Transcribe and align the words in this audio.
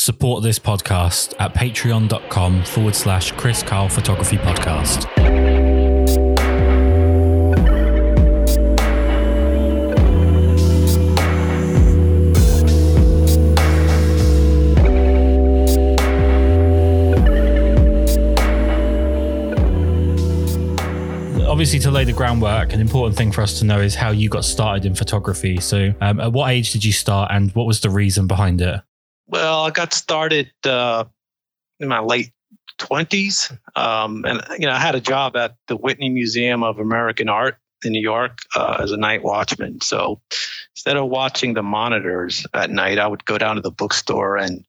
Support 0.00 0.42
this 0.42 0.58
podcast 0.58 1.34
at 1.38 1.52
patreon.com 1.52 2.64
forward 2.64 2.94
slash 2.94 3.32
Kris 3.32 3.62
Karl 3.62 3.90
Photography 3.90 4.38
Podcast. 4.38 5.06
obviously 21.46 21.78
to 21.80 21.90
lay 21.90 22.04
the 22.04 22.12
groundwork 22.12 22.72
an 22.72 22.80
important 22.80 23.14
thing 23.18 23.30
for 23.30 23.42
us 23.42 23.58
to 23.58 23.66
know 23.66 23.80
is 23.80 23.94
how 23.94 24.10
you 24.10 24.30
got 24.30 24.46
started 24.46 24.86
in 24.86 24.94
photography 24.94 25.60
so 25.60 25.92
um, 26.00 26.18
at 26.20 26.32
what 26.32 26.48
age 26.48 26.72
did 26.72 26.82
you 26.82 26.92
start 26.92 27.30
and 27.32 27.54
what 27.54 27.66
was 27.66 27.80
the 27.80 27.90
reason 27.90 28.26
behind 28.26 28.62
it 28.62 28.80
well, 29.30 29.64
I 29.64 29.70
got 29.70 29.94
started 29.94 30.50
uh, 30.64 31.04
in 31.78 31.88
my 31.88 32.00
late 32.00 32.32
20s. 32.78 33.56
Um, 33.76 34.24
and, 34.24 34.42
you 34.58 34.66
know, 34.66 34.72
I 34.72 34.78
had 34.78 34.94
a 34.94 35.00
job 35.00 35.36
at 35.36 35.54
the 35.68 35.76
Whitney 35.76 36.08
Museum 36.08 36.62
of 36.62 36.78
American 36.78 37.28
Art 37.28 37.56
in 37.84 37.92
New 37.92 38.00
York 38.00 38.38
uh, 38.56 38.78
as 38.82 38.92
a 38.92 38.96
night 38.96 39.22
watchman. 39.22 39.80
So 39.80 40.20
instead 40.74 40.96
of 40.96 41.08
watching 41.08 41.54
the 41.54 41.62
monitors 41.62 42.44
at 42.52 42.70
night, 42.70 42.98
I 42.98 43.06
would 43.06 43.24
go 43.24 43.38
down 43.38 43.56
to 43.56 43.62
the 43.62 43.70
bookstore 43.70 44.36
and 44.36 44.64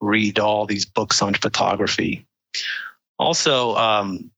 read 0.00 0.38
all 0.38 0.66
these 0.66 0.86
books 0.86 1.20
on 1.20 1.34
photography. 1.34 2.26
Also, 3.18 3.74
um, 3.76 4.30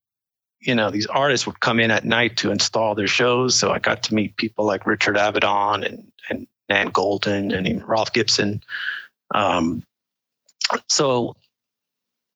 you 0.61 0.75
know, 0.75 0.91
these 0.91 1.07
artists 1.07 1.47
would 1.47 1.61
come 1.61 1.79
in 1.79 1.91
at 1.91 2.05
night 2.05 2.37
to 2.39 2.51
install 2.51 2.95
their 2.95 3.07
shows. 3.07 3.55
So 3.55 3.71
I 3.71 3.79
got 3.79 4.03
to 4.05 4.15
meet 4.15 4.37
people 4.37 4.65
like 4.65 4.87
Richard 4.87 5.17
Avedon 5.17 5.87
and, 5.87 6.11
and 6.29 6.47
Nan 6.69 6.91
Goldin 6.91 7.57
and 7.57 7.89
Ralph 7.89 8.13
Gibson. 8.13 8.63
Um, 9.35 9.83
so 10.89 11.37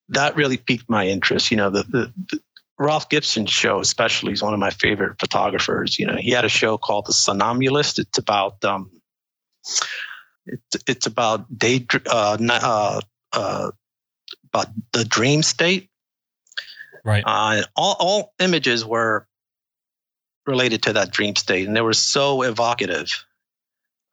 that 0.09 0.35
really 0.35 0.57
piqued 0.57 0.89
my 0.89 1.07
interest. 1.07 1.51
You 1.51 1.57
know, 1.57 1.69
the, 1.69 1.83
the, 1.83 2.13
the 2.31 2.39
Ralph 2.77 3.09
Gibson 3.09 3.45
show, 3.45 3.79
especially, 3.79 4.33
is 4.33 4.43
one 4.43 4.53
of 4.53 4.59
my 4.59 4.71
favorite 4.71 5.19
photographers. 5.19 5.99
You 5.99 6.07
know, 6.07 6.15
he 6.15 6.31
had 6.31 6.45
a 6.45 6.49
show 6.49 6.77
called 6.77 7.05
The 7.05 7.13
Somnambulist. 7.13 7.99
It's 7.99 8.17
about 8.17 8.63
um, 8.65 8.89
it's 10.45 10.83
it's 10.87 11.05
about 11.05 11.57
day 11.57 11.85
uh, 12.07 12.37
uh, 12.41 13.01
uh, 13.31 13.71
about 14.45 14.67
the 14.91 15.05
dream 15.05 15.43
state. 15.43 15.89
Right. 17.05 17.23
Uh, 17.25 17.63
all 17.75 17.95
all 17.99 18.33
images 18.39 18.85
were 18.85 19.27
related 20.45 20.83
to 20.83 20.93
that 20.93 21.11
dream 21.11 21.35
state, 21.35 21.67
and 21.67 21.75
they 21.75 21.81
were 21.81 21.93
so 21.93 22.41
evocative 22.41 23.07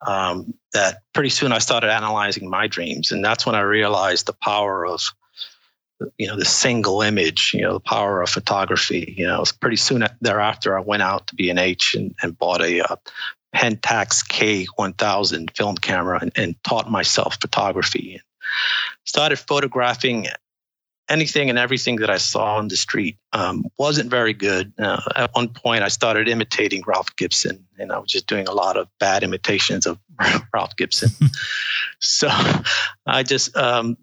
um, 0.05 0.53
that 0.73 1.01
pretty 1.13 1.29
soon 1.29 1.51
I 1.51 1.59
started 1.59 1.91
analyzing 1.91 2.49
my 2.49 2.67
dreams, 2.67 3.11
and 3.11 3.23
that's 3.23 3.45
when 3.45 3.55
I 3.55 3.61
realized 3.61 4.25
the 4.25 4.33
power 4.33 4.85
of 4.85 5.01
you 6.17 6.27
know 6.27 6.35
the 6.35 6.45
single 6.45 7.01
image, 7.01 7.51
you 7.53 7.61
know 7.61 7.73
the 7.73 7.79
power 7.79 8.21
of 8.21 8.29
photography. 8.29 9.13
You 9.17 9.27
know, 9.27 9.43
pretty 9.59 9.75
soon 9.75 10.05
thereafter 10.21 10.77
I 10.77 10.81
went 10.81 11.03
out 11.03 11.27
to 11.27 11.35
B&H 11.35 11.95
and, 11.95 12.15
and 12.21 12.37
bought 12.37 12.61
a 12.61 12.81
uh, 12.81 12.95
Pentax 13.55 14.25
K1000 14.27 15.55
film 15.55 15.75
camera 15.75 16.19
and, 16.21 16.31
and 16.35 16.63
taught 16.63 16.89
myself 16.89 17.37
photography. 17.39 18.21
Started 19.05 19.37
photographing 19.37 20.27
anything 21.11 21.49
and 21.49 21.59
everything 21.59 21.97
that 21.97 22.09
I 22.09 22.17
saw 22.17 22.55
on 22.55 22.69
the 22.69 22.77
street. 22.77 23.17
Um, 23.33 23.65
wasn't 23.77 24.09
very 24.09 24.33
good. 24.33 24.73
Uh, 24.79 25.01
at 25.15 25.29
one 25.33 25.49
point, 25.49 25.83
I 25.83 25.89
started 25.89 26.27
imitating 26.27 26.83
Ralph 26.87 27.15
Gibson, 27.17 27.65
and 27.77 27.91
I 27.91 27.99
was 27.99 28.09
just 28.09 28.27
doing 28.27 28.47
a 28.47 28.53
lot 28.53 28.77
of 28.77 28.87
bad 28.99 29.23
imitations 29.23 29.85
of 29.85 29.99
Ralph 30.53 30.75
Gibson. 30.77 31.09
so 31.99 32.29
I 33.05 33.23
just 33.23 33.55
um, 33.57 33.97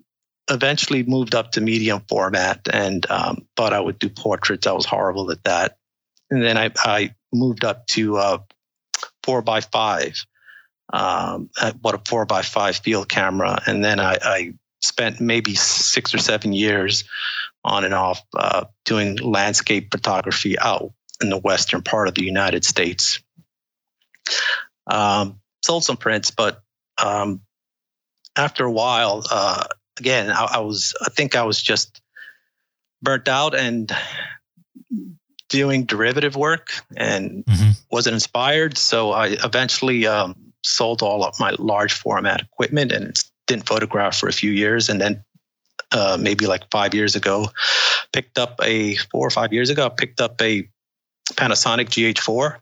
eventually 0.51 1.03
moved 1.03 1.35
up 1.35 1.53
to 1.53 1.61
medium 1.61 2.03
format 2.09 2.69
and 2.73 3.11
um, 3.11 3.47
thought 3.57 3.73
I 3.73 3.81
would 3.81 3.99
do 3.99 4.11
portraits. 4.11 4.67
I 4.67 4.73
was 4.73 4.85
horrible 4.85 5.31
at 5.31 5.43
that. 5.45 5.79
And 6.31 6.43
then 6.43 6.59
I, 6.59 6.71
I 6.85 7.15
moved 7.33 7.65
up 7.65 7.87
to 7.89 8.19
uh, 8.19 8.39
four 9.23 9.41
by 9.41 9.63
five. 9.63 10.25
Um, 10.91 11.51
bought 11.81 11.95
a 11.95 12.01
four 12.07 12.25
by 12.25 12.41
five 12.43 12.77
field 12.77 13.11
camera, 13.11 13.61
and 13.67 13.85
then 13.85 14.01
I, 14.01 14.17
I 14.23 14.55
spent 14.81 15.21
maybe 15.21 15.55
six 15.55 16.15
or 16.15 16.19
seven 16.19 16.53
years 16.53 17.05
on 17.65 17.85
and 17.85 17.95
off 17.95 18.23
uh, 18.37 18.65
doing 18.85 19.17
landscape 19.17 19.89
photography 19.91 20.59
out 20.59 20.93
in 21.21 21.31
the 21.31 21.39
western 21.39 21.83
part 21.83 22.09
of 22.09 22.15
the 22.15 22.25
United 22.25 22.65
States. 22.65 23.21
Um, 24.87 25.41
sold 25.63 25.85
some 25.85 25.97
prints, 25.97 26.31
but 26.31 26.63
um, 27.03 27.41
after 28.37 28.65
a 28.65 28.73
while, 28.73 29.25
uh, 29.31 29.65
again, 29.99 30.31
I, 30.31 30.49
I, 30.55 30.59
was 30.61 30.95
I 31.05 31.11
think 31.11 31.37
I 31.37 31.43
was 31.43 31.61
just 31.61 32.01
burnt 33.03 33.29
out 33.29 33.55
and 33.55 33.93
doing 35.49 35.85
derivative 35.85 36.37
work 36.37 36.73
and 36.97 37.45
mm-hmm. 37.45 37.71
wasn't 37.91 38.15
inspired. 38.15 38.79
So 38.79 39.13
I 39.13 39.37
eventually 39.45 40.07
um, 40.07 40.37
sold 40.63 41.03
all 41.03 41.25
of 41.25 41.39
my 41.41 41.55
large 41.59 41.93
format 41.93 42.41
equipment 42.41 42.93
and 42.93 43.23
didn't 43.49 43.67
photograph 43.67 44.17
for 44.17 44.29
a 44.29 44.33
few 44.33 44.53
years, 44.53 44.89
and 44.89 45.01
then 45.01 45.25
uh, 45.91 46.17
maybe 46.21 46.47
like 46.47 46.71
five 46.71 46.95
years 46.95 47.17
ago, 47.17 47.47
picked 48.13 48.39
up 48.39 48.61
a 48.63 48.97
four 49.11 49.27
or 49.27 49.31
five 49.31 49.53
years 49.53 49.71
ago, 49.71 49.87
I 49.87 49.89
picked 49.89 50.21
up 50.21 50.41
a 50.41 50.69
Panasonic 51.33 51.89
GH4. 51.89 52.59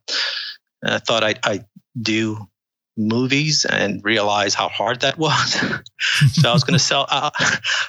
And 0.82 0.94
I 0.94 0.98
thought 0.98 1.24
I'd, 1.24 1.38
I'd 1.44 1.64
do 2.00 2.48
movies 2.96 3.64
and 3.64 4.02
realize 4.04 4.54
how 4.54 4.68
hard 4.68 5.00
that 5.00 5.18
was. 5.18 5.52
so 6.32 6.48
I 6.48 6.52
was 6.52 6.64
going 6.64 6.78
to 6.78 6.84
sell. 6.84 7.06
Uh, 7.08 7.30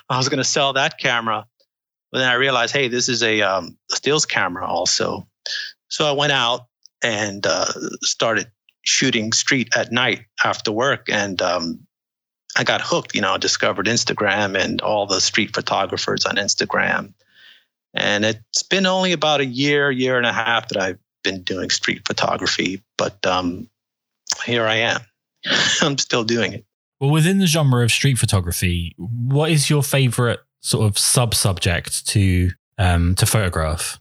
I 0.10 0.18
was 0.18 0.30
going 0.30 0.40
to 0.40 0.44
sell 0.44 0.74
that 0.74 1.00
camera, 1.00 1.46
but 2.12 2.20
then 2.20 2.30
I 2.30 2.34
realized, 2.36 2.74
hey, 2.74 2.88
this 2.88 3.10
is 3.10 3.24
a, 3.24 3.42
um, 3.42 3.78
stills 3.90 4.26
camera 4.26 4.66
also. 4.66 5.28
So 5.90 6.08
I 6.08 6.12
went 6.12 6.34
out 6.34 6.68
and 7.02 7.46
uh, 7.46 7.72
started 8.02 8.52
shooting 8.84 9.32
street 9.34 9.70
at 9.76 9.92
night 9.92 10.26
after 10.44 10.72
work, 10.72 11.08
and 11.10 11.42
um, 11.42 11.87
I 12.58 12.64
got 12.64 12.82
hooked. 12.82 13.16
You 13.16 13.22
know, 13.22 13.34
I 13.34 13.38
discovered 13.38 13.86
Instagram 13.86 14.60
and 14.60 14.82
all 14.82 15.06
the 15.06 15.22
street 15.22 15.56
photographers 15.56 16.26
on 16.26 16.36
Instagram. 16.36 17.14
And 17.94 18.26
it's 18.26 18.64
been 18.64 18.86
only 18.86 19.12
about 19.12 19.42
a 19.42 19.46
year, 19.46 19.92
year 19.92 20.18
and 20.18 20.26
a 20.26 20.34
half 20.34 20.70
that 20.70 20.82
I've 20.82 21.00
been 21.24 21.44
doing 21.44 21.70
street 21.70 22.04
photography, 22.06 22.84
but 22.98 23.26
um, 23.26 23.70
here 24.46 24.66
I 24.66 24.76
am. 24.76 25.02
I'm 25.82 25.98
still 25.98 26.24
doing 26.24 26.54
it. 26.54 26.66
Well, 27.00 27.12
within 27.12 27.40
the 27.40 27.48
genre 27.48 27.84
of 27.84 27.92
street 27.92 28.18
photography, 28.18 28.96
what 28.98 29.52
is 29.52 29.70
your 29.70 29.84
favorite 29.84 30.40
sort 30.62 30.88
of 30.88 30.98
sub 30.98 31.36
subject 31.36 32.08
to 32.08 32.52
um, 32.78 33.16
to 33.16 33.26
photograph? 33.26 34.00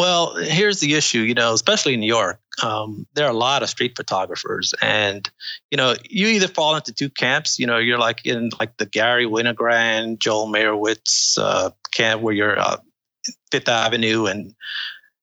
Well, 0.00 0.34
here's 0.34 0.80
the 0.80 0.94
issue, 0.94 1.18
you 1.18 1.34
know, 1.34 1.52
especially 1.52 1.92
in 1.92 2.00
New 2.00 2.06
York, 2.06 2.40
um, 2.62 3.06
there 3.12 3.26
are 3.26 3.30
a 3.30 3.36
lot 3.36 3.62
of 3.62 3.68
street 3.68 3.92
photographers, 3.98 4.72
and 4.80 5.30
you 5.70 5.76
know, 5.76 5.94
you 6.08 6.28
either 6.28 6.48
fall 6.48 6.74
into 6.74 6.90
two 6.90 7.10
camps. 7.10 7.58
You 7.58 7.66
know, 7.66 7.76
you're 7.76 7.98
like 7.98 8.24
in 8.24 8.48
like 8.58 8.78
the 8.78 8.86
Garry 8.86 9.26
Winogrand, 9.26 10.18
Joel 10.18 10.46
Meyerowitz 10.46 11.36
uh, 11.36 11.72
camp, 11.92 12.22
where 12.22 12.32
you're 12.32 12.58
uh, 12.58 12.78
Fifth 13.52 13.68
Avenue 13.68 14.24
and 14.24 14.54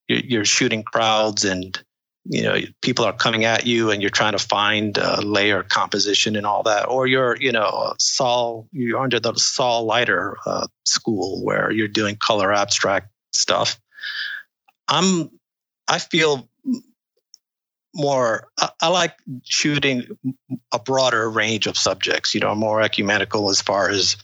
you're, 0.07 0.19
you're, 0.19 0.45
shooting 0.45 0.83
crowds, 0.83 1.43
and 1.43 1.83
you 2.25 2.43
know, 2.43 2.59
people 2.83 3.03
are 3.03 3.13
coming 3.13 3.45
at 3.45 3.65
you, 3.65 3.89
and 3.89 4.03
you're 4.03 4.11
trying 4.11 4.33
to 4.33 4.45
find 4.45 4.99
layer 5.23 5.63
composition 5.63 6.35
and 6.35 6.45
all 6.45 6.61
that. 6.61 6.87
Or 6.87 7.07
you're, 7.07 7.35
you 7.37 7.51
know, 7.51 7.95
Saul, 7.97 8.67
you're 8.71 8.99
under 8.99 9.19
the 9.19 9.33
Saul 9.37 9.85
Leiter 9.85 10.37
uh, 10.45 10.67
school 10.83 11.43
where 11.43 11.71
you're 11.71 11.87
doing 11.87 12.15
color 12.15 12.53
abstract 12.53 13.07
stuff 13.31 13.79
I'm 14.87 15.29
I 15.87 15.99
feel 15.99 16.49
more 17.97 18.47
I, 18.59 18.69
I, 18.81 18.87
like 18.89 19.15
shooting 19.43 20.05
a 20.71 20.79
broader 20.79 21.29
range 21.29 21.67
of 21.67 21.77
subjects 21.77 22.33
you 22.33 22.39
know 22.39 22.53
more 22.53 22.81
ecumenical 22.81 23.49
as 23.49 23.61
far 23.61 23.89
as 23.89 24.17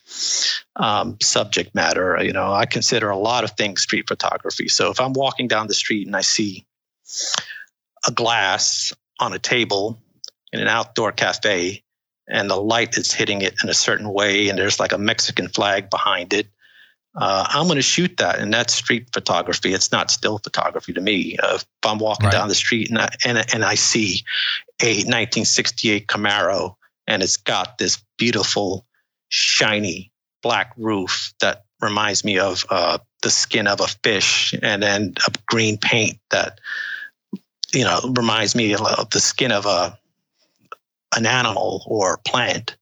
um, 0.76 1.18
subject 1.22 1.74
matter 1.74 2.18
you 2.22 2.32
know 2.32 2.54
i 2.54 2.66
consider 2.66 3.10
a 3.10 3.18
lot 3.18 3.44
of 3.44 3.52
things 3.52 3.82
street 3.82 4.08
photography. 4.08 4.68
So 4.68 4.92
if 4.92 5.02
i'm 5.02 5.14
walking 5.14 5.48
down 5.48 5.68
the 5.68 5.74
street 5.74 6.06
and 6.06 6.16
i 6.16 6.22
see 6.22 6.66
a 8.08 8.12
glass 8.12 8.94
on 9.20 9.34
a 9.34 9.40
table 9.40 10.00
in 10.52 10.60
an 10.60 10.68
outdoor 10.68 11.12
cafe 11.12 11.84
and 12.28 12.50
the 12.50 12.56
light 12.56 12.98
is 12.98 13.12
hitting 13.12 13.42
it 13.42 13.56
in 13.64 13.70
a 13.70 13.74
certain 13.74 14.10
way 14.12 14.50
and 14.50 14.58
there's 14.58 14.80
like 14.80 14.92
a 14.92 14.98
mexican 14.98 15.48
flag 15.48 15.90
behind 15.90 16.34
it 16.34 16.48
uh, 17.16 17.46
I'm 17.50 17.66
going 17.66 17.76
to 17.76 17.84
shoot 17.84 18.18
that, 18.18 18.40
and 18.40 18.52
that's 18.54 18.74
street 18.74 19.10
photography. 19.14 19.74
It's 19.74 19.92
not 19.92 20.10
still 20.10 20.40
photography 20.40 20.94
to 20.94 21.02
me. 21.02 21.38
Uh, 21.38 21.56
if 21.56 21.66
I'm 21.84 22.00
walking 22.00 22.26
right. 22.26 22.32
down 22.32 22.48
the 22.48 22.56
street 22.56 22.90
and 22.90 22.98
I, 22.98 23.10
and 23.24 23.38
and 23.54 23.64
I 23.64 23.76
see 23.76 24.24
a 24.82 24.96
1968 24.96 26.08
Camaro, 26.08 26.76
and 27.06 27.22
it's 27.22 27.38
got 27.38 27.78
this 27.78 28.02
beautiful, 28.18 28.86
shiny 29.30 30.12
black 30.42 30.74
roof 30.76 31.34
that 31.40 31.66
reminds 31.82 32.26
me 32.26 32.40
of 32.40 32.66
uh, 32.70 32.98
the 33.22 33.30
skin 33.30 33.68
of 33.68 33.80
a 33.80 33.88
fish, 34.04 34.56
and 34.64 34.82
then 34.82 35.14
a 35.28 35.32
green 35.46 35.78
paint 35.78 36.18
that 36.32 36.60
you 37.74 37.84
know 37.84 38.00
reminds 38.16 38.56
me 38.56 38.74
of 38.74 39.10
the 39.12 39.20
skin 39.20 39.52
of 39.52 39.68
a 39.68 39.98
an 41.16 41.28
animal 41.28 41.84
or 41.86 42.18
plant 42.26 42.76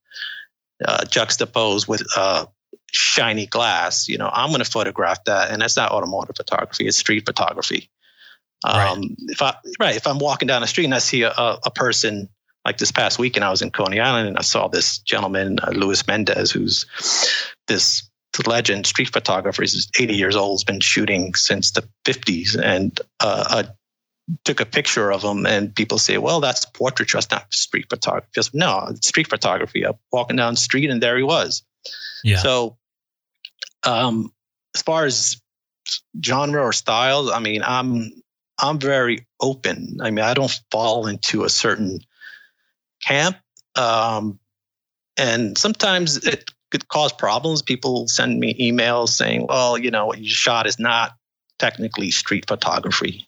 uh, 0.86 1.04
juxtaposed 1.04 1.88
with 1.90 2.02
uh, 2.16 2.46
shiny 2.92 3.46
glass. 3.46 4.08
You 4.08 4.18
know, 4.18 4.30
I'm 4.32 4.50
going 4.50 4.64
to 4.64 4.70
photograph 4.70 5.24
that, 5.26 5.52
and 5.52 5.62
that's 5.62 5.78
not 5.78 5.92
automotive 5.92 6.36
photography; 6.36 6.88
it's 6.88 6.98
street 6.98 7.26
photography. 7.26 7.90
Um, 8.64 8.78
right. 8.78 9.10
If 9.28 9.42
I 9.42 9.56
right, 9.80 9.96
if 9.96 10.08
I'm 10.08 10.20
walking 10.20 10.48
down 10.48 10.62
the 10.62 10.68
street 10.68 10.86
and 10.86 10.94
I 10.94 11.00
see 11.00 11.24
a, 11.24 11.32
a, 11.32 11.60
a, 11.66 11.72
person 11.72 12.30
like 12.64 12.78
this 12.78 12.92
past 12.92 13.18
weekend, 13.18 13.44
I 13.44 13.50
was 13.50 13.64
in 13.64 13.72
Coney 13.72 14.00
Island 14.00 14.28
and 14.28 14.38
I 14.38 14.42
saw 14.42 14.68
this 14.68 15.00
gentleman, 15.00 15.60
uh, 15.60 15.72
Louis 15.72 16.06
Mendes, 16.06 16.52
who's 16.52 16.86
this 17.68 18.08
legend 18.46 18.86
street 18.86 19.10
photographer. 19.10 19.64
He's 19.64 19.90
80 20.00 20.16
years 20.16 20.36
old, 20.36 20.60
has 20.60 20.64
been 20.64 20.80
shooting 20.80 21.34
since 21.34 21.72
the 21.72 21.88
50s, 22.06 22.58
and 22.62 23.00
uh, 23.20 23.64
took 24.44 24.60
a 24.60 24.66
picture 24.66 25.12
of 25.12 25.24
him. 25.24 25.46
And 25.46 25.74
people 25.76 25.98
say, 25.98 26.18
"Well, 26.18 26.40
that's 26.40 26.66
portraiture. 26.66 27.18
That's 27.18 27.32
not 27.32 27.54
street 27.54 27.88
photography." 27.90 28.28
Just 28.34 28.54
no, 28.54 28.88
it's 28.90 29.08
street 29.08 29.28
photography. 29.28 29.86
I'm 29.86 29.94
walking 30.12 30.36
down 30.36 30.54
the 30.54 30.60
street, 30.60 30.90
and 30.90 31.02
there 31.02 31.18
he 31.18 31.24
was. 31.24 31.64
Yeah. 32.24 32.38
So, 32.38 32.78
um, 33.84 34.32
as 34.76 34.82
far 34.82 35.06
as 35.06 35.42
genre 36.24 36.64
or 36.64 36.74
styles, 36.74 37.32
I 37.32 37.40
mean, 37.40 37.62
I'm 37.66 38.12
I'm 38.60 38.80
very 38.80 39.26
open. 39.40 39.98
I 40.02 40.12
mean, 40.12 40.24
I 40.24 40.34
don't 40.34 40.60
fall 40.70 41.08
into 41.08 41.44
a 41.44 41.50
certain 41.50 42.00
camp. 43.04 43.38
Um, 43.76 44.40
and 45.18 45.58
sometimes 45.58 46.18
it 46.18 46.52
could 46.70 46.88
cause 46.88 47.12
problems. 47.12 47.62
People 47.62 48.08
send 48.08 48.40
me 48.40 48.54
emails 48.54 49.10
saying, 49.10 49.48
well, 49.50 49.78
you 49.78 49.90
know, 49.90 50.06
what 50.06 50.20
you 50.20 50.30
shot 50.30 50.68
is 50.68 50.80
not 50.80 51.14
technically 51.60 52.12
street 52.12 52.46
photography. 52.48 53.28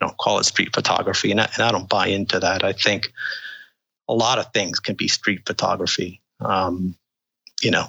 I 0.00 0.06
don't 0.06 0.16
call 0.16 0.38
it 0.38 0.44
street 0.44 0.74
photography. 0.74 1.30
And 1.30 1.40
I, 1.40 1.50
and 1.54 1.62
I 1.62 1.72
don't 1.72 1.88
buy 1.88 2.06
into 2.06 2.40
that. 2.40 2.64
I 2.64 2.72
think 2.72 3.12
a 4.08 4.14
lot 4.14 4.38
of 4.38 4.52
things 4.52 4.80
can 4.80 4.96
be 4.96 5.08
street 5.08 5.42
photography. 5.46 6.20
Um, 6.40 6.96
you 7.60 7.70
know, 7.70 7.88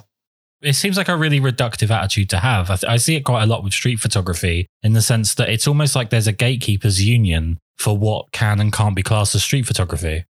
it 0.62 0.74
seems 0.74 0.96
like 0.96 1.08
a 1.08 1.16
really 1.16 1.40
reductive 1.40 1.90
attitude 1.90 2.30
to 2.30 2.38
have. 2.38 2.70
I, 2.70 2.76
th- 2.76 2.90
I, 2.90 2.96
see 2.96 3.16
it 3.16 3.24
quite 3.24 3.42
a 3.42 3.46
lot 3.46 3.64
with 3.64 3.72
street 3.72 3.98
photography 3.98 4.68
in 4.82 4.92
the 4.92 5.02
sense 5.02 5.34
that 5.34 5.48
it's 5.48 5.66
almost 5.66 5.96
like 5.96 6.10
there's 6.10 6.28
a 6.28 6.32
gatekeepers 6.32 7.02
union 7.02 7.58
for 7.78 7.96
what 7.96 8.30
can 8.32 8.60
and 8.60 8.72
can't 8.72 8.94
be 8.94 9.02
classed 9.02 9.34
as 9.34 9.42
street 9.42 9.66
photography. 9.66 10.24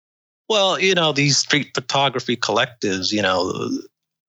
Well, 0.49 0.81
you 0.81 0.94
know, 0.94 1.12
these 1.12 1.37
street 1.37 1.70
photography 1.75 2.37
collectives, 2.37 3.12
you 3.12 3.23
know, 3.23 3.70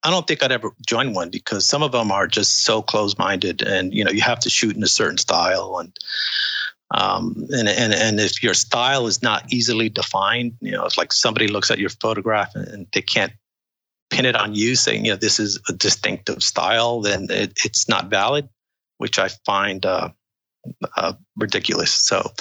I 0.03 0.09
don't 0.09 0.27
think 0.27 0.43
I'd 0.43 0.51
ever 0.51 0.71
join 0.85 1.13
one 1.13 1.29
because 1.29 1.67
some 1.67 1.81
of 1.81 1.93
them 1.93 2.11
are 2.11 2.27
just 2.27 2.65
so 2.65 2.81
close 2.81 3.17
minded 3.17 3.61
and, 3.61 3.93
you 3.93 4.03
know, 4.03 4.11
you 4.11 4.21
have 4.21 4.39
to 4.41 4.49
shoot 4.49 4.75
in 4.75 4.83
a 4.83 4.87
certain 4.87 5.17
style 5.17 5.77
and, 5.79 5.97
um, 6.93 7.47
and, 7.49 7.67
and, 7.67 7.93
and 7.93 8.19
if 8.19 8.43
your 8.43 8.53
style 8.53 9.07
is 9.07 9.23
not 9.23 9.51
easily 9.51 9.89
defined, 9.89 10.53
you 10.59 10.71
know, 10.71 10.85
it's 10.85 10.97
like 10.97 11.13
somebody 11.13 11.47
looks 11.47 11.71
at 11.71 11.79
your 11.79 11.89
photograph 11.89 12.53
and 12.55 12.85
they 12.91 13.01
can't 13.01 13.33
pin 14.13 14.25
it 14.25 14.35
on 14.35 14.53
you 14.53 14.75
saying, 14.75 15.05
you 15.05 15.11
know, 15.11 15.17
this 15.17 15.39
is 15.39 15.59
a 15.67 15.73
distinctive 15.73 16.43
style, 16.43 17.01
then 17.01 17.27
it, 17.31 17.53
it's 17.65 17.89
not 17.89 18.09
valid, 18.09 18.47
which 18.99 19.17
I 19.17 19.29
find 19.43 19.83
uh, 19.85 20.09
uh, 20.95 21.13
ridiculous. 21.35 21.91
So, 21.91 22.31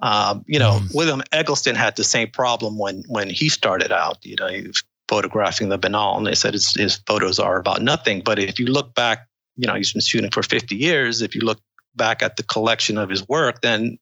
um, 0.00 0.44
you 0.48 0.58
know, 0.58 0.80
mm. 0.82 0.94
William 0.94 1.22
Eggleston 1.32 1.76
had 1.76 1.94
the 1.96 2.04
same 2.04 2.28
problem 2.28 2.76
when 2.76 3.04
when 3.08 3.30
he 3.30 3.48
started 3.48 3.92
out. 3.92 4.18
You 4.24 4.36
know, 4.36 4.48
he 4.48 4.66
was 4.66 4.82
photographing 5.08 5.68
the 5.68 5.78
banal, 5.78 6.16
and 6.18 6.26
they 6.26 6.34
said 6.34 6.54
his, 6.54 6.74
his 6.74 6.96
photos 7.06 7.38
are 7.38 7.58
about 7.58 7.82
nothing. 7.82 8.22
But 8.22 8.40
if 8.40 8.58
you 8.58 8.66
look 8.66 8.94
back, 8.94 9.28
you 9.56 9.66
know, 9.66 9.74
he's 9.74 9.92
been 9.92 10.02
shooting 10.02 10.30
for 10.32 10.42
50 10.42 10.74
years. 10.74 11.22
If 11.22 11.34
you 11.34 11.42
look 11.42 11.60
back 11.94 12.22
at 12.22 12.36
the 12.36 12.42
collection 12.42 12.98
of 12.98 13.08
his 13.08 13.26
work, 13.28 13.62
then 13.62 13.98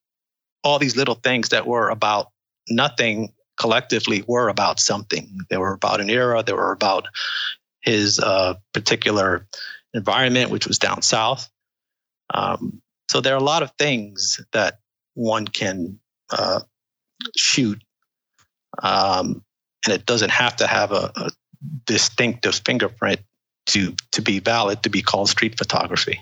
all 0.64 0.78
these 0.78 0.96
little 0.96 1.16
things 1.16 1.50
that 1.50 1.66
were 1.66 1.90
about 1.90 2.32
nothing 2.68 3.32
collectively 3.56 4.24
were 4.26 4.48
about 4.48 4.80
something. 4.80 5.38
They 5.50 5.56
were 5.56 5.72
about 5.72 6.00
an 6.00 6.10
era. 6.10 6.42
They 6.42 6.52
were 6.52 6.72
about 6.72 7.06
his 7.82 8.18
uh, 8.18 8.54
particular 8.72 9.46
environment, 9.92 10.50
which 10.50 10.66
was 10.66 10.78
down 10.78 11.02
south. 11.02 11.48
Um, 12.32 12.80
so 13.10 13.20
there 13.20 13.34
are 13.34 13.38
a 13.38 13.44
lot 13.44 13.62
of 13.62 13.70
things 13.78 14.40
that 14.52 14.78
one 15.14 15.46
can 15.46 16.00
uh, 16.30 16.60
shoot, 17.36 17.82
um, 18.82 19.44
and 19.84 19.94
it 19.94 20.06
doesn't 20.06 20.30
have 20.30 20.56
to 20.56 20.66
have 20.66 20.90
a, 20.92 21.12
a 21.14 21.30
distinctive 21.86 22.60
fingerprint 22.64 23.20
to 23.66 23.94
to 24.12 24.22
be 24.22 24.40
valid 24.40 24.82
to 24.82 24.90
be 24.90 25.02
called 25.02 25.28
street 25.28 25.56
photography. 25.56 26.20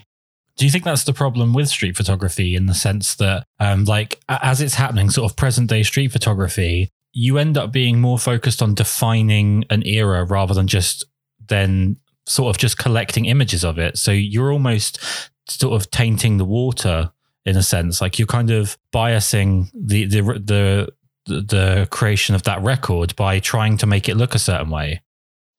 Do 0.55 0.65
you 0.65 0.71
think 0.71 0.83
that's 0.83 1.03
the 1.03 1.13
problem 1.13 1.53
with 1.53 1.69
street 1.69 1.97
photography 1.97 2.55
in 2.55 2.67
the 2.67 2.75
sense 2.75 3.15
that, 3.15 3.43
um, 3.59 3.85
like, 3.85 4.19
as 4.29 4.61
it's 4.61 4.75
happening, 4.75 5.09
sort 5.09 5.31
of 5.31 5.35
present 5.35 5.67
day 5.67 5.81
street 5.81 6.11
photography, 6.11 6.89
you 7.13 7.37
end 7.37 7.57
up 7.57 7.71
being 7.71 8.01
more 8.01 8.17
focused 8.17 8.61
on 8.61 8.73
defining 8.73 9.63
an 9.69 9.85
era 9.85 10.25
rather 10.25 10.53
than 10.53 10.67
just 10.67 11.05
then 11.47 11.97
sort 12.25 12.55
of 12.55 12.59
just 12.59 12.77
collecting 12.77 13.25
images 13.25 13.63
of 13.63 13.77
it. 13.77 13.97
So 13.97 14.11
you're 14.11 14.51
almost 14.51 14.99
sort 15.47 15.79
of 15.79 15.89
tainting 15.91 16.37
the 16.37 16.45
water 16.45 17.11
in 17.45 17.57
a 17.57 17.63
sense, 17.63 18.01
like 18.01 18.17
you're 18.17 18.25
kind 18.25 18.51
of 18.51 18.77
biasing 18.93 19.69
the 19.73 20.05
the 20.05 20.21
the 20.21 20.89
the 21.25 21.87
creation 21.91 22.35
of 22.35 22.43
that 22.43 22.61
record 22.61 23.15
by 23.15 23.39
trying 23.39 23.77
to 23.77 23.85
make 23.85 24.07
it 24.07 24.15
look 24.15 24.33
a 24.33 24.39
certain 24.39 24.69
way. 24.69 25.01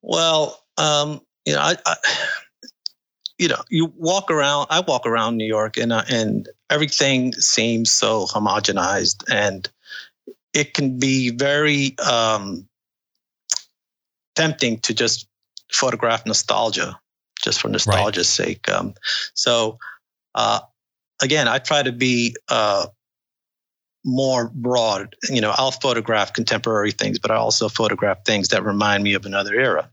Well, 0.03 0.59
um, 0.77 1.21
you 1.45 1.53
know, 1.53 1.61
I, 1.61 1.77
I 1.87 1.97
you 3.39 3.49
know, 3.49 3.62
you 3.69 3.93
walk 3.97 4.31
around. 4.31 4.69
I 4.71 4.81
walk 4.81 5.07
around 5.07 5.37
New 5.37 5.47
York, 5.47 5.77
and 5.77 5.93
uh, 5.93 6.05
and 6.09 6.49
everything 6.71 7.33
seems 7.35 7.93
so 7.93 8.27
homogenized, 8.27 9.25
and 9.31 9.69
it 10.55 10.73
can 10.73 10.99
be 10.99 11.31
very 11.31 11.99
um, 11.99 12.67
tempting 14.37 14.79
to 14.79 14.95
just 14.95 15.29
photograph 15.73 16.25
nostalgia, 16.25 16.99
just 17.43 17.61
for 17.61 17.69
nostalgia's 17.69 18.39
right. 18.39 18.47
sake. 18.47 18.69
Um, 18.71 18.95
so, 19.35 19.79
uh, 20.35 20.61
again, 21.21 21.49
I 21.49 21.59
try 21.59 21.83
to 21.83 21.93
be 21.93 22.37
uh, 22.49 22.87
more 24.05 24.51
broad. 24.55 25.17
You 25.29 25.41
know, 25.41 25.53
I'll 25.56 25.73
photograph 25.73 26.33
contemporary 26.33 26.93
things, 26.93 27.19
but 27.19 27.33
I 27.33 27.37
also 27.37 27.69
photograph 27.69 28.25
things 28.25 28.49
that 28.49 28.65
remind 28.65 29.03
me 29.03 29.15
of 29.15 29.27
another 29.27 29.55
era, 29.55 29.91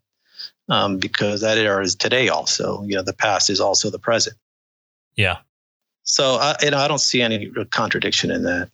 um, 0.69 0.97
because 0.97 1.41
that 1.41 1.57
era 1.57 1.83
is 1.83 1.95
today. 1.95 2.29
Also, 2.29 2.83
you 2.83 2.95
know, 2.95 3.03
the 3.03 3.13
past 3.13 3.49
is 3.49 3.59
also 3.59 3.89
the 3.89 3.99
present. 3.99 4.37
Yeah. 5.15 5.37
So, 6.03 6.35
I, 6.35 6.55
you 6.61 6.71
know, 6.71 6.77
I 6.77 6.87
don't 6.87 7.01
see 7.01 7.21
any 7.21 7.51
contradiction 7.71 8.31
in 8.31 8.43
that. 8.43 8.69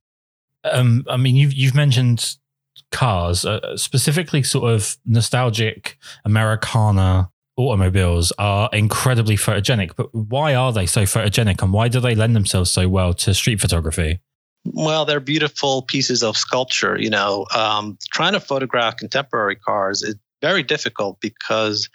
Um, 0.71 1.05
I 1.09 1.17
mean, 1.17 1.35
you've 1.35 1.53
you've 1.53 1.75
mentioned 1.75 2.37
cars, 2.91 3.45
uh, 3.45 3.75
specifically 3.77 4.43
sort 4.43 4.71
of 4.73 4.97
nostalgic 5.05 5.97
Americana 6.25 7.29
automobiles 7.57 8.31
are 8.37 8.69
incredibly 8.71 9.35
photogenic. 9.35 9.95
But 9.95 10.13
why 10.13 10.55
are 10.55 10.71
they 10.71 10.85
so 10.85 11.03
photogenic, 11.03 11.61
and 11.61 11.73
why 11.73 11.87
do 11.87 11.99
they 11.99 12.15
lend 12.15 12.35
themselves 12.35 12.71
so 12.71 12.87
well 12.87 13.13
to 13.15 13.33
street 13.33 13.59
photography? 13.59 14.19
Well, 14.65 15.05
they're 15.05 15.19
beautiful 15.19 15.81
pieces 15.81 16.23
of 16.23 16.37
sculpture. 16.37 16.99
You 16.99 17.09
know, 17.09 17.45
um, 17.55 17.97
trying 18.11 18.33
to 18.33 18.39
photograph 18.39 18.97
contemporary 18.97 19.55
cars 19.55 20.03
is 20.03 20.15
very 20.41 20.63
difficult 20.63 21.19
because 21.19 21.89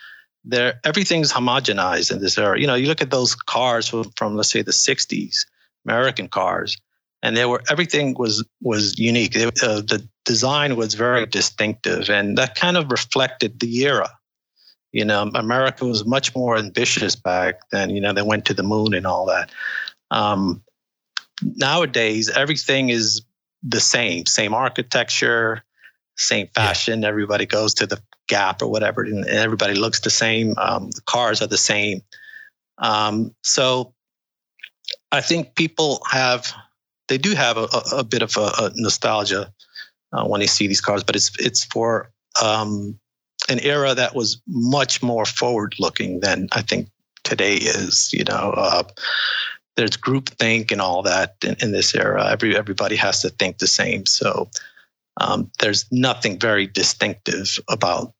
they're 0.44 0.80
everything's 0.84 1.32
homogenized 1.32 2.10
in 2.10 2.20
this 2.20 2.36
era. 2.38 2.58
You 2.58 2.66
know, 2.66 2.74
you 2.74 2.88
look 2.88 3.02
at 3.02 3.10
those 3.10 3.34
cars 3.34 3.88
from, 3.88 4.10
from 4.16 4.36
let's 4.36 4.50
say 4.50 4.62
the 4.62 4.72
'60s, 4.72 5.46
American 5.86 6.28
cars 6.28 6.76
and 7.22 7.36
there 7.36 7.48
were 7.48 7.62
everything 7.70 8.14
was 8.18 8.44
was 8.60 8.98
unique. 8.98 9.36
It, 9.36 9.62
uh, 9.62 9.80
the 9.80 10.06
design 10.24 10.76
was 10.76 10.94
very 10.94 11.26
distinctive, 11.26 12.10
and 12.10 12.36
that 12.38 12.54
kind 12.56 12.76
of 12.76 12.90
reflected 12.90 13.60
the 13.60 13.84
era. 13.84 14.10
You 14.92 15.04
know, 15.04 15.30
America 15.34 15.86
was 15.86 16.04
much 16.04 16.34
more 16.34 16.56
ambitious 16.56 17.16
back 17.16 17.60
then. 17.70 17.90
You 17.90 18.00
know, 18.00 18.12
they 18.12 18.22
went 18.22 18.44
to 18.46 18.54
the 18.54 18.62
moon 18.62 18.92
and 18.92 19.06
all 19.06 19.26
that. 19.26 19.50
Um, 20.10 20.62
nowadays, 21.42 22.28
everything 22.28 22.90
is 22.90 23.22
the 23.62 23.80
same, 23.80 24.26
same 24.26 24.52
architecture, 24.52 25.62
same 26.16 26.48
fashion. 26.48 27.02
Yeah. 27.02 27.08
Everybody 27.08 27.46
goes 27.46 27.74
to 27.74 27.86
the 27.86 28.02
Gap 28.28 28.62
or 28.62 28.68
whatever, 28.68 29.02
and 29.02 29.26
everybody 29.26 29.74
looks 29.74 30.00
the 30.00 30.10
same. 30.10 30.54
Um, 30.56 30.90
the 30.90 31.02
cars 31.02 31.42
are 31.42 31.48
the 31.48 31.58
same. 31.58 32.02
Um, 32.78 33.34
so, 33.42 33.94
I 35.10 35.20
think 35.20 35.54
people 35.54 36.00
have 36.10 36.54
they 37.08 37.18
do 37.18 37.34
have 37.34 37.56
a, 37.56 37.68
a 37.92 38.04
bit 38.04 38.22
of 38.22 38.36
a, 38.36 38.52
a 38.58 38.72
nostalgia 38.74 39.52
uh, 40.12 40.24
when 40.24 40.40
they 40.40 40.46
see 40.46 40.66
these 40.66 40.80
cars, 40.80 41.04
but 41.04 41.16
it's 41.16 41.30
it's 41.38 41.64
for 41.64 42.10
um, 42.42 42.98
an 43.48 43.58
era 43.60 43.94
that 43.94 44.14
was 44.14 44.40
much 44.46 45.02
more 45.02 45.24
forward 45.24 45.74
looking 45.78 46.20
than 46.20 46.48
I 46.52 46.62
think 46.62 46.88
today 47.24 47.54
is. 47.54 48.12
You 48.12 48.24
know, 48.24 48.54
uh, 48.56 48.84
there's 49.76 49.96
groupthink 49.96 50.70
and 50.70 50.80
all 50.80 51.02
that 51.02 51.36
in, 51.44 51.56
in, 51.60 51.72
this 51.72 51.94
era. 51.94 52.30
Every 52.30 52.56
everybody 52.56 52.96
has 52.96 53.20
to 53.22 53.30
think 53.30 53.58
the 53.58 53.66
same, 53.66 54.06
so 54.06 54.48
um, 55.20 55.50
there's 55.60 55.86
nothing 55.90 56.38
very 56.38 56.66
distinctive 56.66 57.58
about 57.68 58.12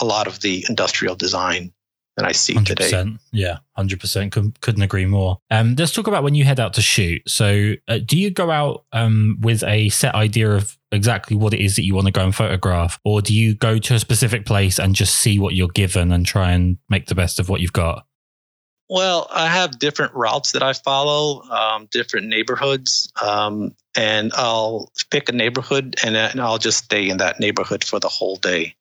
a 0.00 0.04
lot 0.04 0.26
of 0.26 0.40
the 0.40 0.64
industrial 0.68 1.14
design 1.14 1.72
than 2.16 2.26
I 2.26 2.32
see 2.32 2.54
100%. 2.54 2.64
today. 2.66 3.16
Yeah, 3.32 3.58
hundred 3.74 4.00
percent. 4.00 4.32
Couldn't 4.32 4.82
agree 4.82 5.06
more. 5.06 5.38
Um, 5.50 5.74
let's 5.76 5.92
talk 5.92 6.06
about 6.06 6.22
when 6.22 6.34
you 6.34 6.44
head 6.44 6.60
out 6.60 6.74
to 6.74 6.82
shoot. 6.82 7.22
So, 7.26 7.74
uh, 7.88 7.98
do 8.04 8.18
you 8.18 8.30
go 8.30 8.50
out 8.50 8.84
um, 8.92 9.38
with 9.40 9.62
a 9.64 9.88
set 9.88 10.14
idea 10.14 10.50
of 10.50 10.76
exactly 10.90 11.36
what 11.36 11.54
it 11.54 11.60
is 11.60 11.76
that 11.76 11.84
you 11.84 11.94
want 11.94 12.06
to 12.06 12.12
go 12.12 12.22
and 12.22 12.34
photograph, 12.34 13.00
or 13.04 13.22
do 13.22 13.34
you 13.34 13.54
go 13.54 13.78
to 13.78 13.94
a 13.94 13.98
specific 13.98 14.44
place 14.44 14.78
and 14.78 14.94
just 14.94 15.14
see 15.16 15.38
what 15.38 15.54
you're 15.54 15.68
given 15.68 16.12
and 16.12 16.26
try 16.26 16.52
and 16.52 16.78
make 16.88 17.06
the 17.06 17.14
best 17.14 17.38
of 17.38 17.48
what 17.48 17.60
you've 17.60 17.72
got? 17.72 18.06
Well, 18.90 19.26
I 19.30 19.46
have 19.46 19.78
different 19.78 20.12
routes 20.12 20.52
that 20.52 20.62
I 20.62 20.74
follow, 20.74 21.42
um, 21.44 21.88
different 21.90 22.26
neighborhoods, 22.26 23.10
um, 23.22 23.74
and 23.96 24.32
I'll 24.34 24.92
pick 25.10 25.30
a 25.30 25.32
neighborhood 25.32 25.96
and, 26.04 26.14
and, 26.14 26.38
I'll 26.38 26.58
just 26.58 26.84
stay 26.84 27.08
in 27.08 27.16
that 27.16 27.40
neighborhood 27.40 27.84
for 27.84 27.98
the 27.98 28.10
whole 28.10 28.36
day. 28.36 28.74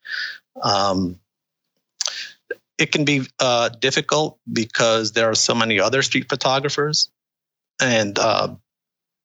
Um, 0.62 1.21
it 2.82 2.92
can 2.92 3.06
be 3.06 3.22
uh, 3.40 3.70
difficult 3.70 4.40
because 4.52 5.12
there 5.12 5.30
are 5.30 5.36
so 5.36 5.54
many 5.54 5.80
other 5.80 6.02
street 6.02 6.28
photographers, 6.28 7.12
and 7.80 8.18
uh, 8.18 8.56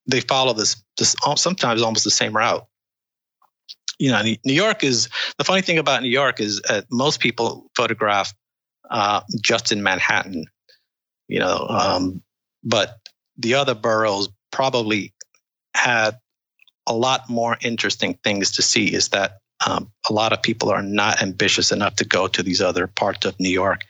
they 0.06 0.20
follow 0.20 0.52
this, 0.52 0.82
this 0.98 1.16
sometimes 1.36 1.80
almost 1.80 2.04
the 2.04 2.10
same 2.10 2.36
route. 2.36 2.66
You 3.98 4.10
know, 4.10 4.22
New 4.22 4.52
York 4.52 4.84
is 4.84 5.08
the 5.38 5.44
funny 5.44 5.62
thing 5.62 5.78
about 5.78 6.02
New 6.02 6.10
York 6.10 6.38
is 6.38 6.60
uh, 6.68 6.82
most 6.90 7.18
people 7.18 7.70
photograph 7.74 8.34
uh, 8.90 9.22
just 9.40 9.72
in 9.72 9.82
Manhattan. 9.82 10.44
You 11.28 11.38
know, 11.38 11.66
um, 11.70 12.22
but 12.62 12.98
the 13.38 13.54
other 13.54 13.74
boroughs 13.74 14.28
probably 14.52 15.14
had 15.74 16.18
a 16.86 16.94
lot 16.94 17.30
more 17.30 17.56
interesting 17.62 18.18
things 18.22 18.52
to 18.52 18.62
see. 18.62 18.94
Is 18.94 19.08
that 19.08 19.38
um, 19.64 19.90
a 20.08 20.12
lot 20.12 20.32
of 20.32 20.42
people 20.42 20.70
are 20.70 20.82
not 20.82 21.22
ambitious 21.22 21.72
enough 21.72 21.96
to 21.96 22.04
go 22.04 22.26
to 22.28 22.42
these 22.42 22.60
other 22.60 22.86
parts 22.86 23.24
of 23.24 23.38
New 23.40 23.50
York 23.50 23.84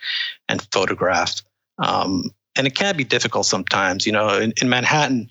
and 0.49 0.66
photograph. 0.73 1.42
Um, 1.78 2.30
and 2.56 2.66
it 2.66 2.75
can 2.75 2.96
be 2.96 3.04
difficult 3.04 3.46
sometimes. 3.46 4.06
You 4.06 4.12
know, 4.12 4.38
in, 4.38 4.52
in, 4.61 4.68
Manhattan, 4.68 5.30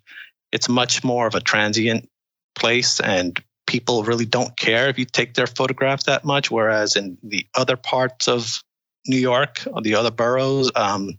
it's 0.51 0.69
much 0.69 1.03
more 1.03 1.25
of 1.25 1.35
a 1.35 1.39
transient 1.41 2.09
place, 2.55 2.99
and 2.99 3.41
people 3.65 4.03
really 4.03 4.25
don't 4.25 4.55
care 4.57 4.89
if 4.89 4.99
you 4.99 5.05
take 5.05 5.33
their 5.33 5.47
photographs 5.47 6.03
that 6.03 6.25
much. 6.25 6.51
Whereas 6.51 6.95
in 6.95 7.17
the 7.23 7.47
other 7.55 7.77
parts 7.77 8.27
of 8.27 8.61
New 9.07 9.17
York 9.17 9.61
or 9.71 9.81
the 9.81 9.95
other 9.95 10.11
boroughs, 10.11 10.71
um, 10.75 11.17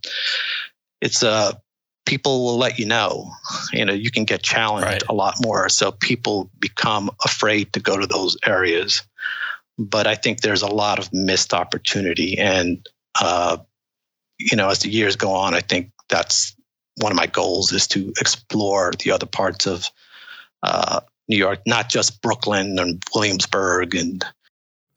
it's 1.01 1.23
a 1.23 1.59
people 2.07 2.45
will 2.45 2.57
let 2.57 2.79
you 2.79 2.85
know. 2.85 3.31
You 3.71 3.85
know, 3.85 3.93
you 3.93 4.09
can 4.09 4.25
get 4.25 4.41
challenged 4.41 4.87
right. 4.87 5.03
a 5.07 5.13
lot 5.13 5.35
more. 5.43 5.69
So 5.69 5.91
people 5.91 6.49
become 6.57 7.11
afraid 7.23 7.73
to 7.73 7.79
go 7.79 7.97
to 7.97 8.07
those 8.07 8.37
areas. 8.43 9.03
But 9.77 10.07
I 10.07 10.15
think 10.15 10.41
there's 10.41 10.63
a 10.63 10.73
lot 10.73 10.97
of 10.97 11.13
missed 11.13 11.53
opportunity. 11.53 12.39
And, 12.39 12.87
uh, 13.21 13.57
you 14.39 14.57
know, 14.57 14.69
as 14.69 14.79
the 14.79 14.89
years 14.89 15.17
go 15.17 15.33
on, 15.33 15.53
I 15.53 15.59
think 15.59 15.91
that's 16.09 16.55
one 16.95 17.11
of 17.11 17.17
my 17.17 17.27
goals 17.27 17.71
is 17.73 17.87
to 17.89 18.11
explore 18.19 18.93
the 18.97 19.11
other 19.11 19.27
parts 19.27 19.67
of 19.67 19.87
uh, 20.63 21.01
New 21.27 21.37
York, 21.37 21.59
not 21.67 21.89
just 21.89 22.21
Brooklyn 22.21 22.79
and 22.79 23.03
Williamsburg 23.13 23.93
and. 23.93 24.23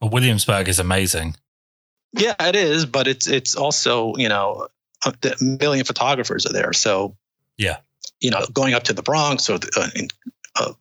Well, 0.01 0.11
Williamsburg 0.11 0.69
is 0.69 0.79
amazing. 0.79 1.35
Yeah, 2.13 2.35
it 2.41 2.57
is, 2.57 2.87
but 2.87 3.07
it's 3.07 3.29
it's 3.29 3.55
also 3.55 4.17
you 4.17 4.29
know 4.29 4.67
a 5.07 5.15
million 5.41 5.85
photographers 5.85 6.47
are 6.47 6.53
there. 6.53 6.73
So 6.73 7.17
yeah, 7.57 7.79
you 8.21 8.31
know, 8.31 8.45
going 8.53 8.75
up 8.75 8.85
to 8.85 8.93
the 8.93 9.03
Bronx 9.03 9.49
or 9.49 9.59
the, 9.59 9.71
uh, 9.77 9.89
in, 9.99 10.09
uh, 10.57 10.73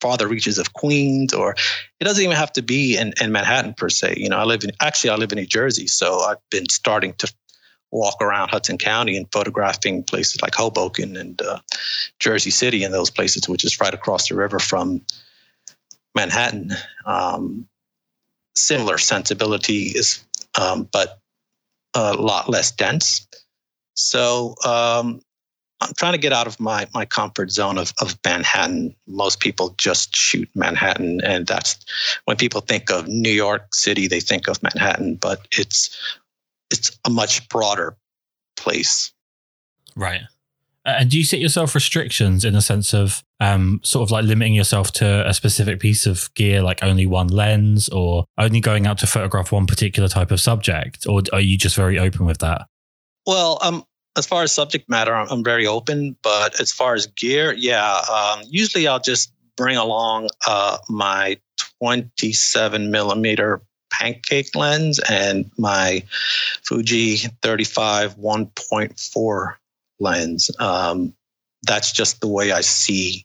farther 0.00 0.26
reaches 0.28 0.58
of 0.58 0.72
Queens, 0.72 1.34
or 1.34 1.54
it 2.00 2.04
doesn't 2.04 2.24
even 2.24 2.36
have 2.36 2.52
to 2.54 2.62
be 2.62 2.96
in, 2.96 3.12
in 3.20 3.32
Manhattan 3.32 3.74
per 3.74 3.90
se. 3.90 4.14
You 4.16 4.28
know, 4.28 4.38
I 4.38 4.44
live 4.44 4.64
in 4.64 4.72
actually 4.80 5.10
I 5.10 5.16
live 5.16 5.32
in 5.32 5.38
New 5.38 5.46
Jersey, 5.46 5.86
so 5.86 6.20
I've 6.20 6.38
been 6.50 6.68
starting 6.68 7.12
to 7.14 7.32
walk 7.90 8.16
around 8.20 8.50
Hudson 8.50 8.78
County 8.78 9.16
and 9.16 9.26
photographing 9.32 10.04
places 10.04 10.40
like 10.40 10.54
Hoboken 10.54 11.16
and 11.16 11.40
uh, 11.42 11.58
Jersey 12.18 12.50
City 12.50 12.84
and 12.84 12.94
those 12.94 13.10
places, 13.10 13.48
which 13.48 13.64
is 13.64 13.80
right 13.80 13.92
across 13.92 14.28
the 14.28 14.36
river 14.36 14.58
from 14.58 15.02
Manhattan. 16.14 16.72
Um, 17.04 17.66
similar 18.54 18.98
sensibility 18.98 19.86
is, 19.86 20.24
um, 20.60 20.88
but 20.92 21.20
a 21.94 22.14
lot 22.14 22.48
less 22.48 22.70
dense. 22.70 23.26
So 23.94 24.54
um, 24.64 25.20
I'm 25.80 25.94
trying 25.94 26.12
to 26.12 26.18
get 26.18 26.32
out 26.32 26.46
of 26.46 26.60
my 26.60 26.86
my 26.94 27.04
comfort 27.04 27.50
zone 27.50 27.78
of 27.78 27.92
of 28.00 28.18
Manhattan. 28.24 28.94
Most 29.06 29.40
people 29.40 29.74
just 29.78 30.14
shoot 30.14 30.48
Manhattan, 30.54 31.20
and 31.24 31.46
that's 31.46 31.76
when 32.24 32.36
people 32.36 32.60
think 32.60 32.90
of 32.90 33.08
New 33.08 33.32
York 33.32 33.74
City, 33.74 34.06
they 34.06 34.20
think 34.20 34.48
of 34.48 34.62
Manhattan, 34.62 35.16
but 35.16 35.46
it's 35.52 35.96
it's 36.70 36.98
a 37.04 37.10
much 37.10 37.48
broader 37.48 37.96
place. 38.56 39.12
Right. 39.96 40.22
And 40.84 41.10
do 41.10 41.18
you 41.18 41.24
set 41.24 41.40
yourself 41.40 41.74
restrictions 41.74 42.44
in 42.44 42.54
the 42.54 42.62
sense 42.62 42.94
of 42.94 43.22
um, 43.38 43.80
sort 43.82 44.06
of 44.06 44.10
like 44.10 44.24
limiting 44.24 44.54
yourself 44.54 44.92
to 44.92 45.28
a 45.28 45.34
specific 45.34 45.78
piece 45.78 46.06
of 46.06 46.32
gear, 46.34 46.62
like 46.62 46.82
only 46.82 47.06
one 47.06 47.28
lens, 47.28 47.88
or 47.90 48.24
only 48.38 48.60
going 48.60 48.86
out 48.86 48.98
to 48.98 49.06
photograph 49.06 49.52
one 49.52 49.66
particular 49.66 50.08
type 50.08 50.30
of 50.30 50.40
subject, 50.40 51.06
or 51.06 51.22
are 51.32 51.40
you 51.40 51.58
just 51.58 51.76
very 51.76 51.98
open 51.98 52.24
with 52.24 52.38
that? 52.38 52.66
Well, 53.30 53.58
um, 53.62 53.84
as 54.16 54.26
far 54.26 54.42
as 54.42 54.50
subject 54.50 54.88
matter, 54.88 55.14
I'm, 55.14 55.28
I'm 55.30 55.44
very 55.44 55.64
open. 55.64 56.16
But 56.20 56.60
as 56.60 56.72
far 56.72 56.94
as 56.94 57.06
gear, 57.06 57.52
yeah, 57.52 58.00
um, 58.12 58.42
usually 58.48 58.88
I'll 58.88 58.98
just 58.98 59.32
bring 59.56 59.76
along 59.76 60.30
uh, 60.48 60.78
my 60.88 61.38
27 61.78 62.90
millimeter 62.90 63.62
pancake 63.92 64.56
lens 64.56 64.98
and 65.08 65.48
my 65.58 66.02
Fuji 66.64 67.18
35 67.42 68.16
1.4 68.16 69.54
lens. 70.00 70.50
Um, 70.58 71.14
that's 71.62 71.92
just 71.92 72.20
the 72.20 72.26
way 72.26 72.50
I 72.50 72.62
see 72.62 73.24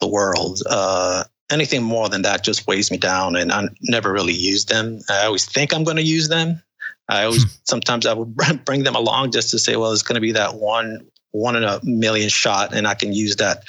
the 0.00 0.08
world. 0.08 0.62
Uh, 0.70 1.24
anything 1.50 1.82
more 1.82 2.08
than 2.08 2.22
that 2.22 2.44
just 2.44 2.66
weighs 2.66 2.90
me 2.90 2.96
down, 2.96 3.36
and 3.36 3.52
I 3.52 3.68
never 3.82 4.10
really 4.10 4.32
use 4.32 4.64
them. 4.64 5.00
I 5.10 5.26
always 5.26 5.44
think 5.44 5.74
I'm 5.74 5.84
going 5.84 5.98
to 5.98 6.02
use 6.02 6.28
them, 6.30 6.62
I 7.08 7.24
always 7.24 7.60
sometimes 7.64 8.06
I 8.06 8.12
would 8.12 8.36
bring 8.64 8.84
them 8.84 8.96
along 8.96 9.32
just 9.32 9.50
to 9.50 9.58
say, 9.58 9.76
well, 9.76 9.92
it's 9.92 10.02
going 10.02 10.16
to 10.16 10.20
be 10.20 10.32
that 10.32 10.54
one 10.54 11.06
one 11.30 11.56
in 11.56 11.64
a 11.64 11.80
million 11.82 12.28
shot, 12.28 12.74
and 12.74 12.86
I 12.86 12.94
can 12.94 13.12
use 13.12 13.36
that 13.36 13.64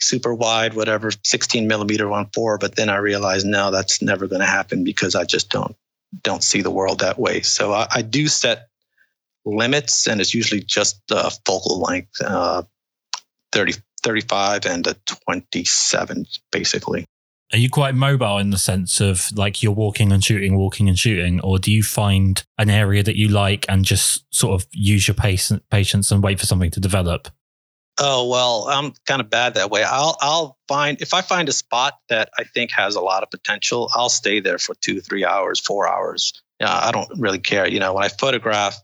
super 0.00 0.34
wide, 0.34 0.74
whatever, 0.74 1.10
16 1.24 1.66
millimeter 1.66 2.08
one 2.08 2.28
four. 2.34 2.58
But 2.58 2.76
then 2.76 2.88
I 2.88 2.96
realized 2.96 3.46
no, 3.46 3.70
that's 3.70 4.02
never 4.02 4.26
going 4.26 4.40
to 4.40 4.46
happen 4.46 4.84
because 4.84 5.14
I 5.14 5.24
just 5.24 5.50
don't 5.50 5.76
don't 6.22 6.44
see 6.44 6.60
the 6.60 6.70
world 6.70 7.00
that 7.00 7.18
way. 7.18 7.40
So 7.40 7.72
I, 7.72 7.86
I 7.94 8.02
do 8.02 8.28
set 8.28 8.68
limits, 9.44 10.06
and 10.06 10.20
it's 10.20 10.34
usually 10.34 10.60
just 10.60 11.00
the 11.08 11.36
focal 11.46 11.80
length, 11.80 12.20
uh, 12.24 12.62
30, 13.52 13.74
35 14.02 14.66
and 14.66 14.86
a 14.86 14.94
27, 14.94 16.26
basically. 16.50 17.06
Are 17.52 17.58
you 17.58 17.68
quite 17.68 17.94
mobile 17.94 18.38
in 18.38 18.50
the 18.50 18.58
sense 18.58 19.00
of 19.00 19.30
like 19.36 19.62
you're 19.62 19.72
walking 19.72 20.10
and 20.10 20.24
shooting, 20.24 20.56
walking 20.56 20.88
and 20.88 20.98
shooting, 20.98 21.40
or 21.40 21.58
do 21.58 21.70
you 21.70 21.82
find 21.82 22.42
an 22.58 22.70
area 22.70 23.02
that 23.02 23.16
you 23.16 23.28
like 23.28 23.66
and 23.68 23.84
just 23.84 24.24
sort 24.34 24.60
of 24.60 24.66
use 24.72 25.06
your 25.06 25.14
pace, 25.14 25.52
patience 25.70 26.10
and 26.10 26.22
wait 26.22 26.40
for 26.40 26.46
something 26.46 26.70
to 26.70 26.80
develop? 26.80 27.28
Oh 27.98 28.26
well, 28.26 28.68
I'm 28.70 28.94
kind 29.06 29.20
of 29.20 29.28
bad 29.28 29.54
that 29.54 29.70
way. 29.70 29.84
I'll 29.84 30.16
I'll 30.22 30.56
find 30.66 31.00
if 31.02 31.12
I 31.12 31.20
find 31.20 31.48
a 31.48 31.52
spot 31.52 31.98
that 32.08 32.30
I 32.38 32.44
think 32.44 32.70
has 32.70 32.94
a 32.94 33.02
lot 33.02 33.22
of 33.22 33.30
potential, 33.30 33.90
I'll 33.94 34.08
stay 34.08 34.40
there 34.40 34.58
for 34.58 34.74
two, 34.76 35.00
three 35.00 35.24
hours, 35.24 35.60
four 35.60 35.86
hours. 35.86 36.32
Yeah, 36.58 36.74
I 36.74 36.90
don't 36.90 37.08
really 37.18 37.38
care. 37.38 37.68
You 37.68 37.80
know, 37.80 37.92
when 37.92 38.04
I 38.04 38.08
photograph, 38.08 38.78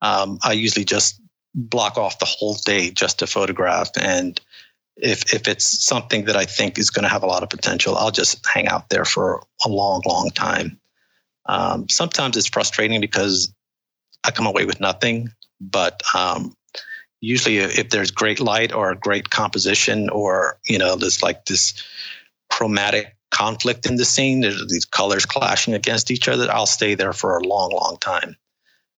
um, 0.00 0.38
I 0.42 0.54
usually 0.54 0.84
just 0.84 1.20
block 1.54 1.98
off 1.98 2.18
the 2.18 2.24
whole 2.24 2.54
day 2.54 2.90
just 2.90 3.20
to 3.20 3.26
photograph 3.28 3.90
and 4.00 4.40
if 4.96 5.32
if 5.32 5.48
it's 5.48 5.84
something 5.84 6.24
that 6.26 6.36
I 6.36 6.44
think 6.44 6.78
is 6.78 6.90
going 6.90 7.04
to 7.04 7.08
have 7.08 7.22
a 7.22 7.26
lot 7.26 7.42
of 7.42 7.50
potential, 7.50 7.96
I'll 7.96 8.10
just 8.10 8.44
hang 8.46 8.68
out 8.68 8.88
there 8.90 9.04
for 9.04 9.42
a 9.64 9.68
long, 9.68 10.02
long 10.06 10.30
time. 10.30 10.78
Um, 11.46 11.88
sometimes 11.88 12.36
it's 12.36 12.48
frustrating 12.48 13.00
because 13.00 13.52
I 14.24 14.30
come 14.30 14.46
away 14.46 14.64
with 14.64 14.80
nothing, 14.80 15.30
but 15.60 16.02
um, 16.14 16.54
usually 17.20 17.58
if 17.58 17.90
there's 17.90 18.10
great 18.10 18.40
light 18.40 18.72
or 18.72 18.94
great 18.94 19.30
composition 19.30 20.08
or 20.10 20.58
you 20.66 20.78
know 20.78 20.96
there's 20.96 21.22
like 21.22 21.46
this 21.46 21.74
chromatic 22.50 23.16
conflict 23.30 23.86
in 23.86 23.96
the 23.96 24.04
scene, 24.04 24.42
there's 24.42 24.64
these 24.68 24.84
colors 24.84 25.26
clashing 25.26 25.74
against 25.74 26.10
each 26.10 26.28
other, 26.28 26.48
I'll 26.52 26.66
stay 26.66 26.94
there 26.94 27.14
for 27.14 27.36
a 27.36 27.42
long, 27.42 27.70
long 27.70 27.96
time. 28.00 28.36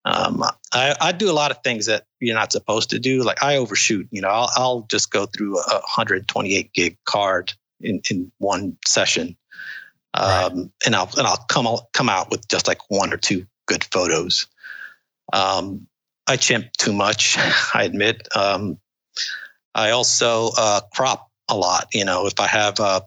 Um, 0.04 0.42
I, 0.72 0.94
I, 1.00 1.12
do 1.12 1.30
a 1.30 1.32
lot 1.32 1.52
of 1.52 1.62
things 1.62 1.86
that 1.86 2.06
you're 2.18 2.34
not 2.34 2.50
supposed 2.50 2.90
to 2.90 2.98
do. 2.98 3.22
Like 3.22 3.40
I 3.42 3.56
overshoot. 3.56 4.08
You 4.10 4.20
know, 4.20 4.28
I'll, 4.28 4.50
I'll 4.56 4.86
just 4.90 5.12
go 5.12 5.26
through 5.26 5.58
a 5.60 5.74
128 5.74 6.72
gig 6.72 6.98
card 7.04 7.52
in, 7.80 8.00
in 8.10 8.32
one 8.38 8.76
session, 8.84 9.36
um, 10.14 10.26
right. 10.26 10.66
and 10.86 10.96
I'll 10.96 11.08
and 11.16 11.26
I'll 11.26 11.44
come 11.48 11.68
I'll 11.68 11.88
come 11.92 12.08
out 12.08 12.30
with 12.32 12.48
just 12.48 12.66
like 12.66 12.90
one 12.90 13.12
or 13.12 13.16
two 13.16 13.46
good 13.66 13.84
photos. 13.92 14.48
Um, 15.32 15.86
I 16.26 16.36
chimp 16.36 16.72
too 16.78 16.92
much, 16.92 17.36
I 17.74 17.84
admit. 17.84 18.26
Um, 18.36 18.78
I 19.74 19.90
also 19.90 20.50
uh, 20.58 20.80
crop 20.92 21.30
a 21.48 21.56
lot. 21.56 21.86
You 21.92 22.04
know, 22.04 22.26
if 22.26 22.40
I 22.40 22.48
have 22.48 22.80
a 22.80 23.02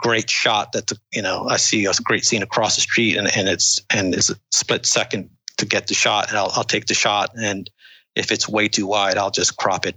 great 0.00 0.28
shot 0.28 0.72
that 0.72 0.92
you 1.12 1.22
know 1.22 1.46
I 1.48 1.56
see 1.56 1.86
a 1.86 1.92
great 2.04 2.24
scene 2.24 2.42
across 2.42 2.74
the 2.74 2.82
street 2.82 3.16
and, 3.16 3.28
and 3.36 3.48
it's 3.48 3.80
and 3.90 4.14
it's 4.14 4.30
a 4.30 4.36
split 4.50 4.86
second 4.86 5.30
to 5.60 5.66
get 5.66 5.86
the 5.86 5.94
shot, 5.94 6.28
and 6.28 6.36
I'll, 6.36 6.50
I'll 6.54 6.64
take 6.64 6.86
the 6.86 6.94
shot. 6.94 7.30
And 7.40 7.70
if 8.16 8.32
it's 8.32 8.48
way 8.48 8.68
too 8.68 8.86
wide, 8.86 9.16
I'll 9.16 9.30
just 9.30 9.56
crop 9.56 9.86
it 9.86 9.96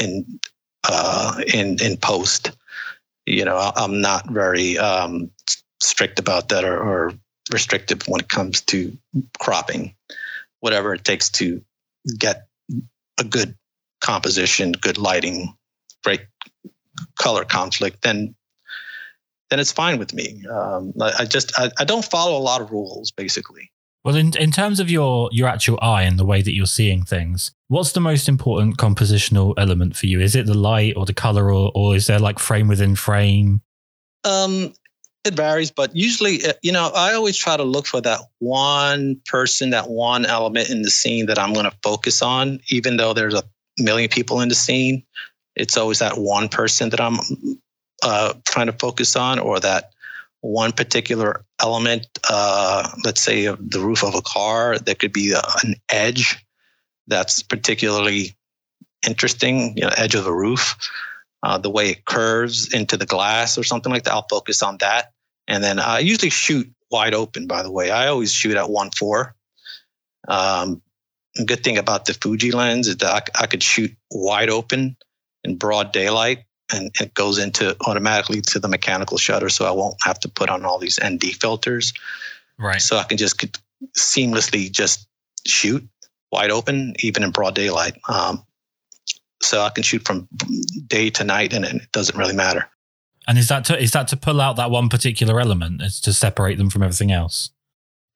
in 0.00 0.40
uh, 0.88 1.40
in 1.52 1.80
in 1.82 1.96
post. 1.96 2.52
You 3.26 3.44
know, 3.44 3.72
I'm 3.76 4.00
not 4.00 4.28
very 4.30 4.78
um, 4.78 5.30
strict 5.80 6.18
about 6.18 6.48
that 6.48 6.64
or, 6.64 6.76
or 6.76 7.14
restrictive 7.52 8.02
when 8.08 8.20
it 8.20 8.28
comes 8.28 8.62
to 8.62 8.96
cropping. 9.38 9.94
Whatever 10.60 10.94
it 10.94 11.04
takes 11.04 11.30
to 11.30 11.62
get 12.18 12.46
a 13.18 13.24
good 13.24 13.54
composition, 14.00 14.72
good 14.72 14.98
lighting, 14.98 15.54
great 16.02 16.22
color 17.16 17.44
conflict, 17.44 18.02
then 18.02 18.34
then 19.50 19.60
it's 19.60 19.72
fine 19.72 19.98
with 19.98 20.14
me. 20.14 20.42
Um, 20.50 20.94
I, 21.00 21.26
just 21.26 21.52
I, 21.58 21.70
I 21.78 21.84
don't 21.84 22.04
follow 22.04 22.38
a 22.38 22.40
lot 22.40 22.62
of 22.62 22.70
rules, 22.70 23.10
basically. 23.10 23.70
Well, 24.04 24.16
in, 24.16 24.36
in 24.36 24.50
terms 24.50 24.80
of 24.80 24.90
your 24.90 25.28
your 25.32 25.48
actual 25.48 25.78
eye 25.80 26.02
and 26.02 26.18
the 26.18 26.24
way 26.24 26.42
that 26.42 26.54
you're 26.54 26.66
seeing 26.66 27.04
things, 27.04 27.52
what's 27.68 27.92
the 27.92 28.00
most 28.00 28.28
important 28.28 28.76
compositional 28.76 29.54
element 29.56 29.96
for 29.96 30.06
you? 30.06 30.20
Is 30.20 30.34
it 30.34 30.46
the 30.46 30.58
light 30.58 30.94
or 30.96 31.06
the 31.06 31.14
color, 31.14 31.52
or 31.52 31.70
or 31.74 31.94
is 31.94 32.08
there 32.08 32.18
like 32.18 32.38
frame 32.38 32.66
within 32.66 32.96
frame? 32.96 33.60
Um, 34.24 34.72
it 35.24 35.34
varies, 35.34 35.70
but 35.70 35.94
usually, 35.94 36.44
uh, 36.44 36.52
you 36.62 36.72
know, 36.72 36.90
I 36.94 37.14
always 37.14 37.36
try 37.36 37.56
to 37.56 37.62
look 37.62 37.86
for 37.86 38.00
that 38.00 38.20
one 38.40 39.20
person, 39.26 39.70
that 39.70 39.88
one 39.88 40.26
element 40.26 40.68
in 40.70 40.82
the 40.82 40.90
scene 40.90 41.26
that 41.26 41.38
I'm 41.38 41.52
going 41.52 41.70
to 41.70 41.76
focus 41.82 42.22
on, 42.22 42.60
even 42.68 42.96
though 42.96 43.12
there's 43.12 43.34
a 43.34 43.44
million 43.78 44.08
people 44.08 44.40
in 44.40 44.48
the 44.48 44.54
scene. 44.56 45.04
It's 45.54 45.76
always 45.76 46.00
that 46.00 46.18
one 46.18 46.48
person 46.48 46.90
that 46.90 47.00
I'm 47.00 47.18
uh, 48.02 48.34
trying 48.48 48.66
to 48.66 48.72
focus 48.72 49.14
on, 49.14 49.38
or 49.38 49.60
that 49.60 49.92
one 50.42 50.72
particular 50.72 51.44
element. 51.60 52.06
Uh, 52.28 52.86
let's 53.04 53.22
say 53.22 53.46
the 53.46 53.80
roof 53.80 54.04
of 54.04 54.14
a 54.14 54.22
car. 54.22 54.78
There 54.78 54.94
could 54.94 55.12
be 55.12 55.32
a, 55.32 55.40
an 55.62 55.76
edge 55.88 56.44
that's 57.06 57.42
particularly 57.42 58.34
interesting. 59.06 59.76
You 59.76 59.84
know, 59.84 59.92
edge 59.96 60.14
of 60.14 60.26
a 60.26 60.34
roof. 60.34 60.76
Uh, 61.44 61.58
the 61.58 61.70
way 61.70 61.90
it 61.90 62.04
curves 62.04 62.72
into 62.72 62.96
the 62.96 63.06
glass 63.06 63.58
or 63.58 63.64
something 63.64 63.90
like 63.90 64.04
that. 64.04 64.12
I'll 64.12 64.26
focus 64.28 64.62
on 64.62 64.78
that. 64.78 65.12
And 65.48 65.64
then 65.64 65.80
I 65.80 65.98
usually 65.98 66.30
shoot 66.30 66.70
wide 66.90 67.14
open, 67.14 67.46
by 67.46 67.62
the 67.62 67.70
way. 67.70 67.90
I 67.90 68.06
always 68.08 68.32
shoot 68.32 68.56
at 68.56 68.70
1 68.70 68.90
4. 68.96 69.34
Um, 70.28 70.82
good 71.46 71.64
thing 71.64 71.78
about 71.78 72.04
the 72.04 72.14
Fuji 72.14 72.52
lens 72.52 72.86
is 72.86 72.98
that 72.98 73.30
I, 73.36 73.42
I 73.44 73.46
could 73.46 73.62
shoot 73.62 73.92
wide 74.10 74.50
open 74.50 74.96
in 75.42 75.56
broad 75.56 75.92
daylight 75.92 76.44
and 76.72 76.90
it 77.00 77.14
goes 77.14 77.38
into 77.38 77.76
automatically 77.86 78.40
to 78.42 78.58
the 78.58 78.68
mechanical 78.68 79.18
shutter. 79.18 79.48
So 79.48 79.66
I 79.66 79.70
won't 79.70 79.96
have 80.02 80.18
to 80.20 80.28
put 80.28 80.50
on 80.50 80.64
all 80.64 80.78
these 80.78 80.98
ND 81.04 81.24
filters. 81.40 81.92
Right. 82.58 82.80
So 82.80 82.96
I 82.96 83.04
can 83.04 83.18
just 83.18 83.44
seamlessly 83.96 84.70
just 84.70 85.06
shoot 85.46 85.86
wide 86.30 86.50
open, 86.50 86.94
even 87.00 87.22
in 87.22 87.30
broad 87.30 87.54
daylight. 87.54 87.94
Um, 88.08 88.44
so 89.42 89.60
I 89.60 89.70
can 89.70 89.82
shoot 89.82 90.06
from 90.06 90.28
day 90.86 91.10
to 91.10 91.24
night 91.24 91.52
and 91.52 91.64
it 91.64 91.92
doesn't 91.92 92.16
really 92.16 92.34
matter. 92.34 92.68
And 93.28 93.38
is 93.38 93.48
that 93.48 93.64
to, 93.66 93.80
is 93.80 93.92
that 93.92 94.08
to 94.08 94.16
pull 94.16 94.40
out 94.40 94.56
that 94.56 94.70
one 94.70 94.88
particular 94.88 95.40
element? 95.40 95.82
It's 95.82 96.00
to 96.00 96.12
separate 96.12 96.58
them 96.58 96.70
from 96.70 96.82
everything 96.82 97.12
else. 97.12 97.50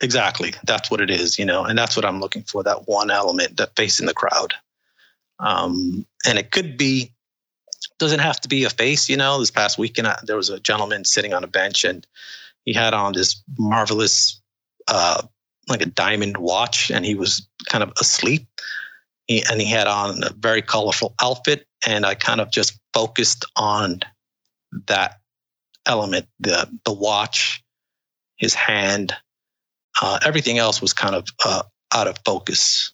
Exactly. 0.01 0.53
That's 0.65 0.91
what 0.91 1.01
it 1.01 1.11
is, 1.11 1.39
you 1.39 1.45
know, 1.45 1.65
and 1.65 1.79
that's 1.79 1.97
what 1.97 2.05
I'm 2.05 2.21
looking 2.21 2.43
for. 2.43 2.63
That 2.63 2.87
one 2.87 3.11
element 3.11 3.57
that 3.57 3.77
facing 3.77 4.07
the 4.07 4.15
crowd. 4.15 4.55
Um, 5.39 6.07
and 6.27 6.39
it 6.39 6.51
could 6.51 6.77
be, 6.77 7.13
doesn't 7.99 8.21
have 8.21 8.41
to 8.41 8.49
be 8.49 8.65
a 8.65 8.71
face, 8.71 9.09
you 9.09 9.17
know. 9.17 9.38
This 9.38 9.50
past 9.50 9.79
weekend, 9.79 10.09
I, 10.09 10.19
there 10.25 10.37
was 10.37 10.50
a 10.50 10.61
gentleman 10.61 11.05
sitting 11.05 11.33
on 11.33 11.45
a 11.45 11.49
bench 11.49 11.85
and 11.85 12.07
he 12.65 12.73
had 12.73 12.95
on 12.95 13.12
this 13.12 13.43
marvelous, 13.59 14.41
uh, 14.88 15.23
like 15.69 15.83
a 15.83 15.87
diamond 15.87 16.37
watch, 16.38 16.91
and 16.91 17.05
he 17.05 17.15
was 17.15 17.47
kind 17.69 17.83
of 17.83 17.93
asleep. 18.00 18.47
He, 19.26 19.43
and 19.50 19.61
he 19.61 19.69
had 19.69 19.87
on 19.87 20.23
a 20.23 20.33
very 20.33 20.62
colorful 20.62 21.15
outfit, 21.21 21.67
and 21.87 22.05
I 22.07 22.15
kind 22.15 22.41
of 22.41 22.50
just 22.50 22.79
focused 22.93 23.45
on 23.57 24.00
that 24.88 25.21
element 25.87 26.26
the 26.41 26.69
the 26.85 26.93
watch 26.93 27.62
his 28.37 28.55
hand 28.55 29.15
uh, 30.03 30.19
everything 30.25 30.59
else 30.59 30.83
was 30.83 30.93
kind 30.93 31.15
of 31.15 31.26
uh, 31.45 31.62
out 31.95 32.09
of 32.09 32.19
focus 32.25 32.93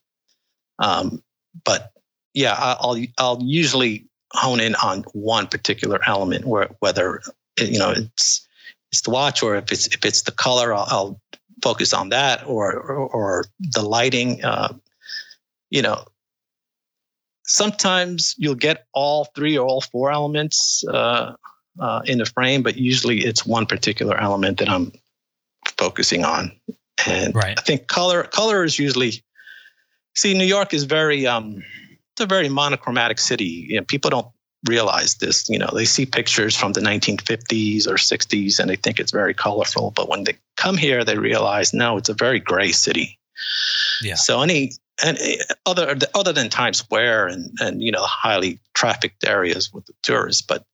um, 0.79 1.23
but 1.65 1.93
yeah 2.35 2.55
i'll 2.59 2.97
i'll 3.19 3.43
usually 3.43 4.07
hone 4.33 4.61
in 4.61 4.75
on 4.77 5.03
one 5.13 5.47
particular 5.47 6.01
element 6.07 6.45
where 6.45 6.69
whether 6.81 7.21
you 7.59 7.79
know 7.79 7.91
it's 7.91 8.47
it's 8.91 9.03
the 9.03 9.11
watch 9.11 9.43
or 9.43 9.57
if 9.57 9.71
it's 9.71 9.87
if 9.89 10.05
it's 10.05 10.23
the 10.23 10.33
color 10.33 10.75
i'll, 10.75 10.87
I'll 10.89 11.21
focus 11.63 11.93
on 11.93 12.09
that 12.11 12.47
or 12.47 12.73
or, 12.73 13.09
or 13.09 13.45
the 13.61 13.83
lighting 13.83 14.45
uh, 14.45 14.75
you 15.71 15.83
know 15.83 16.05
sometimes 17.45 18.35
you'll 18.39 18.55
get 18.55 18.87
all 18.93 19.27
three 19.35 19.59
or 19.59 19.67
all 19.67 19.81
four 19.81 20.11
elements 20.11 20.85
uh, 20.89 21.35
uh, 21.79 22.03
in 22.05 22.19
the 22.19 22.27
frame, 22.27 22.63
but 22.63 22.77
usually 22.77 23.25
it's 23.25 23.47
one 23.47 23.67
particular 23.67 24.17
element 24.19 24.59
that 24.59 24.69
I'm 24.69 24.93
focusing 25.79 26.25
on. 26.25 26.53
And 27.07 27.35
right. 27.35 27.59
I 27.59 27.63
think 27.63 27.89
color 27.89 28.23
color 28.25 28.65
is 28.65 28.79
usually 28.79 29.23
see 30.15 30.35
New 30.35 30.45
York 30.45 30.75
is 30.75 30.85
very 30.85 31.27
um, 31.27 31.63
it's 32.15 32.21
a 32.21 32.27
very 32.27 32.49
monochromatic 32.49 33.19
city. 33.19 33.67
You 33.69 33.77
know, 33.77 33.85
people 33.85 34.11
don't 34.11 34.29
realize 34.69 35.17
this. 35.17 35.49
You 35.49 35.59
know, 35.59 35.71
they 35.73 35.85
see 35.85 36.07
pictures 36.07 36.57
from 36.57 36.73
the 36.73 36.81
1950s 36.81 37.87
or 37.87 37.95
60s 37.95 38.59
and 38.59 38.71
they 38.71 38.77
think 38.77 39.01
it's 39.01 39.13
very 39.13 39.35
colorful, 39.35 39.91
but 39.91 40.09
when 40.09 40.25
they 40.25 40.37
come 40.57 40.77
here, 40.77 41.05
they 41.05 41.19
realize 41.19 41.73
no, 41.73 41.97
it's 41.97 42.09
a 42.09 42.15
very 42.15 42.39
gray 42.39 42.73
city. 42.73 43.19
Yeah. 44.03 44.15
So 44.15 44.43
any 44.43 44.73
and 45.03 45.19
other 45.67 45.97
other 46.15 46.33
than 46.33 46.51
Times 46.51 46.79
Square 46.79 47.29
and 47.29 47.51
and 47.61 47.83
you 47.83 47.91
know 47.91 48.05
highly 48.05 48.61
trafficked 48.75 49.25
areas 49.27 49.73
with 49.73 49.87
the 49.87 49.95
tourists, 50.03 50.43
but 50.43 50.65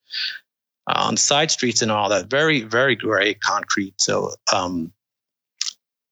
on 0.89 1.17
side 1.17 1.51
streets 1.51 1.83
and 1.83 1.91
all 1.91 2.09
that. 2.09 2.31
Very, 2.31 2.63
very 2.63 2.97
gray 2.97 3.35
concrete. 3.35 3.95
So 4.01 4.33
um, 4.53 4.93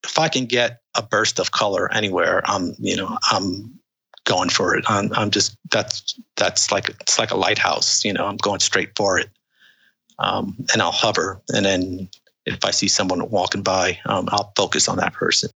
if 0.05 0.19
I 0.19 0.29
can 0.29 0.47
get 0.47 0.81
a 0.95 1.03
burst 1.03 1.39
of 1.39 1.51
color 1.53 1.93
anywhere, 1.93 2.43
I'm 2.45 2.75
you 2.79 2.97
know 2.97 3.19
I'm 3.31 3.79
going 4.27 4.51
for 4.51 4.77
it. 4.77 4.85
I'm, 4.89 5.11
I'm 5.15 5.31
just 5.31 5.57
that's 5.71 6.21
that's 6.37 6.71
like 6.71 6.91
it's 7.01 7.19
like 7.19 7.31
a 7.31 7.37
lighthouse. 7.37 8.05
You 8.05 8.12
know, 8.12 8.27
I'm 8.27 8.37
going 8.37 8.61
straight 8.61 8.91
for 8.95 9.19
it. 9.19 9.31
Um, 10.19 10.57
and 10.73 10.83
I'll 10.83 10.93
hover, 10.93 11.41
and 11.51 11.65
then 11.65 12.09
if 12.47 12.65
I 12.65 12.71
see 12.71 12.89
someone 12.89 13.29
walking 13.31 13.62
by, 13.62 13.99
um, 14.07 14.29
I'll 14.31 14.53
focus 14.57 14.89
on 14.89 14.97
that 14.99 15.12
person. 15.12 15.51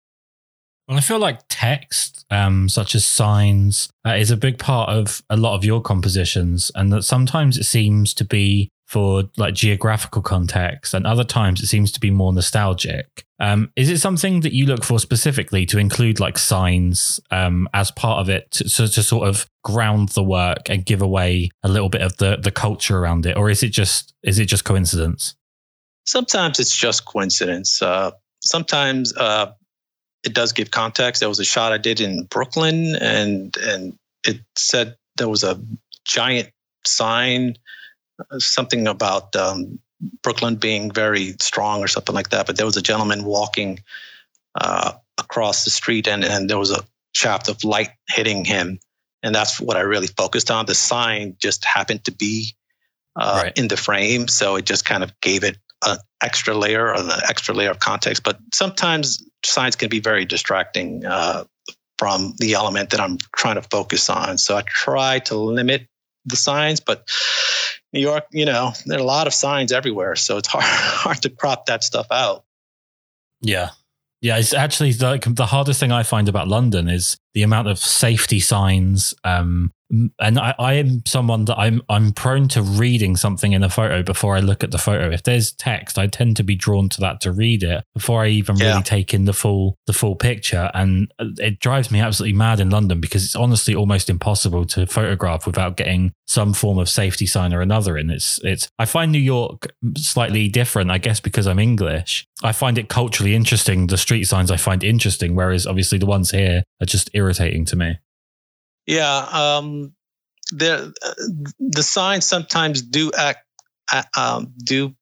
Well, 0.86 0.98
I 0.98 1.00
feel 1.00 1.18
like 1.18 1.40
text, 1.48 2.26
um, 2.30 2.68
such 2.68 2.94
as 2.94 3.04
signs, 3.04 3.88
uh, 4.04 4.14
is 4.14 4.30
a 4.30 4.36
big 4.36 4.58
part 4.58 4.90
of 4.90 5.22
a 5.30 5.36
lot 5.36 5.54
of 5.54 5.64
your 5.64 5.80
compositions, 5.80 6.70
and 6.74 6.92
that 6.92 7.04
sometimes 7.04 7.56
it 7.56 7.64
seems 7.64 8.12
to 8.14 8.24
be 8.24 8.68
for 8.90 9.22
like 9.36 9.54
geographical 9.54 10.20
context, 10.20 10.94
and 10.94 11.06
other 11.06 11.22
times 11.22 11.62
it 11.62 11.68
seems 11.68 11.92
to 11.92 12.00
be 12.00 12.10
more 12.10 12.32
nostalgic. 12.32 13.24
Um, 13.38 13.70
is 13.76 13.88
it 13.88 14.00
something 14.00 14.40
that 14.40 14.52
you 14.52 14.66
look 14.66 14.82
for 14.82 14.98
specifically 14.98 15.64
to 15.66 15.78
include 15.78 16.18
like 16.18 16.36
signs 16.36 17.20
um, 17.30 17.68
as 17.72 17.92
part 17.92 18.18
of 18.18 18.28
it 18.28 18.50
to, 18.50 18.64
to, 18.64 18.88
to, 18.88 19.02
sort 19.04 19.28
of 19.28 19.48
ground 19.62 20.08
the 20.10 20.24
work 20.24 20.68
and 20.68 20.84
give 20.84 21.02
away 21.02 21.50
a 21.62 21.68
little 21.68 21.88
bit 21.88 22.02
of 22.02 22.16
the 22.16 22.38
the 22.38 22.50
culture 22.50 22.98
around 22.98 23.26
it, 23.26 23.36
or 23.36 23.48
is 23.48 23.62
it 23.62 23.68
just 23.68 24.12
is 24.24 24.40
it 24.40 24.46
just 24.46 24.64
coincidence? 24.64 25.36
Sometimes 26.04 26.58
it's 26.58 26.74
just 26.74 27.04
coincidence. 27.04 27.80
Uh, 27.80 28.10
sometimes 28.40 29.16
uh, 29.16 29.52
it 30.24 30.34
does 30.34 30.52
give 30.52 30.72
context. 30.72 31.20
There 31.20 31.28
was 31.28 31.38
a 31.38 31.44
shot 31.44 31.72
I 31.72 31.78
did 31.78 32.00
in 32.00 32.24
Brooklyn, 32.24 32.96
and 32.96 33.56
and 33.58 33.96
it 34.26 34.40
said 34.56 34.96
there 35.16 35.28
was 35.28 35.44
a 35.44 35.60
giant 36.04 36.50
sign 36.84 37.54
something 38.38 38.86
about 38.86 39.34
um, 39.36 39.78
Brooklyn 40.22 40.56
being 40.56 40.90
very 40.90 41.34
strong 41.40 41.82
or 41.82 41.88
something 41.88 42.14
like 42.14 42.30
that. 42.30 42.46
But 42.46 42.56
there 42.56 42.66
was 42.66 42.76
a 42.76 42.82
gentleman 42.82 43.24
walking 43.24 43.80
uh, 44.54 44.92
across 45.18 45.64
the 45.64 45.70
street, 45.70 46.08
and 46.08 46.24
and 46.24 46.48
there 46.48 46.58
was 46.58 46.70
a 46.70 46.84
shaft 47.12 47.48
of 47.48 47.64
light 47.64 47.90
hitting 48.08 48.44
him, 48.44 48.78
and 49.22 49.34
that's 49.34 49.60
what 49.60 49.76
I 49.76 49.80
really 49.80 50.08
focused 50.08 50.50
on. 50.50 50.66
The 50.66 50.74
sign 50.74 51.36
just 51.40 51.64
happened 51.64 52.04
to 52.04 52.12
be 52.12 52.54
uh, 53.16 53.42
right. 53.44 53.58
in 53.58 53.68
the 53.68 53.76
frame, 53.76 54.28
so 54.28 54.56
it 54.56 54.64
just 54.64 54.84
kind 54.84 55.02
of 55.02 55.12
gave 55.20 55.44
it 55.44 55.58
an 55.84 55.98
extra 56.22 56.54
layer, 56.54 56.88
or 56.88 56.94
an 56.94 57.10
extra 57.28 57.54
layer 57.54 57.70
of 57.70 57.80
context. 57.80 58.22
But 58.22 58.38
sometimes 58.52 59.24
signs 59.44 59.76
can 59.76 59.88
be 59.88 60.00
very 60.00 60.24
distracting. 60.24 61.04
Uh, 61.04 61.44
from 62.00 62.32
the 62.38 62.54
element 62.54 62.88
that 62.88 62.98
I'm 62.98 63.18
trying 63.36 63.56
to 63.56 63.62
focus 63.70 64.08
on. 64.08 64.38
So 64.38 64.56
I 64.56 64.62
try 64.62 65.18
to 65.18 65.36
limit 65.36 65.86
the 66.24 66.34
signs, 66.34 66.80
but 66.80 67.06
New 67.92 68.00
York, 68.00 68.24
you 68.30 68.44
know, 68.44 68.72
there 68.86 68.98
are 68.98 69.02
a 69.02 69.04
lot 69.04 69.26
of 69.26 69.34
signs 69.34 69.72
everywhere, 69.72 70.16
so 70.16 70.36
it's 70.36 70.48
hard 70.48 70.64
hard 70.64 71.22
to 71.22 71.30
crop 71.30 71.66
that 71.66 71.84
stuff 71.84 72.06
out. 72.10 72.44
Yeah. 73.40 73.70
Yeah, 74.22 74.36
it's 74.36 74.52
actually 74.52 74.92
like 74.92 75.24
the 75.34 75.46
hardest 75.46 75.80
thing 75.80 75.92
I 75.92 76.02
find 76.02 76.28
about 76.28 76.46
London 76.46 76.88
is 76.88 77.16
the 77.32 77.42
amount 77.42 77.68
of 77.68 77.78
safety 77.78 78.38
signs 78.38 79.14
um, 79.24 79.72
and 79.90 80.38
I, 80.38 80.54
I 80.58 80.74
am 80.74 81.02
someone 81.06 81.46
that 81.46 81.58
I'm 81.58 81.82
I'm 81.88 82.12
prone 82.12 82.48
to 82.48 82.62
reading 82.62 83.16
something 83.16 83.52
in 83.52 83.62
a 83.64 83.68
photo 83.68 84.02
before 84.02 84.36
I 84.36 84.40
look 84.40 84.62
at 84.62 84.70
the 84.70 84.78
photo. 84.78 85.10
If 85.10 85.24
there's 85.24 85.52
text, 85.52 85.98
I 85.98 86.06
tend 86.06 86.36
to 86.36 86.44
be 86.44 86.54
drawn 86.54 86.88
to 86.90 87.00
that 87.00 87.20
to 87.22 87.32
read 87.32 87.62
it 87.62 87.84
before 87.94 88.22
I 88.22 88.28
even 88.28 88.56
yeah. 88.56 88.70
really 88.70 88.82
take 88.82 89.12
in 89.12 89.24
the 89.24 89.32
full 89.32 89.78
the 89.86 89.92
full 89.92 90.14
picture. 90.14 90.70
And 90.74 91.12
it 91.18 91.58
drives 91.58 91.90
me 91.90 92.00
absolutely 92.00 92.36
mad 92.36 92.60
in 92.60 92.70
London 92.70 93.00
because 93.00 93.24
it's 93.24 93.36
honestly 93.36 93.74
almost 93.74 94.08
impossible 94.08 94.64
to 94.66 94.86
photograph 94.86 95.46
without 95.46 95.76
getting 95.76 96.12
some 96.26 96.52
form 96.52 96.78
of 96.78 96.88
safety 96.88 97.26
sign 97.26 97.52
or 97.52 97.60
another 97.60 97.98
in. 97.98 98.10
It's 98.10 98.38
it's 98.44 98.68
I 98.78 98.84
find 98.84 99.10
New 99.10 99.18
York 99.18 99.72
slightly 99.96 100.48
different, 100.48 100.90
I 100.90 100.98
guess, 100.98 101.18
because 101.18 101.46
I'm 101.46 101.58
English. 101.58 102.26
I 102.42 102.52
find 102.52 102.78
it 102.78 102.88
culturally 102.88 103.34
interesting. 103.34 103.88
The 103.88 103.98
street 103.98 104.24
signs 104.24 104.50
I 104.50 104.56
find 104.56 104.84
interesting, 104.84 105.34
whereas 105.34 105.66
obviously 105.66 105.98
the 105.98 106.06
ones 106.06 106.30
here 106.30 106.62
are 106.80 106.86
just 106.86 107.10
irritating 107.12 107.64
to 107.66 107.76
me. 107.76 107.98
Yeah, 108.90 109.18
um, 109.30 109.92
the 110.50 110.92
the 111.60 111.82
signs 111.84 112.26
sometimes 112.26 112.82
do 112.82 113.12
act 113.16 113.46
uh, 113.92 114.02
um, 114.16 114.52
do 114.64 114.96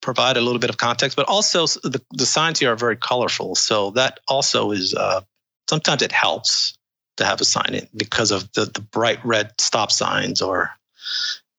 provide 0.00 0.38
a 0.38 0.40
little 0.40 0.58
bit 0.58 0.70
of 0.70 0.78
context, 0.78 1.14
but 1.14 1.28
also 1.28 1.66
the, 1.66 2.00
the 2.12 2.24
signs 2.24 2.60
here 2.60 2.72
are 2.72 2.76
very 2.76 2.96
colorful. 2.96 3.54
So 3.56 3.90
that 3.90 4.20
also 4.26 4.70
is 4.70 4.94
uh, 4.94 5.20
sometimes 5.68 6.00
it 6.00 6.12
helps 6.12 6.78
to 7.18 7.26
have 7.26 7.42
a 7.42 7.44
sign 7.44 7.74
in 7.74 7.88
because 7.94 8.30
of 8.30 8.50
the, 8.52 8.64
the 8.64 8.80
bright 8.80 9.22
red 9.22 9.52
stop 9.60 9.92
signs 9.92 10.40
or 10.40 10.70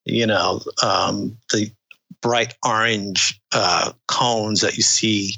you 0.06 0.26
know 0.26 0.62
um, 0.82 1.38
the 1.54 1.70
bright 2.24 2.56
orange 2.66 3.40
uh, 3.54 3.92
cones 4.08 4.62
that 4.62 4.78
you 4.78 4.84
see 4.84 5.36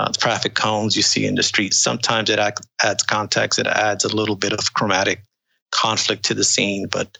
uh, 0.00 0.10
traffic 0.18 0.56
cones 0.56 0.96
you 0.96 1.02
see 1.02 1.26
in 1.26 1.36
the 1.36 1.44
streets. 1.44 1.76
Sometimes 1.76 2.28
it 2.28 2.40
adds 2.82 3.02
context. 3.04 3.60
It 3.60 3.68
adds 3.68 4.04
a 4.04 4.14
little 4.14 4.34
bit 4.34 4.52
of 4.52 4.72
chromatic 4.74 5.22
conflict 5.70 6.24
to 6.26 6.34
the 6.34 6.44
scene. 6.44 6.86
But 6.90 7.18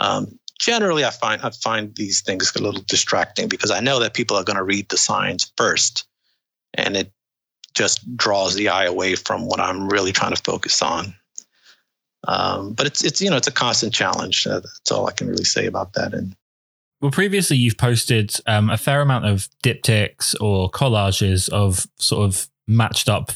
um, 0.00 0.38
generally, 0.58 1.04
I 1.04 1.10
find 1.10 1.40
I 1.42 1.50
find 1.50 1.94
these 1.94 2.20
things 2.20 2.52
a 2.54 2.62
little 2.62 2.82
distracting 2.86 3.48
because 3.48 3.70
I 3.70 3.80
know 3.80 4.00
that 4.00 4.14
people 4.14 4.36
are 4.36 4.44
going 4.44 4.56
to 4.56 4.64
read 4.64 4.88
the 4.88 4.96
signs 4.96 5.52
first, 5.56 6.06
and 6.74 6.96
it 6.96 7.12
just 7.74 8.16
draws 8.16 8.54
the 8.54 8.68
eye 8.68 8.84
away 8.84 9.14
from 9.14 9.46
what 9.46 9.60
I'm 9.60 9.88
really 9.88 10.12
trying 10.12 10.34
to 10.34 10.42
focus 10.42 10.82
on. 10.82 11.14
Um, 12.26 12.72
but 12.72 12.86
it's 12.86 13.04
it's 13.04 13.20
you 13.20 13.30
know 13.30 13.36
it's 13.36 13.46
a 13.46 13.52
constant 13.52 13.94
challenge. 13.94 14.46
Uh, 14.46 14.60
that's 14.60 14.90
all 14.90 15.06
I 15.06 15.12
can 15.12 15.28
really 15.28 15.44
say 15.44 15.66
about 15.66 15.92
that. 15.94 16.12
And 16.12 16.34
well, 17.00 17.12
previously 17.12 17.56
you've 17.56 17.78
posted 17.78 18.34
um, 18.46 18.70
a 18.70 18.76
fair 18.76 19.00
amount 19.00 19.26
of 19.26 19.48
diptychs 19.62 20.34
or 20.40 20.70
collages 20.70 21.48
of 21.48 21.86
sort 21.98 22.24
of 22.28 22.48
matched 22.66 23.08
up 23.08 23.30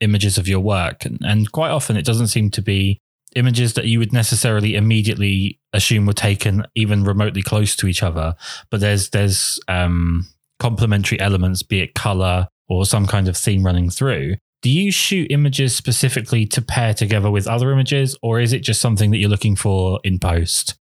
images 0.00 0.36
of 0.36 0.46
your 0.46 0.60
work, 0.60 1.06
and, 1.06 1.18
and 1.22 1.50
quite 1.50 1.70
often 1.70 1.96
it 1.96 2.04
doesn't 2.04 2.28
seem 2.28 2.50
to 2.50 2.62
be 2.62 3.00
images 3.36 3.74
that 3.74 3.86
you 3.86 3.98
would 3.98 4.12
necessarily 4.12 4.74
immediately 4.74 5.60
assume 5.72 6.06
were 6.06 6.12
taken 6.12 6.64
even 6.74 7.04
remotely 7.04 7.42
close 7.42 7.76
to 7.76 7.86
each 7.86 8.02
other. 8.02 8.34
But 8.70 8.80
there's 8.80 9.10
there's 9.10 9.60
um, 9.68 10.26
complementary 10.58 11.20
elements, 11.20 11.62
be 11.62 11.80
it 11.80 11.94
color 11.94 12.48
or 12.68 12.84
some 12.84 13.06
kind 13.06 13.28
of 13.28 13.36
theme 13.36 13.64
running 13.64 13.90
through. 13.90 14.36
Do 14.62 14.70
you 14.70 14.90
shoot 14.90 15.30
images 15.30 15.76
specifically 15.76 16.46
to 16.46 16.62
pair 16.62 16.94
together 16.94 17.30
with 17.30 17.46
other 17.46 17.70
images, 17.70 18.16
or 18.22 18.40
is 18.40 18.52
it 18.52 18.60
just 18.60 18.80
something 18.80 19.10
that 19.10 19.18
you're 19.18 19.30
looking 19.30 19.54
for 19.54 20.00
in 20.02 20.18
post? 20.18 20.76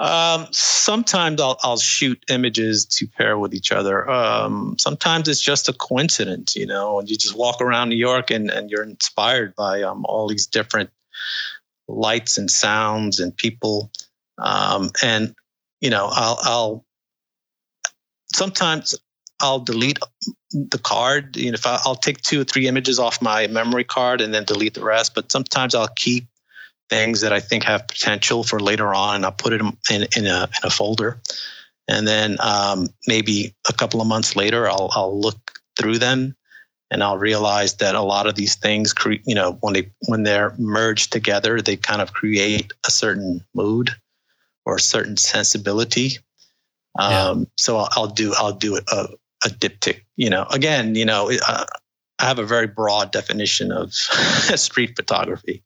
Um, 0.00 0.48
sometimes 0.50 1.40
I'll, 1.40 1.56
I'll 1.62 1.76
shoot 1.76 2.18
images 2.28 2.84
to 2.86 3.06
pair 3.06 3.38
with 3.38 3.54
each 3.54 3.70
other. 3.70 4.10
Um, 4.10 4.74
sometimes 4.78 5.28
it's 5.28 5.40
just 5.40 5.68
a 5.68 5.72
coincidence, 5.72 6.56
you 6.56 6.66
know, 6.66 6.98
and 6.98 7.08
you 7.08 7.16
just 7.16 7.36
walk 7.36 7.60
around 7.60 7.90
New 7.90 7.96
York 7.96 8.30
and, 8.30 8.50
and 8.50 8.70
you're 8.70 8.82
inspired 8.82 9.54
by 9.54 9.82
um, 9.82 10.04
all 10.08 10.26
these 10.26 10.46
different 10.46 10.90
lights 11.88 12.38
and 12.38 12.50
sounds 12.50 13.20
and 13.20 13.36
people. 13.36 13.90
Um, 14.38 14.90
and 15.02 15.34
you 15.80 15.90
know, 15.90 16.08
I'll, 16.10 16.38
I'll 16.42 16.84
sometimes 18.34 18.94
I'll 19.40 19.60
delete 19.60 19.98
the 20.52 20.78
card. 20.78 21.36
You 21.36 21.50
know, 21.50 21.54
if 21.54 21.66
I, 21.66 21.78
will 21.84 21.96
take 21.96 22.22
two 22.22 22.40
or 22.40 22.44
three 22.44 22.68
images 22.68 22.98
off 22.98 23.20
my 23.20 23.46
memory 23.48 23.84
card 23.84 24.20
and 24.20 24.32
then 24.32 24.44
delete 24.44 24.74
the 24.74 24.84
rest. 24.84 25.14
But 25.14 25.30
sometimes 25.30 25.74
I'll 25.74 25.88
keep 25.88 26.26
things 26.88 27.20
that 27.22 27.32
I 27.32 27.40
think 27.40 27.64
have 27.64 27.88
potential 27.88 28.44
for 28.44 28.60
later 28.60 28.94
on, 28.94 29.16
and 29.16 29.24
I'll 29.24 29.32
put 29.32 29.52
it 29.52 29.60
in, 29.60 30.06
in 30.16 30.26
a 30.26 30.44
in 30.44 30.64
a 30.64 30.70
folder. 30.70 31.20
And 31.86 32.08
then 32.08 32.38
um, 32.40 32.88
maybe 33.06 33.54
a 33.68 33.72
couple 33.72 34.00
of 34.00 34.06
months 34.06 34.36
later, 34.36 34.68
I'll 34.68 34.90
I'll 34.92 35.20
look 35.20 35.60
through 35.76 35.98
them 35.98 36.36
and 36.94 37.02
I'll 37.02 37.18
realize 37.18 37.74
that 37.78 37.96
a 37.96 38.02
lot 38.02 38.28
of 38.28 38.36
these 38.36 38.54
things, 38.54 38.92
cre- 38.92 39.24
you 39.26 39.34
know, 39.34 39.58
when 39.62 39.74
they 39.74 39.90
when 40.06 40.22
they're 40.22 40.54
merged 40.58 41.12
together, 41.12 41.60
they 41.60 41.76
kind 41.76 42.00
of 42.00 42.12
create 42.12 42.72
a 42.86 42.90
certain 42.92 43.44
mood 43.52 43.90
or 44.64 44.76
a 44.76 44.80
certain 44.80 45.16
sensibility. 45.16 46.18
Yeah. 46.96 47.30
Um, 47.30 47.48
so 47.58 47.78
I'll, 47.78 47.88
I'll, 47.96 48.06
do 48.06 48.32
I'll 48.36 48.52
do 48.52 48.76
a, 48.76 49.08
a 49.44 49.48
diptych. 49.48 50.02
You 50.16 50.30
know, 50.30 50.46
again, 50.52 50.94
you 50.94 51.04
know, 51.04 51.32
uh, 51.48 51.66
I 52.20 52.26
have 52.26 52.38
a 52.38 52.46
very 52.46 52.68
broad 52.68 53.10
definition 53.10 53.72
of 53.72 53.92
street 53.92 54.94
photography. 54.94 55.64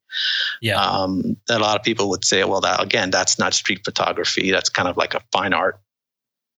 Yeah. 0.62 0.80
Um, 0.80 1.36
a 1.50 1.58
lot 1.58 1.78
of 1.78 1.84
people 1.84 2.08
would 2.08 2.24
say, 2.24 2.42
well, 2.44 2.62
that 2.62 2.82
again, 2.82 3.10
that's 3.10 3.38
not 3.38 3.52
street 3.52 3.82
photography. 3.84 4.50
That's 4.50 4.70
kind 4.70 4.88
of 4.88 4.96
like 4.96 5.12
a 5.12 5.20
fine 5.30 5.52
art 5.52 5.78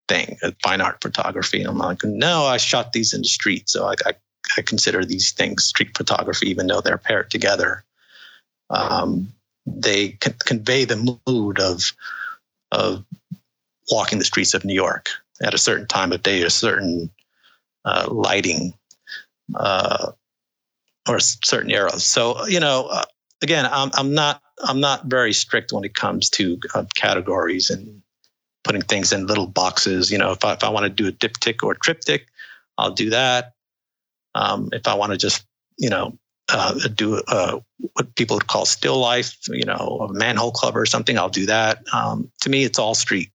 thing, 0.06 0.38
a 0.44 0.54
fine 0.62 0.80
art 0.80 0.98
photography. 1.02 1.59
And 1.59 1.70
I'm 1.70 1.78
like, 1.78 2.04
no, 2.04 2.44
I 2.44 2.59
shot 2.59 2.92
these 2.92 3.12
in 3.12 3.22
the 3.22 3.28
street, 3.28 3.68
so 3.68 3.87
I, 3.87 3.94
I 4.06 4.12
I 4.56 4.62
consider 4.62 5.04
these 5.04 5.32
things 5.32 5.64
street 5.64 5.96
photography, 5.96 6.48
even 6.48 6.66
though 6.66 6.80
they're 6.80 6.98
paired 6.98 7.30
together. 7.30 7.84
Um, 8.70 9.32
they 9.66 10.10
can 10.20 10.34
convey 10.44 10.84
the 10.84 11.20
mood 11.26 11.60
of 11.60 11.92
of 12.72 13.04
walking 13.90 14.18
the 14.18 14.24
streets 14.24 14.54
of 14.54 14.64
New 14.64 14.74
York 14.74 15.08
at 15.42 15.54
a 15.54 15.58
certain 15.58 15.86
time 15.86 16.12
of 16.12 16.22
day, 16.22 16.42
a 16.42 16.50
certain 16.50 17.10
uh, 17.84 18.06
lighting, 18.10 18.74
uh, 19.54 20.12
or 21.08 21.18
certain 21.20 21.70
eras. 21.70 22.04
So 22.04 22.46
you 22.46 22.60
know, 22.60 22.86
uh, 22.90 23.04
again, 23.42 23.66
I'm 23.70 23.90
I'm 23.94 24.14
not 24.14 24.42
I'm 24.62 24.80
not 24.80 25.06
very 25.06 25.32
strict 25.32 25.72
when 25.72 25.84
it 25.84 25.94
comes 25.94 26.30
to 26.30 26.58
uh, 26.74 26.84
categories 26.94 27.70
and 27.70 28.02
putting 28.64 28.82
things 28.82 29.12
in 29.12 29.26
little 29.26 29.46
boxes. 29.46 30.10
You 30.10 30.18
know, 30.18 30.32
if 30.32 30.44
I, 30.44 30.52
if 30.52 30.64
I 30.64 30.68
want 30.68 30.84
to 30.84 30.90
do 30.90 31.08
a 31.08 31.12
diptych 31.12 31.62
or 31.62 31.72
a 31.72 31.78
triptych, 31.78 32.26
I'll 32.78 32.92
do 32.92 33.10
that. 33.10 33.54
Um, 34.34 34.68
if 34.72 34.86
I 34.86 34.94
want 34.94 35.12
to 35.12 35.18
just, 35.18 35.44
you 35.76 35.90
know, 35.90 36.18
uh, 36.52 36.74
do 36.94 37.22
uh, 37.28 37.60
what 37.94 38.14
people 38.16 38.36
would 38.36 38.46
call 38.46 38.66
still 38.66 38.98
life, 38.98 39.36
you 39.48 39.64
know, 39.64 40.08
a 40.08 40.12
manhole 40.12 40.52
cover 40.52 40.80
or 40.80 40.86
something, 40.86 41.18
I'll 41.18 41.28
do 41.28 41.46
that. 41.46 41.82
Um, 41.92 42.30
to 42.42 42.50
me, 42.50 42.64
it's 42.64 42.78
all 42.78 42.94
street. 42.94 43.30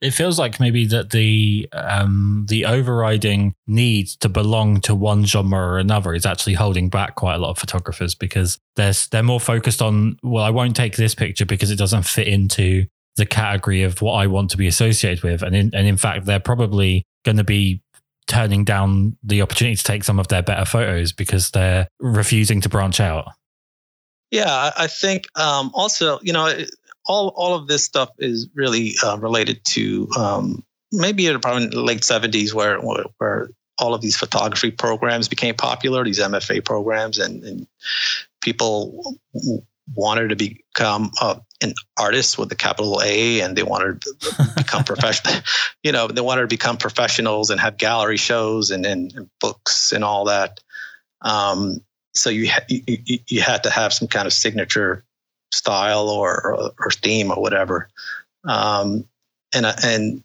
It 0.00 0.10
feels 0.10 0.38
like 0.38 0.60
maybe 0.60 0.86
that 0.88 1.10
the 1.10 1.68
um, 1.72 2.44
the 2.48 2.66
overriding 2.66 3.54
need 3.66 4.08
to 4.20 4.28
belong 4.28 4.80
to 4.82 4.94
one 4.94 5.24
genre 5.24 5.58
or 5.58 5.78
another 5.78 6.12
is 6.14 6.26
actually 6.26 6.54
holding 6.54 6.90
back 6.90 7.14
quite 7.14 7.36
a 7.36 7.38
lot 7.38 7.50
of 7.50 7.58
photographers 7.58 8.14
because 8.14 8.58
they're 8.76 8.92
they're 9.10 9.22
more 9.22 9.40
focused 9.40 9.80
on 9.80 10.18
well, 10.22 10.44
I 10.44 10.50
won't 10.50 10.76
take 10.76 10.96
this 10.96 11.14
picture 11.14 11.46
because 11.46 11.70
it 11.70 11.78
doesn't 11.78 12.02
fit 12.02 12.28
into 12.28 12.86
the 13.16 13.24
category 13.24 13.82
of 13.82 14.02
what 14.02 14.14
I 14.14 14.26
want 14.26 14.50
to 14.50 14.56
be 14.58 14.66
associated 14.66 15.22
with, 15.22 15.42
and 15.42 15.56
in, 15.56 15.74
and 15.74 15.86
in 15.86 15.96
fact, 15.96 16.26
they're 16.26 16.40
probably 16.40 17.06
going 17.24 17.38
to 17.38 17.44
be 17.44 17.80
turning 18.26 18.64
down 18.64 19.16
the 19.22 19.42
opportunity 19.42 19.76
to 19.76 19.82
take 19.82 20.04
some 20.04 20.18
of 20.18 20.28
their 20.28 20.42
better 20.42 20.64
photos 20.64 21.12
because 21.12 21.50
they're 21.50 21.88
refusing 22.00 22.60
to 22.62 22.68
branch 22.68 23.00
out. 23.00 23.28
Yeah, 24.30 24.72
I 24.76 24.86
think 24.86 25.26
um, 25.36 25.70
also, 25.74 26.18
you 26.22 26.32
know, 26.32 26.52
all 27.06 27.28
all 27.36 27.54
of 27.54 27.68
this 27.68 27.84
stuff 27.84 28.10
is 28.18 28.48
really 28.54 28.94
uh, 29.04 29.18
related 29.18 29.64
to 29.66 30.08
um, 30.18 30.64
maybe 30.90 31.30
probably 31.38 31.64
in 31.64 31.70
the 31.70 31.82
late 31.82 32.00
'70s, 32.00 32.52
where 32.52 32.78
where 32.80 33.48
all 33.78 33.94
of 33.94 34.00
these 34.00 34.16
photography 34.16 34.70
programs 34.70 35.28
became 35.28 35.54
popular, 35.54 36.04
these 36.04 36.20
MFA 36.20 36.64
programs, 36.64 37.18
and, 37.18 37.44
and 37.44 37.66
people 38.40 39.16
wanted 39.94 40.30
to 40.30 40.36
become 40.36 41.10
uh, 41.20 41.36
an 41.62 41.74
artist 41.98 42.38
with 42.38 42.50
a 42.52 42.54
capital 42.54 43.00
A 43.04 43.40
and 43.40 43.56
they 43.56 43.62
wanted 43.62 44.00
to 44.02 44.14
become 44.56 44.84
professional 44.84 45.34
you 45.82 45.92
know 45.92 46.08
they 46.08 46.20
wanted 46.22 46.42
to 46.42 46.46
become 46.48 46.76
professionals 46.76 47.50
and 47.50 47.60
have 47.60 47.76
gallery 47.76 48.16
shows 48.16 48.70
and, 48.70 48.84
and, 48.86 49.12
and 49.14 49.30
books 49.40 49.92
and 49.92 50.02
all 50.02 50.24
that. 50.24 50.60
Um, 51.20 51.80
so 52.14 52.30
you, 52.30 52.48
ha- 52.48 52.64
you, 52.68 52.98
you 53.26 53.40
had 53.42 53.64
to 53.64 53.70
have 53.70 53.92
some 53.92 54.08
kind 54.08 54.26
of 54.26 54.32
signature 54.32 55.04
style 55.52 56.08
or 56.08 56.46
or, 56.46 56.72
or 56.78 56.90
theme 56.90 57.30
or 57.30 57.40
whatever. 57.40 57.88
Um, 58.44 59.06
and 59.54 59.66
and 59.66 60.24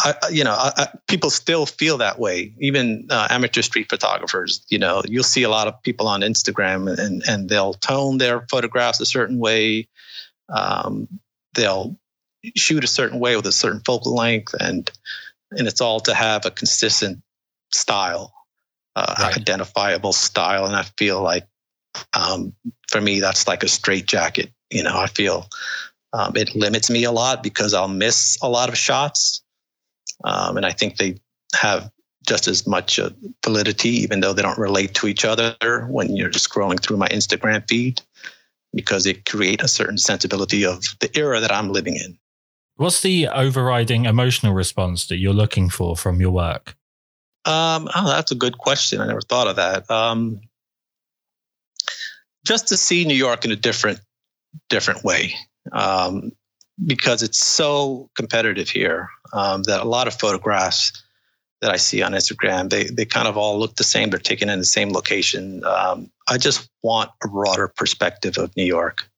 I, 0.00 0.14
you 0.30 0.44
know, 0.44 0.52
I, 0.52 0.72
I, 0.76 0.88
people 1.08 1.30
still 1.30 1.66
feel 1.66 1.98
that 1.98 2.18
way. 2.20 2.54
Even 2.60 3.06
uh, 3.10 3.26
amateur 3.30 3.62
street 3.62 3.88
photographers, 3.90 4.64
you 4.68 4.78
know, 4.78 5.02
you'll 5.06 5.24
see 5.24 5.42
a 5.42 5.48
lot 5.48 5.66
of 5.66 5.82
people 5.82 6.06
on 6.06 6.20
Instagram, 6.20 6.98
and 6.98 7.22
and 7.26 7.48
they'll 7.48 7.74
tone 7.74 8.18
their 8.18 8.46
photographs 8.48 9.00
a 9.00 9.06
certain 9.06 9.38
way. 9.38 9.88
Um, 10.48 11.08
they'll 11.54 11.98
shoot 12.56 12.84
a 12.84 12.88
certain 12.88 13.18
way 13.18 13.34
with 13.34 13.46
a 13.46 13.52
certain 13.52 13.80
focal 13.84 14.14
length, 14.14 14.54
and 14.60 14.90
and 15.50 15.66
it's 15.66 15.80
all 15.80 16.00
to 16.00 16.14
have 16.14 16.46
a 16.46 16.50
consistent 16.50 17.20
style, 17.72 18.32
uh, 18.94 19.14
right. 19.18 19.36
identifiable 19.36 20.12
style. 20.12 20.64
And 20.64 20.76
I 20.76 20.84
feel 20.96 21.20
like 21.22 21.46
um, 22.12 22.52
for 22.88 23.00
me, 23.00 23.20
that's 23.20 23.48
like 23.48 23.62
a 23.62 23.68
straight 23.68 24.06
jacket. 24.06 24.52
You 24.70 24.82
know, 24.82 24.96
I 24.96 25.06
feel 25.06 25.48
um, 26.12 26.36
it 26.36 26.54
limits 26.54 26.90
me 26.90 27.04
a 27.04 27.12
lot 27.12 27.42
because 27.42 27.74
I'll 27.74 27.88
miss 27.88 28.38
a 28.42 28.48
lot 28.48 28.68
of 28.68 28.78
shots. 28.78 29.42
Um, 30.24 30.56
and 30.56 30.66
I 30.66 30.72
think 30.72 30.96
they 30.96 31.16
have 31.54 31.90
just 32.26 32.46
as 32.46 32.66
much 32.66 32.98
uh, 32.98 33.10
validity, 33.44 33.90
even 33.90 34.20
though 34.20 34.32
they 34.32 34.42
don't 34.42 34.58
relate 34.58 34.94
to 34.94 35.06
each 35.06 35.24
other 35.24 35.56
when 35.88 36.14
you're 36.14 36.28
just 36.28 36.48
scrolling 36.48 36.80
through 36.80 36.96
my 36.96 37.08
Instagram 37.08 37.66
feed, 37.68 38.02
because 38.74 39.04
they 39.04 39.14
create 39.14 39.62
a 39.62 39.68
certain 39.68 39.98
sensibility 39.98 40.64
of 40.64 40.82
the 41.00 41.10
era 41.16 41.40
that 41.40 41.52
I'm 41.52 41.70
living 41.70 41.96
in. 41.96 42.18
What's 42.76 43.00
the 43.00 43.28
overriding 43.28 44.04
emotional 44.04 44.52
response 44.52 45.06
that 45.06 45.16
you're 45.16 45.32
looking 45.32 45.68
for 45.68 45.96
from 45.96 46.20
your 46.20 46.30
work? 46.30 46.76
Um, 47.44 47.88
oh, 47.94 48.06
that's 48.06 48.30
a 48.30 48.36
good 48.36 48.58
question. 48.58 49.00
I 49.00 49.06
never 49.06 49.20
thought 49.20 49.48
of 49.48 49.56
that. 49.56 49.90
Um, 49.90 50.40
just 52.44 52.68
to 52.68 52.76
see 52.76 53.04
New 53.04 53.16
York 53.16 53.44
in 53.44 53.52
a 53.52 53.56
different, 53.56 54.00
different 54.68 55.02
way, 55.02 55.34
um, 55.72 56.32
because 56.86 57.22
it's 57.22 57.44
so 57.44 58.08
competitive 58.16 58.68
here 58.68 59.08
um, 59.32 59.62
that 59.64 59.80
a 59.80 59.88
lot 59.88 60.06
of 60.06 60.14
photographs 60.14 60.92
that 61.60 61.70
I 61.70 61.76
see 61.76 62.02
on 62.02 62.12
Instagram, 62.12 62.70
they 62.70 62.84
they 62.84 63.04
kind 63.04 63.26
of 63.26 63.36
all 63.36 63.58
look 63.58 63.76
the 63.76 63.84
same. 63.84 64.10
They're 64.10 64.18
taken 64.18 64.48
in 64.48 64.58
the 64.58 64.64
same 64.64 64.90
location. 64.90 65.64
Um, 65.64 66.10
I 66.28 66.38
just 66.38 66.68
want 66.82 67.10
a 67.24 67.28
broader 67.28 67.68
perspective 67.68 68.38
of 68.38 68.56
New 68.56 68.64
York. 68.64 69.08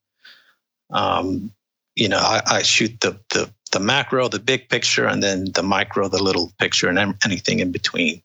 Um, 0.91 1.53
you 1.97 2.09
know, 2.09 2.19
I, 2.19 2.41
I, 2.47 2.63
shoot 2.63 2.99
the, 3.01 3.21
the 3.31 3.51
the 3.73 3.81
macro, 3.81 4.29
the 4.29 4.39
big 4.39 4.69
picture, 4.69 5.07
and 5.07 5.23
then 5.23 5.53
the 5.55 5.63
micro, 5.63 6.09
the 6.09 6.23
little 6.23 6.53
picture, 6.59 6.89
and 6.89 6.99
anything 7.25 7.61
in 7.61 7.73
between. 7.73 8.23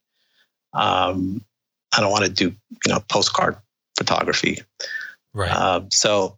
Um, 0.73 1.43
I 1.95 1.99
don't 1.99 2.11
want 2.11 2.25
to 2.25 2.31
do 2.31 2.55
you 2.85 2.93
know 2.93 2.99
postcard 3.09 3.57
photography. 3.97 4.61
Right. 5.33 5.51
Um, 5.51 5.89
so 5.91 6.37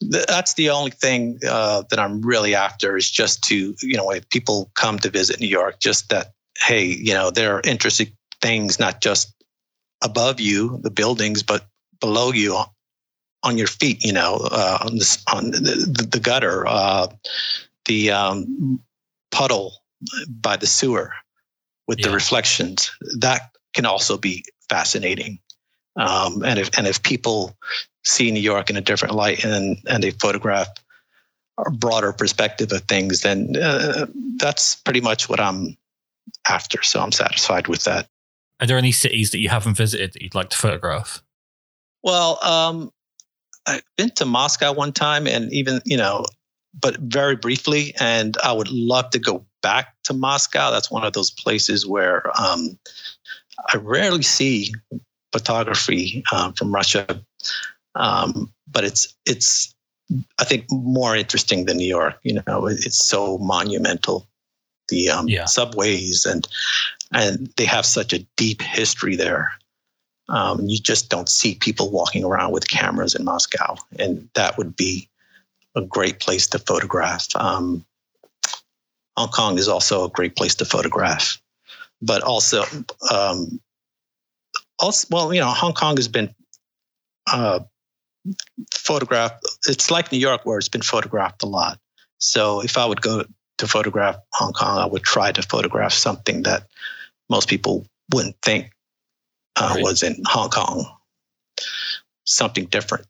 that's 0.00 0.54
the 0.54 0.70
only 0.70 0.92
thing 0.92 1.38
uh, 1.48 1.82
that 1.90 1.98
I'm 1.98 2.20
really 2.20 2.54
after 2.54 2.96
is 2.96 3.10
just 3.10 3.42
to 3.44 3.74
you 3.82 3.96
know 3.96 4.10
if 4.10 4.28
people 4.28 4.70
come 4.74 4.98
to 5.00 5.10
visit 5.10 5.40
New 5.40 5.48
York, 5.48 5.80
just 5.80 6.08
that 6.10 6.32
hey, 6.58 6.84
you 6.84 7.14
know, 7.14 7.30
there 7.30 7.54
are 7.54 7.62
interesting 7.64 8.12
things 8.42 8.78
not 8.78 9.00
just 9.00 9.32
above 10.02 10.40
you, 10.40 10.78
the 10.82 10.90
buildings, 10.90 11.42
but 11.42 11.66
below 12.00 12.32
you 12.32 12.54
on, 12.54 12.66
on 13.42 13.58
your 13.58 13.66
feet, 13.66 14.04
you 14.04 14.12
know, 14.12 14.48
uh, 14.50 14.78
on, 14.84 14.96
this, 14.96 15.22
on 15.32 15.50
the, 15.50 16.08
the 16.10 16.20
gutter, 16.20 16.66
uh, 16.66 17.08
the 17.86 18.10
um, 18.10 18.80
puddle 19.30 19.72
by 20.28 20.56
the 20.56 20.66
sewer 20.66 21.12
with 21.86 22.00
yeah. 22.00 22.08
the 22.08 22.14
reflections. 22.14 22.90
That 23.18 23.50
can 23.74 23.86
also 23.86 24.18
be 24.18 24.44
fascinating. 24.68 25.38
Um, 25.98 26.44
and 26.44 26.58
if 26.58 26.70
and 26.78 26.86
if 26.86 27.02
people 27.02 27.56
see 28.04 28.30
New 28.30 28.40
York 28.40 28.70
in 28.70 28.76
a 28.76 28.80
different 28.80 29.14
light 29.14 29.44
and 29.44 29.76
and 29.86 30.02
they 30.02 30.12
photograph 30.12 30.68
a 31.66 31.70
broader 31.70 32.12
perspective 32.12 32.70
of 32.72 32.82
things, 32.82 33.22
then 33.22 33.54
uh, 33.60 34.06
that's 34.36 34.76
pretty 34.76 35.00
much 35.00 35.28
what 35.28 35.40
I'm 35.40 35.76
after. 36.48 36.82
So 36.82 37.00
I'm 37.00 37.12
satisfied 37.12 37.66
with 37.66 37.84
that. 37.84 38.06
Are 38.60 38.66
there 38.66 38.78
any 38.78 38.92
cities 38.92 39.32
that 39.32 39.38
you 39.38 39.48
haven't 39.48 39.76
visited 39.76 40.12
that 40.12 40.22
you'd 40.22 40.34
like 40.34 40.50
to 40.50 40.56
photograph? 40.56 41.22
Well, 42.04 42.38
um, 42.44 42.92
I've 43.66 43.82
been 43.96 44.10
to 44.16 44.24
Moscow 44.24 44.72
one 44.72 44.92
time, 44.92 45.26
and 45.26 45.52
even 45.52 45.80
you 45.84 45.96
know, 45.96 46.24
but 46.80 46.96
very 46.98 47.34
briefly. 47.34 47.92
And 47.98 48.36
I 48.42 48.52
would 48.52 48.70
love 48.70 49.10
to 49.10 49.18
go 49.18 49.44
back 49.62 49.94
to 50.04 50.14
Moscow. 50.14 50.70
That's 50.70 50.90
one 50.90 51.04
of 51.04 51.12
those 51.12 51.32
places 51.32 51.84
where 51.84 52.30
um, 52.40 52.78
I 53.72 53.78
rarely 53.78 54.22
see 54.22 54.72
photography 55.32 56.22
um, 56.32 56.52
from 56.54 56.74
Russia, 56.74 57.20
um, 57.94 58.52
but 58.70 58.84
it's 58.84 59.14
it's 59.26 59.74
I 60.38 60.44
think 60.44 60.66
more 60.70 61.16
interesting 61.16 61.66
than 61.66 61.76
New 61.76 61.88
York. 61.88 62.18
You 62.22 62.40
know, 62.46 62.66
it's 62.66 63.04
so 63.04 63.38
monumental 63.38 64.26
the 64.88 65.10
um, 65.10 65.28
yeah. 65.28 65.44
subways 65.44 66.26
and 66.26 66.48
and 67.12 67.52
they 67.56 67.64
have 67.64 67.86
such 67.86 68.12
a 68.12 68.26
deep 68.36 68.60
history 68.60 69.16
there. 69.16 69.50
Um, 70.28 70.66
you 70.66 70.78
just 70.78 71.08
don't 71.08 71.28
see 71.28 71.54
people 71.54 71.90
walking 71.90 72.22
around 72.22 72.52
with 72.52 72.68
cameras 72.68 73.14
in 73.14 73.24
Moscow, 73.24 73.76
and 73.98 74.28
that 74.34 74.58
would 74.58 74.76
be 74.76 75.08
a 75.74 75.80
great 75.80 76.20
place 76.20 76.46
to 76.48 76.58
photograph. 76.58 77.28
Um, 77.34 77.84
Hong 79.16 79.30
Kong 79.30 79.58
is 79.58 79.68
also 79.68 80.04
a 80.04 80.10
great 80.10 80.36
place 80.36 80.54
to 80.56 80.66
photograph, 80.66 81.40
but 82.02 82.22
also, 82.22 82.64
um, 83.10 83.58
also, 84.78 85.06
well, 85.10 85.32
you 85.32 85.40
know, 85.40 85.48
Hong 85.48 85.72
Kong 85.72 85.96
has 85.96 86.08
been 86.08 86.34
uh, 87.30 87.60
photographed. 88.72 89.44
It's 89.66 89.90
like 89.90 90.12
New 90.12 90.18
York, 90.18 90.44
where 90.44 90.58
it's 90.58 90.68
been 90.68 90.82
photographed 90.82 91.42
a 91.42 91.46
lot. 91.46 91.78
So 92.18 92.62
if 92.62 92.76
I 92.76 92.86
would 92.86 93.00
go 93.00 93.24
to 93.58 93.66
photograph 93.66 94.16
Hong 94.34 94.52
Kong, 94.52 94.78
I 94.78 94.86
would 94.86 95.02
try 95.02 95.32
to 95.32 95.42
photograph 95.42 95.92
something 95.92 96.42
that 96.42 96.66
most 97.28 97.48
people 97.48 97.86
wouldn't 98.12 98.36
think 98.42 98.72
uh, 99.56 99.72
right. 99.74 99.82
was 99.82 100.02
in 100.02 100.22
Hong 100.26 100.50
Kong, 100.50 100.86
something 102.24 102.66
different. 102.66 103.06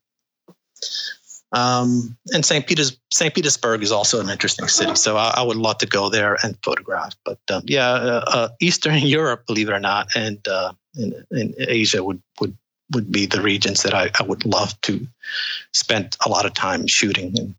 Um, 1.53 2.17
and 2.33 2.45
St. 2.45 2.67
Peters, 2.67 2.99
St. 3.11 3.35
Petersburg 3.35 3.83
is 3.83 3.91
also 3.91 4.21
an 4.21 4.29
interesting 4.29 4.69
city, 4.69 4.95
so 4.97 5.17
I, 5.17 5.35
I 5.37 5.43
would 5.43 5.57
love 5.57 5.79
to 5.79 5.87
go 5.87 6.11
there 6.11 6.37
and 6.43 6.59
photograph. 6.63 7.17
But 7.25 7.39
um, 7.51 7.63
yeah, 7.67 7.89
uh, 7.89 8.25
uh, 8.27 8.49
Eastern 8.61 8.99
Europe, 8.99 9.47
believe 9.47 9.69
it 9.69 9.73
or 9.73 9.81
not, 9.81 10.09
and 10.15 10.47
uh, 10.47 10.73
in, 10.95 11.25
in, 11.31 11.55
Asia 11.59 12.05
would 12.05 12.23
would 12.41 12.57
would 12.93 13.11
be 13.11 13.27
the 13.27 13.41
regions 13.41 13.83
that 13.83 13.95
I, 13.95 14.11
I 14.19 14.23
would 14.23 14.45
love 14.45 14.79
to 14.83 15.07
spend 15.73 16.17
a 16.25 16.29
lot 16.29 16.47
of 16.47 16.55
time 16.55 16.87
shooting 16.87 17.39
and 17.39 17.55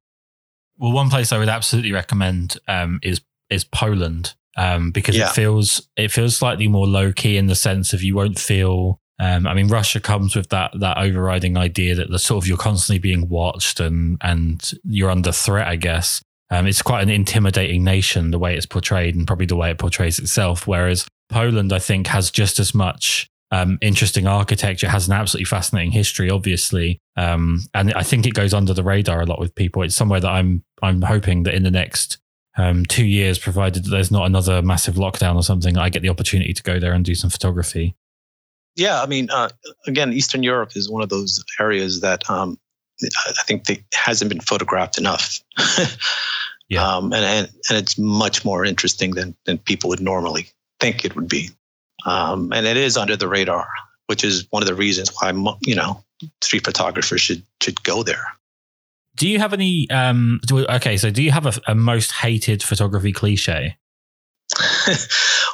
well, 0.79 0.93
one 0.93 1.09
place 1.09 1.31
I 1.31 1.37
would 1.37 1.49
absolutely 1.49 1.91
recommend 1.91 2.57
um, 2.67 2.99
is 3.03 3.21
is 3.49 3.63
Poland 3.63 4.33
um, 4.55 4.91
because 4.91 5.17
yeah. 5.17 5.29
it 5.29 5.33
feels 5.33 5.87
it 5.97 6.11
feels 6.11 6.37
slightly 6.37 6.67
more 6.67 6.87
low 6.87 7.11
key 7.11 7.37
in 7.37 7.47
the 7.47 7.55
sense 7.55 7.93
of 7.93 8.01
you 8.01 8.15
won't 8.15 8.39
feel. 8.39 9.01
Um, 9.19 9.47
I 9.47 9.53
mean, 9.53 9.67
Russia 9.67 9.99
comes 9.99 10.35
with 10.35 10.49
that 10.49 10.71
that 10.79 10.97
overriding 10.97 11.57
idea 11.57 11.95
that 11.95 12.09
the 12.09 12.19
sort 12.19 12.43
of 12.43 12.47
you're 12.47 12.57
constantly 12.57 12.99
being 12.99 13.27
watched 13.27 13.79
and 13.79 14.17
and 14.21 14.71
you're 14.83 15.09
under 15.09 15.31
threat. 15.31 15.67
I 15.67 15.75
guess 15.75 16.21
um, 16.49 16.67
it's 16.67 16.81
quite 16.81 17.03
an 17.03 17.09
intimidating 17.09 17.83
nation 17.83 18.31
the 18.31 18.39
way 18.39 18.55
it's 18.55 18.65
portrayed 18.65 19.15
and 19.15 19.27
probably 19.27 19.45
the 19.45 19.55
way 19.55 19.71
it 19.71 19.77
portrays 19.77 20.19
itself. 20.19 20.67
Whereas 20.67 21.05
Poland, 21.29 21.73
I 21.73 21.79
think, 21.79 22.07
has 22.07 22.31
just 22.31 22.59
as 22.59 22.73
much 22.73 23.29
um, 23.51 23.77
interesting 23.81 24.25
architecture, 24.25 24.89
has 24.89 25.07
an 25.07 25.13
absolutely 25.13 25.45
fascinating 25.45 25.91
history, 25.91 26.29
obviously, 26.29 26.99
um, 27.17 27.61
and 27.73 27.93
I 27.93 28.03
think 28.03 28.25
it 28.25 28.33
goes 28.33 28.53
under 28.53 28.73
the 28.73 28.83
radar 28.83 29.21
a 29.21 29.25
lot 29.25 29.39
with 29.39 29.53
people. 29.55 29.81
It's 29.83 29.95
somewhere 29.95 30.19
that 30.19 30.31
I'm 30.31 30.63
I'm 30.81 31.01
hoping 31.01 31.43
that 31.43 31.55
in 31.55 31.63
the 31.63 31.71
next 31.71 32.19
um, 32.57 32.85
two 32.85 33.05
years, 33.05 33.39
provided 33.39 33.85
there's 33.85 34.11
not 34.11 34.25
another 34.25 34.61
massive 34.61 34.95
lockdown 34.95 35.35
or 35.35 35.43
something, 35.43 35.77
I 35.77 35.89
get 35.89 36.01
the 36.01 36.09
opportunity 36.09 36.53
to 36.53 36.63
go 36.63 36.79
there 36.79 36.93
and 36.93 37.05
do 37.05 37.15
some 37.15 37.29
photography. 37.29 37.95
Yeah, 38.79 39.01
I 39.01 39.05
mean, 39.05 39.29
uh, 39.29 39.49
again, 39.85 40.13
Eastern 40.13 40.43
Europe 40.43 40.71
is 40.75 40.89
one 40.89 41.03
of 41.03 41.09
those 41.09 41.43
areas 41.59 42.01
that 42.01 42.27
um, 42.29 42.57
I 43.03 43.43
think 43.45 43.65
they, 43.65 43.83
hasn't 43.93 44.29
been 44.29 44.39
photographed 44.39 44.97
enough. 44.97 45.39
yeah, 46.69 46.87
um, 46.87 47.13
and, 47.13 47.25
and 47.25 47.47
and 47.69 47.77
it's 47.77 47.97
much 47.97 48.45
more 48.45 48.65
interesting 48.65 49.11
than 49.11 49.35
than 49.45 49.57
people 49.57 49.89
would 49.89 50.01
normally 50.01 50.49
think 50.79 51.03
it 51.03 51.15
would 51.15 51.27
be 51.27 51.49
um, 52.05 52.51
and 52.53 52.65
it 52.65 52.77
is 52.77 52.97
under 52.97 53.15
the 53.15 53.27
radar, 53.27 53.67
which 54.07 54.23
is 54.23 54.47
one 54.49 54.63
of 54.63 54.67
the 54.67 54.75
reasons 54.75 55.11
why 55.19 55.31
you 55.61 55.75
know 55.75 56.03
street 56.41 56.65
photographers 56.65 57.21
should 57.21 57.43
should 57.61 57.81
go 57.83 58.03
there. 58.03 58.25
Do 59.15 59.27
you 59.27 59.39
have 59.39 59.53
any? 59.53 59.89
Um, 59.89 60.39
do, 60.45 60.65
okay, 60.67 60.97
so 60.97 61.09
do 61.09 61.21
you 61.21 61.31
have 61.31 61.45
a, 61.45 61.53
a 61.67 61.75
most 61.75 62.11
hated 62.11 62.63
photography 62.63 63.11
cliche? 63.11 63.77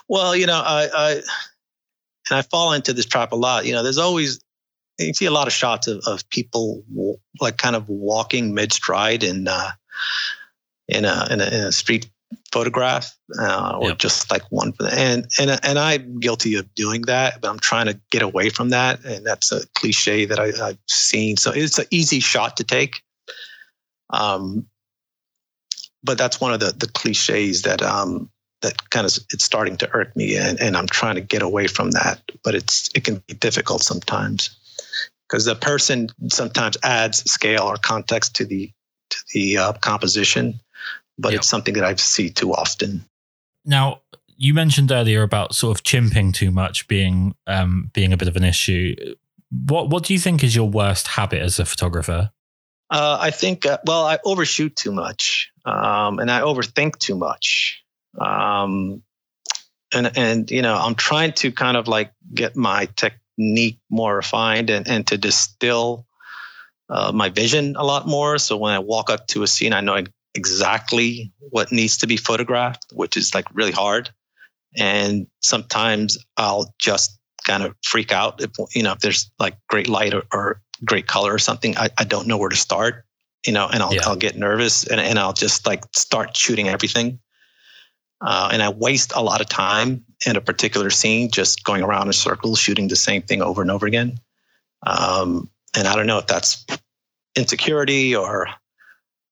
well, 0.07 0.35
you 0.35 0.45
know, 0.45 0.61
I, 0.63 0.89
I 0.93 1.21
and 2.29 2.37
I 2.37 2.41
fall 2.41 2.73
into 2.73 2.93
this 2.93 3.05
trap 3.05 3.31
a 3.31 3.35
lot. 3.35 3.65
You 3.65 3.73
know, 3.73 3.83
there's 3.83 3.97
always 3.97 4.39
you 4.97 5.13
see 5.13 5.25
a 5.25 5.31
lot 5.31 5.47
of 5.47 5.53
shots 5.53 5.87
of, 5.87 6.01
of 6.07 6.27
people 6.29 6.83
like 7.41 7.57
kind 7.57 7.75
of 7.75 7.89
walking 7.89 8.53
mid 8.53 8.71
stride 8.71 9.23
in 9.23 9.47
uh, 9.47 9.71
in 10.87 11.05
a, 11.05 11.27
in 11.29 11.41
a 11.41 11.45
in 11.45 11.53
a 11.65 11.71
street 11.71 12.09
photograph 12.51 13.15
uh, 13.39 13.77
or 13.79 13.89
yep. 13.89 13.97
just 13.97 14.31
like 14.31 14.43
one 14.49 14.73
and 14.91 15.27
and 15.39 15.59
and 15.63 15.77
I'm 15.77 16.19
guilty 16.19 16.55
of 16.55 16.73
doing 16.73 17.03
that 17.03 17.41
but 17.41 17.49
I'm 17.49 17.59
trying 17.59 17.87
to 17.87 17.99
get 18.11 18.21
away 18.21 18.49
from 18.49 18.69
that 18.69 19.03
and 19.03 19.25
that's 19.25 19.51
a 19.51 19.67
cliche 19.75 20.25
that 20.25 20.39
I, 20.39 20.47
have 20.65 20.77
seen 20.87 21.37
so 21.37 21.51
it's 21.51 21.77
an 21.77 21.85
easy 21.91 22.19
shot 22.19 22.57
to 22.57 22.63
take 22.63 23.01
um 24.09 24.67
but 26.03 26.17
that's 26.17 26.39
one 26.39 26.53
of 26.53 26.59
the 26.59 26.73
the 26.77 26.87
cliches 26.87 27.63
that 27.63 27.81
um 27.81 28.29
that 28.65 28.89
kind 28.89 29.05
of 29.05 29.17
it's 29.31 29.43
starting 29.43 29.77
to 29.77 29.89
irk 29.93 30.15
me 30.15 30.35
and, 30.37 30.59
and 30.59 30.75
I'm 30.75 30.87
trying 30.87 31.15
to 31.15 31.21
get 31.21 31.41
away 31.41 31.67
from 31.67 31.91
that 31.91 32.19
but 32.43 32.55
it's 32.55 32.89
it 32.95 33.03
can 33.03 33.21
be 33.27 33.33
difficult 33.35 33.81
sometimes 33.81 34.49
because 35.27 35.45
the 35.45 35.55
person 35.55 36.09
sometimes 36.29 36.77
adds 36.83 37.19
scale 37.29 37.63
or 37.63 37.77
context 37.77 38.35
to 38.35 38.45
the 38.45 38.71
to 39.09 39.17
the 39.33 39.57
uh, 39.57 39.73
composition 39.73 40.59
but 41.17 41.31
yep. 41.31 41.39
it's 41.39 41.47
something 41.47 41.73
that 41.75 41.83
I 41.83 41.95
see 41.95 42.29
too 42.29 42.53
often. 42.53 43.05
Now, 43.63 44.01
you 44.37 44.53
mentioned 44.53 44.91
earlier 44.91 45.23
about 45.23 45.55
sort 45.55 45.77
of 45.77 45.83
chimping 45.83 46.33
too 46.33 46.51
much 46.51 46.87
being 46.87 47.35
um, 47.47 47.89
being 47.93 48.13
a 48.13 48.17
bit 48.17 48.27
of 48.27 48.35
an 48.35 48.43
issue. 48.43 48.95
What 49.67 49.89
What 49.89 50.03
do 50.03 50.13
you 50.13 50.19
think 50.19 50.43
is 50.43 50.55
your 50.55 50.69
worst 50.69 51.07
habit 51.07 51.41
as 51.41 51.59
a 51.59 51.65
photographer? 51.65 52.31
Uh, 52.91 53.17
I 53.19 53.31
think, 53.31 53.65
uh, 53.65 53.79
well, 53.87 54.05
I 54.05 54.19
overshoot 54.25 54.75
too 54.75 54.91
much, 54.91 55.51
um, 55.65 56.19
and 56.19 56.29
I 56.29 56.41
overthink 56.41 56.99
too 56.99 57.15
much. 57.15 57.83
Um, 58.19 59.03
and 59.93 60.17
and 60.17 60.51
you 60.51 60.61
know, 60.61 60.75
I'm 60.75 60.95
trying 60.95 61.33
to 61.33 61.51
kind 61.51 61.77
of 61.77 61.87
like 61.87 62.11
get 62.33 62.55
my 62.55 62.87
technique 62.95 63.79
more 63.89 64.15
refined 64.15 64.69
and 64.69 64.87
and 64.87 65.07
to 65.07 65.17
distill 65.17 66.05
uh, 66.89 67.11
my 67.13 67.29
vision 67.29 67.75
a 67.75 67.83
lot 67.83 68.07
more. 68.07 68.37
So 68.37 68.57
when 68.57 68.73
I 68.73 68.79
walk 68.79 69.09
up 69.09 69.27
to 69.27 69.43
a 69.43 69.47
scene, 69.47 69.73
I 69.73 69.81
know 69.81 70.03
exactly 70.33 71.31
what 71.39 71.71
needs 71.71 71.97
to 71.97 72.07
be 72.07 72.17
photographed, 72.17 72.85
which 72.93 73.17
is 73.17 73.33
like 73.33 73.45
really 73.53 73.71
hard. 73.71 74.09
And 74.77 75.27
sometimes 75.39 76.17
I'll 76.37 76.73
just 76.79 77.17
kind 77.45 77.63
of 77.63 77.75
freak 77.83 78.11
out 78.11 78.41
if 78.41 78.51
you 78.75 78.83
know 78.83 78.91
if 78.91 78.99
there's 78.99 79.31
like 79.39 79.55
great 79.69 79.87
light 79.87 80.13
or, 80.13 80.23
or 80.33 80.61
great 80.83 81.07
color 81.07 81.33
or 81.33 81.39
something. 81.39 81.77
I, 81.77 81.89
I 81.97 82.03
don't 82.03 82.27
know 82.27 82.37
where 82.37 82.49
to 82.49 82.55
start, 82.55 83.05
you 83.45 83.53
know, 83.53 83.67
and 83.71 83.81
I'll 83.81 83.93
yeah. 83.93 84.01
I'll 84.05 84.15
get 84.15 84.35
nervous 84.35 84.85
and, 84.85 84.99
and 84.99 85.17
I'll 85.17 85.33
just 85.33 85.65
like 85.65 85.83
start 85.95 86.35
shooting 86.35 86.67
everything. 86.67 87.19
Uh, 88.21 88.49
and 88.51 88.61
I 88.61 88.69
waste 88.69 89.13
a 89.15 89.21
lot 89.21 89.41
of 89.41 89.49
time 89.49 90.05
in 90.25 90.35
a 90.35 90.41
particular 90.41 90.89
scene 90.89 91.29
just 91.29 91.63
going 91.63 91.83
around 91.83 92.07
in 92.07 92.13
circles, 92.13 92.59
shooting 92.59 92.87
the 92.87 92.95
same 92.95 93.21
thing 93.21 93.41
over 93.41 93.61
and 93.61 93.69
over 93.69 93.85
again. 93.85 94.19
Um, 94.85 95.49
and 95.75 95.87
I 95.87 95.95
don't 95.95 96.07
know 96.07 96.19
if 96.19 96.27
that's 96.27 96.65
insecurity 97.35 98.15
or 98.15 98.47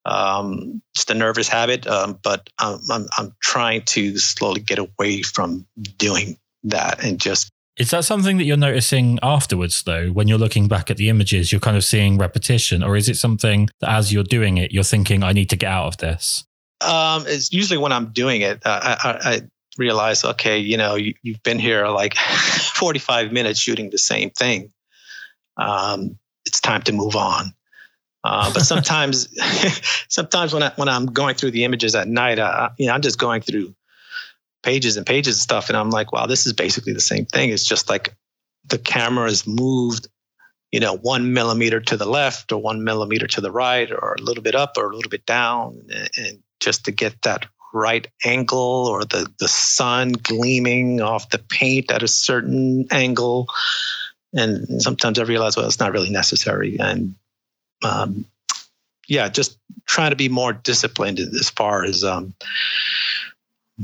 um, 0.05 0.81
just 0.95 1.09
a 1.09 1.13
nervous 1.13 1.47
habit. 1.47 1.87
Um, 1.87 2.19
but 2.23 2.49
I'm, 2.59 2.79
I'm, 2.91 3.07
I'm 3.17 3.35
trying 3.41 3.83
to 3.83 4.17
slowly 4.17 4.61
get 4.61 4.79
away 4.79 5.21
from 5.21 5.65
doing 5.97 6.37
that 6.63 7.03
and 7.03 7.19
just. 7.19 7.49
Is 7.77 7.89
that 7.89 8.05
something 8.05 8.37
that 8.37 8.43
you're 8.43 8.57
noticing 8.57 9.17
afterwards, 9.23 9.81
though, 9.83 10.09
when 10.09 10.27
you're 10.27 10.37
looking 10.37 10.67
back 10.67 10.91
at 10.91 10.97
the 10.97 11.09
images, 11.09 11.51
you're 11.51 11.61
kind 11.61 11.75
of 11.75 11.83
seeing 11.83 12.19
repetition? 12.19 12.83
Or 12.83 12.95
is 12.95 13.09
it 13.09 13.17
something 13.17 13.69
that 13.79 13.89
as 13.89 14.13
you're 14.13 14.23
doing 14.23 14.57
it, 14.57 14.71
you're 14.71 14.83
thinking, 14.83 15.23
I 15.23 15.31
need 15.31 15.49
to 15.49 15.55
get 15.55 15.71
out 15.71 15.87
of 15.87 15.97
this? 15.97 16.45
Um, 16.83 17.25
it's 17.27 17.51
usually 17.51 17.77
when 17.77 17.91
I'm 17.91 18.07
doing 18.07 18.41
it, 18.41 18.61
uh, 18.65 18.79
I, 18.83 19.19
I, 19.23 19.41
realize, 19.77 20.23
okay, 20.23 20.59
you 20.59 20.77
know, 20.77 20.95
you, 20.95 21.15
have 21.25 21.41
been 21.43 21.57
here 21.57 21.87
like 21.87 22.15
45 22.75 23.31
minutes 23.31 23.59
shooting 23.59 23.89
the 23.89 23.97
same 23.97 24.29
thing. 24.29 24.71
Um, 25.57 26.17
it's 26.45 26.59
time 26.59 26.81
to 26.83 26.91
move 26.91 27.15
on. 27.15 27.53
Uh, 28.23 28.51
but 28.53 28.61
sometimes, 28.65 29.27
sometimes 30.09 30.53
when 30.53 30.63
I 30.63 30.71
when 30.75 30.89
I'm 30.89 31.07
going 31.07 31.35
through 31.35 31.51
the 31.51 31.63
images 31.63 31.95
at 31.95 32.07
night, 32.07 32.39
I, 32.39 32.69
you 32.77 32.87
know, 32.87 32.93
I'm 32.93 33.01
just 33.01 33.19
going 33.19 33.41
through 33.41 33.73
pages 34.61 34.97
and 34.97 35.05
pages 35.05 35.37
of 35.37 35.41
stuff, 35.41 35.69
and 35.69 35.77
I'm 35.77 35.89
like, 35.89 36.11
wow, 36.11 36.25
this 36.25 36.45
is 36.45 36.53
basically 36.53 36.93
the 36.93 37.01
same 37.01 37.25
thing. 37.25 37.49
It's 37.49 37.65
just 37.65 37.89
like 37.89 38.15
the 38.65 38.77
camera 38.77 39.27
is 39.27 39.45
moved, 39.45 40.07
you 40.71 40.79
know, 40.79 40.95
one 40.95 41.33
millimeter 41.33 41.81
to 41.81 41.97
the 41.97 42.05
left 42.05 42.51
or 42.51 42.61
one 42.61 42.83
millimeter 42.83 43.27
to 43.27 43.41
the 43.41 43.51
right, 43.51 43.91
or 43.91 44.15
a 44.17 44.21
little 44.21 44.43
bit 44.43 44.55
up 44.55 44.77
or 44.77 44.89
a 44.89 44.95
little 44.95 45.09
bit 45.09 45.25
down, 45.25 45.81
and, 45.89 46.09
and 46.17 46.39
just 46.63 46.85
to 46.85 46.91
get 46.91 47.21
that 47.23 47.45
right 47.73 48.07
angle 48.23 48.87
or 48.87 49.03
the 49.03 49.27
the 49.39 49.47
sun 49.47 50.11
gleaming 50.11 51.01
off 51.01 51.29
the 51.29 51.39
paint 51.39 51.91
at 51.91 52.03
a 52.03 52.07
certain 52.07 52.87
angle. 52.91 53.47
And 54.35 54.81
sometimes 54.81 55.19
I 55.19 55.23
realize, 55.23 55.55
well, 55.55 55.67
it's 55.67 55.79
not 55.79 55.91
really 55.91 56.09
necessary, 56.09 56.77
and 56.79 57.15
um, 57.83 58.25
yeah, 59.07 59.29
just 59.29 59.57
trying 59.85 60.11
to 60.11 60.15
be 60.15 60.29
more 60.29 60.53
disciplined 60.53 61.19
as 61.19 61.49
far 61.49 61.83
as 61.83 62.03
um, 62.03 62.33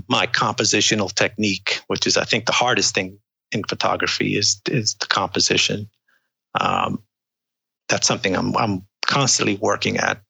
my 0.08 0.26
compositional 0.28 1.14
technique, 1.14 1.82
which 1.88 2.08
is 2.08 2.18
I 2.18 2.24
think 2.24 2.46
the 2.46 2.52
hardest 2.52 2.96
thing 2.96 3.20
in 3.52 3.64
photography 3.64 4.38
is 4.38 4.62
is 4.68 4.96
the 4.96 5.08
composition. 5.08 5.90
Um, 6.60 7.04
that's 7.90 8.08
something 8.08 8.36
I'm 8.36 8.56
I'm 8.58 8.88
constantly 9.06 9.58
working 9.58 9.98
at. 9.98 10.22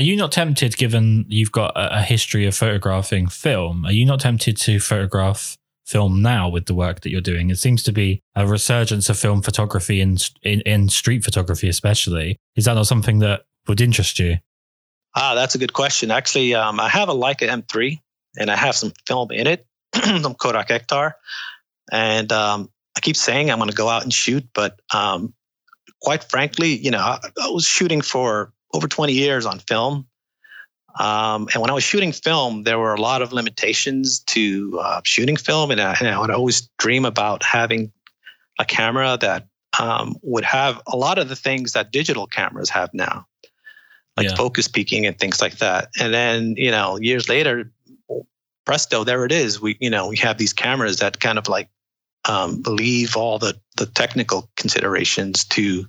Are 0.00 0.02
you 0.02 0.16
not 0.16 0.32
tempted, 0.32 0.78
given 0.78 1.26
you've 1.28 1.52
got 1.52 1.72
a 1.76 2.00
history 2.00 2.46
of 2.46 2.56
photographing 2.56 3.28
film? 3.28 3.84
Are 3.84 3.92
you 3.92 4.06
not 4.06 4.20
tempted 4.20 4.56
to 4.56 4.80
photograph 4.80 5.58
film 5.84 6.22
now 6.22 6.48
with 6.48 6.64
the 6.64 6.74
work 6.74 7.02
that 7.02 7.10
you're 7.10 7.20
doing? 7.20 7.50
It 7.50 7.58
seems 7.58 7.82
to 7.82 7.92
be 7.92 8.22
a 8.34 8.46
resurgence 8.46 9.10
of 9.10 9.18
film 9.18 9.42
photography 9.42 10.00
in, 10.00 10.16
in, 10.42 10.62
in 10.62 10.88
street 10.88 11.22
photography, 11.22 11.68
especially. 11.68 12.38
Is 12.56 12.64
that 12.64 12.72
not 12.72 12.86
something 12.86 13.18
that 13.18 13.42
would 13.68 13.82
interest 13.82 14.18
you? 14.18 14.38
Ah, 15.14 15.34
that's 15.34 15.54
a 15.54 15.58
good 15.58 15.74
question. 15.74 16.10
Actually, 16.10 16.54
um, 16.54 16.80
I 16.80 16.88
have 16.88 17.10
a 17.10 17.14
Leica 17.14 17.46
M3 17.46 18.00
and 18.38 18.50
I 18.50 18.56
have 18.56 18.76
some 18.76 18.92
film 19.06 19.30
in 19.30 19.46
it, 19.46 19.66
some 19.94 20.32
Kodak 20.32 20.68
Ektar. 20.68 21.12
And 21.92 22.32
um, 22.32 22.70
I 22.96 23.00
keep 23.00 23.16
saying 23.16 23.50
I'm 23.50 23.58
going 23.58 23.68
to 23.68 23.76
go 23.76 23.90
out 23.90 24.02
and 24.02 24.14
shoot, 24.14 24.48
but 24.54 24.80
um, 24.94 25.34
quite 26.00 26.24
frankly, 26.24 26.74
you 26.74 26.90
know, 26.90 27.00
I, 27.00 27.18
I 27.38 27.50
was 27.50 27.66
shooting 27.66 28.00
for 28.00 28.54
over 28.72 28.88
20 28.88 29.12
years 29.12 29.46
on 29.46 29.58
film 29.58 30.06
um, 30.98 31.48
and 31.52 31.60
when 31.60 31.70
I 31.70 31.74
was 31.74 31.84
shooting 31.84 32.12
film, 32.12 32.64
there 32.64 32.78
were 32.78 32.94
a 32.94 33.00
lot 33.00 33.22
of 33.22 33.32
limitations 33.32 34.20
to 34.20 34.78
uh, 34.82 35.00
shooting 35.04 35.36
film, 35.36 35.70
and 35.70 35.80
I, 35.80 35.96
and 36.00 36.08
I, 36.08 36.18
would 36.18 36.30
always 36.30 36.68
dream 36.78 37.04
about 37.04 37.42
having 37.42 37.92
a 38.58 38.64
camera 38.64 39.16
that 39.20 39.46
um, 39.78 40.16
would 40.22 40.44
have 40.44 40.80
a 40.86 40.96
lot 40.96 41.18
of 41.18 41.28
the 41.28 41.36
things 41.36 41.72
that 41.72 41.92
digital 41.92 42.26
cameras 42.26 42.68
have 42.70 42.92
now, 42.92 43.26
like 44.16 44.28
yeah. 44.28 44.34
focus 44.34 44.66
peaking 44.66 45.06
and 45.06 45.18
things 45.18 45.40
like 45.40 45.58
that. 45.58 45.90
And 46.00 46.12
then, 46.12 46.54
you 46.56 46.70
know, 46.70 46.98
years 46.98 47.28
later, 47.28 47.70
presto, 48.66 49.04
there 49.04 49.24
it 49.24 49.32
is. 49.32 49.60
We, 49.60 49.76
you 49.80 49.90
know, 49.90 50.08
we 50.08 50.16
have 50.18 50.38
these 50.38 50.52
cameras 50.52 50.98
that 50.98 51.20
kind 51.20 51.38
of 51.38 51.48
like 51.48 51.68
um, 52.28 52.62
leave 52.66 53.16
all 53.16 53.38
the 53.38 53.58
the 53.76 53.86
technical 53.86 54.50
considerations 54.56 55.44
to 55.44 55.86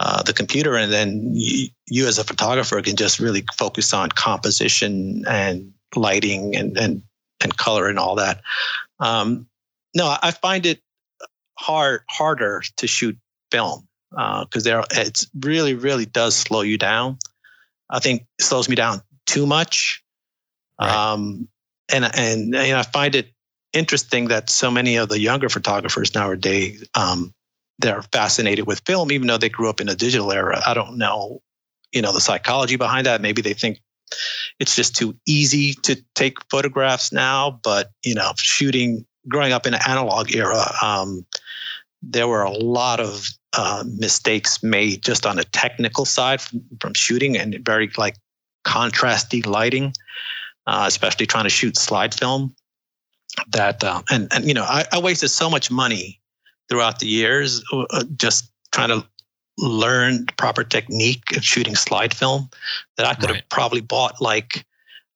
uh, 0.00 0.22
the 0.22 0.32
computer, 0.32 0.76
and 0.76 0.92
then 0.92 1.30
you, 1.34 1.68
you, 1.88 2.06
as 2.06 2.18
a 2.18 2.24
photographer 2.24 2.80
can 2.82 2.96
just 2.96 3.18
really 3.18 3.44
focus 3.56 3.94
on 3.94 4.10
composition 4.10 5.24
and 5.26 5.72
lighting 5.94 6.54
and 6.54 6.76
and 6.76 7.02
and 7.42 7.56
color 7.56 7.88
and 7.88 7.98
all 7.98 8.14
that. 8.16 8.42
Um, 9.00 9.46
no, 9.94 10.16
I 10.22 10.30
find 10.30 10.66
it 10.66 10.80
hard 11.58 12.02
harder 12.08 12.62
to 12.76 12.86
shoot 12.86 13.16
film 13.50 13.88
because 14.10 14.66
uh, 14.66 14.70
there 14.70 14.84
it's 14.92 15.26
really 15.40 15.74
really 15.74 16.06
does 16.06 16.36
slow 16.36 16.60
you 16.60 16.76
down. 16.76 17.18
I 17.90 17.98
think 17.98 18.26
it 18.38 18.44
slows 18.44 18.68
me 18.68 18.74
down 18.74 19.00
too 19.26 19.46
much. 19.46 20.02
Right. 20.80 20.90
Um, 20.90 21.48
and 21.90 22.04
and 22.04 22.54
and 22.54 22.76
I 22.76 22.82
find 22.82 23.14
it 23.14 23.30
interesting 23.72 24.28
that 24.28 24.50
so 24.50 24.70
many 24.70 24.96
of 24.96 25.08
the 25.08 25.20
younger 25.20 25.48
photographers 25.48 26.14
nowadays 26.14 26.84
um, 26.94 27.32
they're 27.78 28.02
fascinated 28.02 28.66
with 28.66 28.82
film, 28.86 29.12
even 29.12 29.26
though 29.26 29.38
they 29.38 29.48
grew 29.48 29.68
up 29.68 29.80
in 29.80 29.88
a 29.88 29.94
digital 29.94 30.32
era. 30.32 30.62
I 30.66 30.74
don't 30.74 30.96
know, 30.96 31.42
you 31.92 32.02
know, 32.02 32.12
the 32.12 32.20
psychology 32.20 32.76
behind 32.76 33.06
that. 33.06 33.20
Maybe 33.20 33.42
they 33.42 33.52
think 33.52 33.80
it's 34.58 34.76
just 34.76 34.96
too 34.96 35.16
easy 35.26 35.74
to 35.82 35.96
take 36.14 36.38
photographs 36.50 37.12
now. 37.12 37.60
But 37.62 37.90
you 38.02 38.14
know, 38.14 38.32
shooting, 38.36 39.04
growing 39.28 39.52
up 39.52 39.66
in 39.66 39.74
an 39.74 39.80
analog 39.86 40.34
era, 40.34 40.72
um, 40.82 41.26
there 42.02 42.28
were 42.28 42.42
a 42.42 42.52
lot 42.52 43.00
of 43.00 43.26
uh, 43.52 43.84
mistakes 43.98 44.62
made 44.62 45.02
just 45.02 45.26
on 45.26 45.36
the 45.36 45.44
technical 45.44 46.04
side 46.04 46.40
from, 46.40 46.62
from 46.80 46.94
shooting 46.94 47.36
and 47.36 47.58
very 47.64 47.90
like 47.96 48.16
contrasty 48.64 49.44
lighting, 49.46 49.92
uh, 50.66 50.84
especially 50.86 51.26
trying 51.26 51.44
to 51.44 51.50
shoot 51.50 51.76
slide 51.76 52.14
film. 52.14 52.54
That 53.48 53.84
uh, 53.84 54.00
and 54.10 54.28
and 54.32 54.46
you 54.46 54.54
know, 54.54 54.64
I, 54.64 54.84
I 54.92 54.98
wasted 54.98 55.30
so 55.30 55.50
much 55.50 55.70
money 55.70 56.20
throughout 56.68 56.98
the 56.98 57.06
years, 57.06 57.62
uh, 57.72 58.04
just 58.16 58.50
trying 58.72 58.88
to 58.88 59.06
learn 59.58 60.26
proper 60.36 60.64
technique 60.64 61.36
of 61.36 61.44
shooting 61.44 61.74
slide 61.74 62.12
film 62.12 62.50
that 62.96 63.06
I 63.06 63.14
could 63.14 63.30
right. 63.30 63.36
have 63.36 63.48
probably 63.48 63.80
bought 63.80 64.20
like 64.20 64.66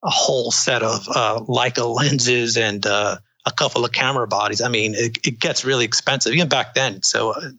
a 0.03 0.09
whole 0.09 0.51
set 0.51 0.81
of 0.81 1.07
uh, 1.09 1.39
Leica 1.47 1.95
lenses 1.95 2.57
and 2.57 2.85
uh, 2.85 3.17
a 3.45 3.51
couple 3.51 3.85
of 3.85 3.91
camera 3.91 4.27
bodies. 4.27 4.61
I 4.61 4.67
mean, 4.67 4.95
it, 4.95 5.17
it 5.25 5.39
gets 5.39 5.63
really 5.63 5.85
expensive 5.85 6.33
even 6.33 6.49
back 6.49 6.73
then. 6.73 7.03
So 7.03 7.31
uh, 7.31 7.49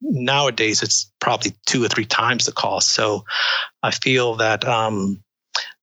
nowadays 0.00 0.82
it's 0.82 1.10
probably 1.20 1.52
two 1.66 1.84
or 1.84 1.88
three 1.88 2.06
times 2.06 2.46
the 2.46 2.52
cost. 2.52 2.94
So 2.94 3.24
I 3.82 3.90
feel 3.90 4.36
that 4.36 4.66
um, 4.66 5.22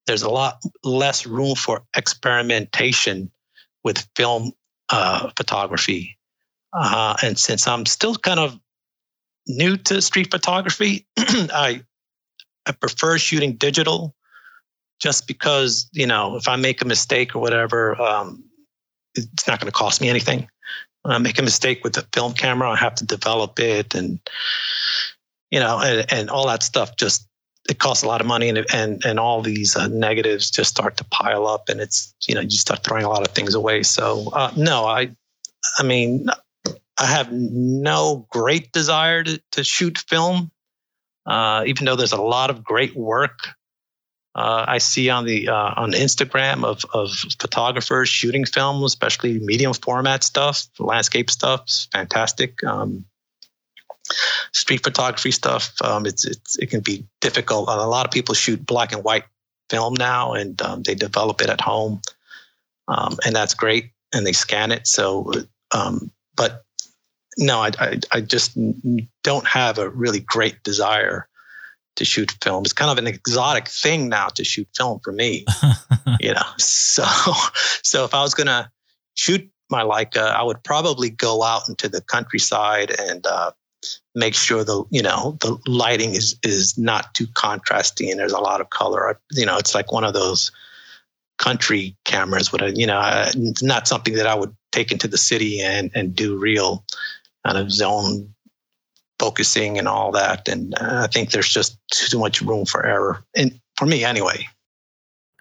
there's 0.07 0.23
a 0.23 0.29
lot 0.29 0.61
less 0.83 1.25
room 1.25 1.55
for 1.55 1.83
experimentation 1.95 3.29
with 3.83 4.07
film 4.15 4.53
uh, 4.89 5.29
photography 5.37 6.17
uh, 6.73 7.15
and 7.21 7.37
since 7.37 7.67
I'm 7.67 7.85
still 7.85 8.15
kind 8.15 8.39
of 8.39 8.59
new 9.47 9.77
to 9.77 10.01
street 10.01 10.31
photography, 10.31 11.05
I 11.17 11.83
I 12.65 12.71
prefer 12.71 13.17
shooting 13.17 13.53
digital, 13.53 14.15
just 14.99 15.27
because 15.27 15.87
you 15.93 16.07
know 16.07 16.35
if 16.35 16.47
I 16.47 16.55
make 16.55 16.81
a 16.81 16.85
mistake 16.85 17.35
or 17.35 17.39
whatever, 17.39 17.99
um, 18.01 18.43
it's 19.15 19.47
not 19.47 19.59
going 19.59 19.71
to 19.71 19.77
cost 19.77 20.01
me 20.01 20.09
anything. 20.09 20.47
When 21.03 21.13
I 21.13 21.17
make 21.17 21.37
a 21.37 21.43
mistake 21.43 21.83
with 21.83 21.93
the 21.93 22.07
film 22.13 22.33
camera, 22.33 22.71
I 22.71 22.77
have 22.77 22.95
to 22.95 23.05
develop 23.05 23.59
it, 23.59 23.93
and 23.93 24.19
you 25.51 25.59
know, 25.59 25.79
and, 25.79 26.11
and 26.11 26.29
all 26.29 26.47
that 26.47 26.63
stuff 26.63 26.95
just 26.97 27.27
it 27.69 27.79
costs 27.79 28.03
a 28.03 28.07
lot 28.07 28.21
of 28.21 28.27
money 28.27 28.49
and 28.49 28.65
and 28.73 29.03
and 29.05 29.19
all 29.19 29.41
these 29.41 29.75
uh, 29.75 29.87
negatives 29.87 30.51
just 30.51 30.69
start 30.69 30.97
to 30.97 31.03
pile 31.05 31.47
up 31.47 31.69
and 31.69 31.79
it's 31.79 32.13
you 32.27 32.35
know 32.35 32.41
you 32.41 32.49
start 32.49 32.83
throwing 32.83 33.05
a 33.05 33.09
lot 33.09 33.25
of 33.25 33.33
things 33.33 33.55
away 33.55 33.83
so 33.83 34.29
uh, 34.33 34.51
no 34.57 34.85
i 34.85 35.09
i 35.79 35.83
mean 35.83 36.27
I 36.97 37.07
have 37.07 37.31
no 37.31 38.27
great 38.29 38.71
desire 38.71 39.23
to, 39.23 39.41
to 39.53 39.63
shoot 39.63 39.97
film, 39.97 40.51
uh, 41.25 41.63
even 41.65 41.85
though 41.85 41.95
there's 41.95 42.11
a 42.11 42.21
lot 42.21 42.49
of 42.49 42.63
great 42.63 42.95
work 42.95 43.39
uh, 44.35 44.65
I 44.67 44.79
see 44.79 45.09
on 45.09 45.25
the 45.25 45.49
uh, 45.49 45.73
on 45.75 45.91
Instagram 45.91 46.63
of 46.63 46.83
of 46.91 47.11
photographers 47.39 48.09
shooting 48.09 48.45
film, 48.45 48.83
especially 48.83 49.39
medium 49.39 49.73
format 49.73 50.23
stuff, 50.23 50.67
landscape 50.79 51.29
stuff. 51.29 51.69
Fantastic. 51.91 52.63
Um, 52.63 53.05
street 54.51 54.83
photography 54.83 55.31
stuff. 55.31 55.73
Um, 55.83 56.05
it's, 56.07 56.25
it's 56.25 56.57
it 56.57 56.71
can 56.71 56.79
be 56.79 57.05
difficult. 57.21 57.69
A 57.69 57.85
lot 57.85 58.05
of 58.05 58.11
people 58.11 58.33
shoot 58.33 58.65
black 58.65 58.91
and 58.91 59.03
white 59.03 59.25
film 59.69 59.93
now, 59.93 60.33
and 60.33 60.59
um, 60.63 60.81
they 60.81 60.95
develop 60.95 61.41
it 61.41 61.49
at 61.49 61.61
home, 61.61 62.01
um, 62.87 63.17
and 63.23 63.35
that's 63.35 63.53
great. 63.53 63.91
And 64.15 64.25
they 64.25 64.33
scan 64.33 64.71
it. 64.71 64.87
So, 64.87 65.31
um, 65.71 66.11
but 66.35 66.63
no, 67.37 67.59
I, 67.59 67.71
I 67.79 67.99
I 68.11 68.21
just 68.21 68.57
don't 69.23 69.47
have 69.47 69.77
a 69.77 69.89
really 69.89 70.19
great 70.19 70.61
desire 70.63 71.27
to 71.95 72.05
shoot 72.05 72.35
film. 72.43 72.63
It's 72.63 72.73
kind 72.73 72.91
of 72.91 72.97
an 72.97 73.07
exotic 73.07 73.67
thing 73.67 74.09
now 74.09 74.27
to 74.29 74.43
shoot 74.43 74.67
film 74.75 74.99
for 75.03 75.11
me. 75.11 75.45
you 76.19 76.33
know, 76.33 76.45
so 76.57 77.03
so 77.83 78.05
if 78.05 78.13
I 78.13 78.21
was 78.21 78.33
gonna 78.33 78.71
shoot 79.15 79.49
my 79.69 79.83
Leica, 79.83 80.31
I 80.31 80.43
would 80.43 80.63
probably 80.63 81.09
go 81.09 81.43
out 81.43 81.67
into 81.69 81.89
the 81.89 82.01
countryside 82.01 82.91
and 82.99 83.25
uh, 83.25 83.51
make 84.15 84.35
sure 84.35 84.63
the 84.63 84.83
you 84.89 85.01
know 85.01 85.37
the 85.41 85.57
lighting 85.67 86.13
is 86.13 86.37
is 86.43 86.77
not 86.77 87.13
too 87.13 87.27
contrasting 87.33 88.11
and 88.11 88.19
there's 88.19 88.33
a 88.33 88.39
lot 88.39 88.61
of 88.61 88.69
color. 88.69 89.19
You 89.31 89.45
know, 89.45 89.57
it's 89.57 89.75
like 89.75 89.91
one 89.91 90.03
of 90.03 90.13
those 90.13 90.51
country 91.39 91.95
cameras 92.05 92.53
a 92.53 92.71
you 92.71 92.85
know 92.85 93.01
it's 93.35 93.63
not 93.63 93.87
something 93.87 94.13
that 94.13 94.27
I 94.27 94.35
would 94.35 94.55
take 94.71 94.91
into 94.91 95.07
the 95.07 95.17
city 95.17 95.59
and 95.59 95.91
and 95.95 96.15
do 96.15 96.37
real 96.37 96.85
kind 97.45 97.57
of 97.57 97.71
zone 97.71 98.33
focusing 99.19 99.77
and 99.77 99.87
all 99.87 100.11
that. 100.11 100.47
And 100.47 100.73
uh, 100.75 101.01
I 101.03 101.07
think 101.07 101.31
there's 101.31 101.49
just 101.49 101.77
too 101.91 102.19
much 102.19 102.41
room 102.41 102.65
for 102.65 102.85
error, 102.85 103.23
and 103.35 103.59
for 103.77 103.85
me 103.85 104.03
anyway. 104.03 104.47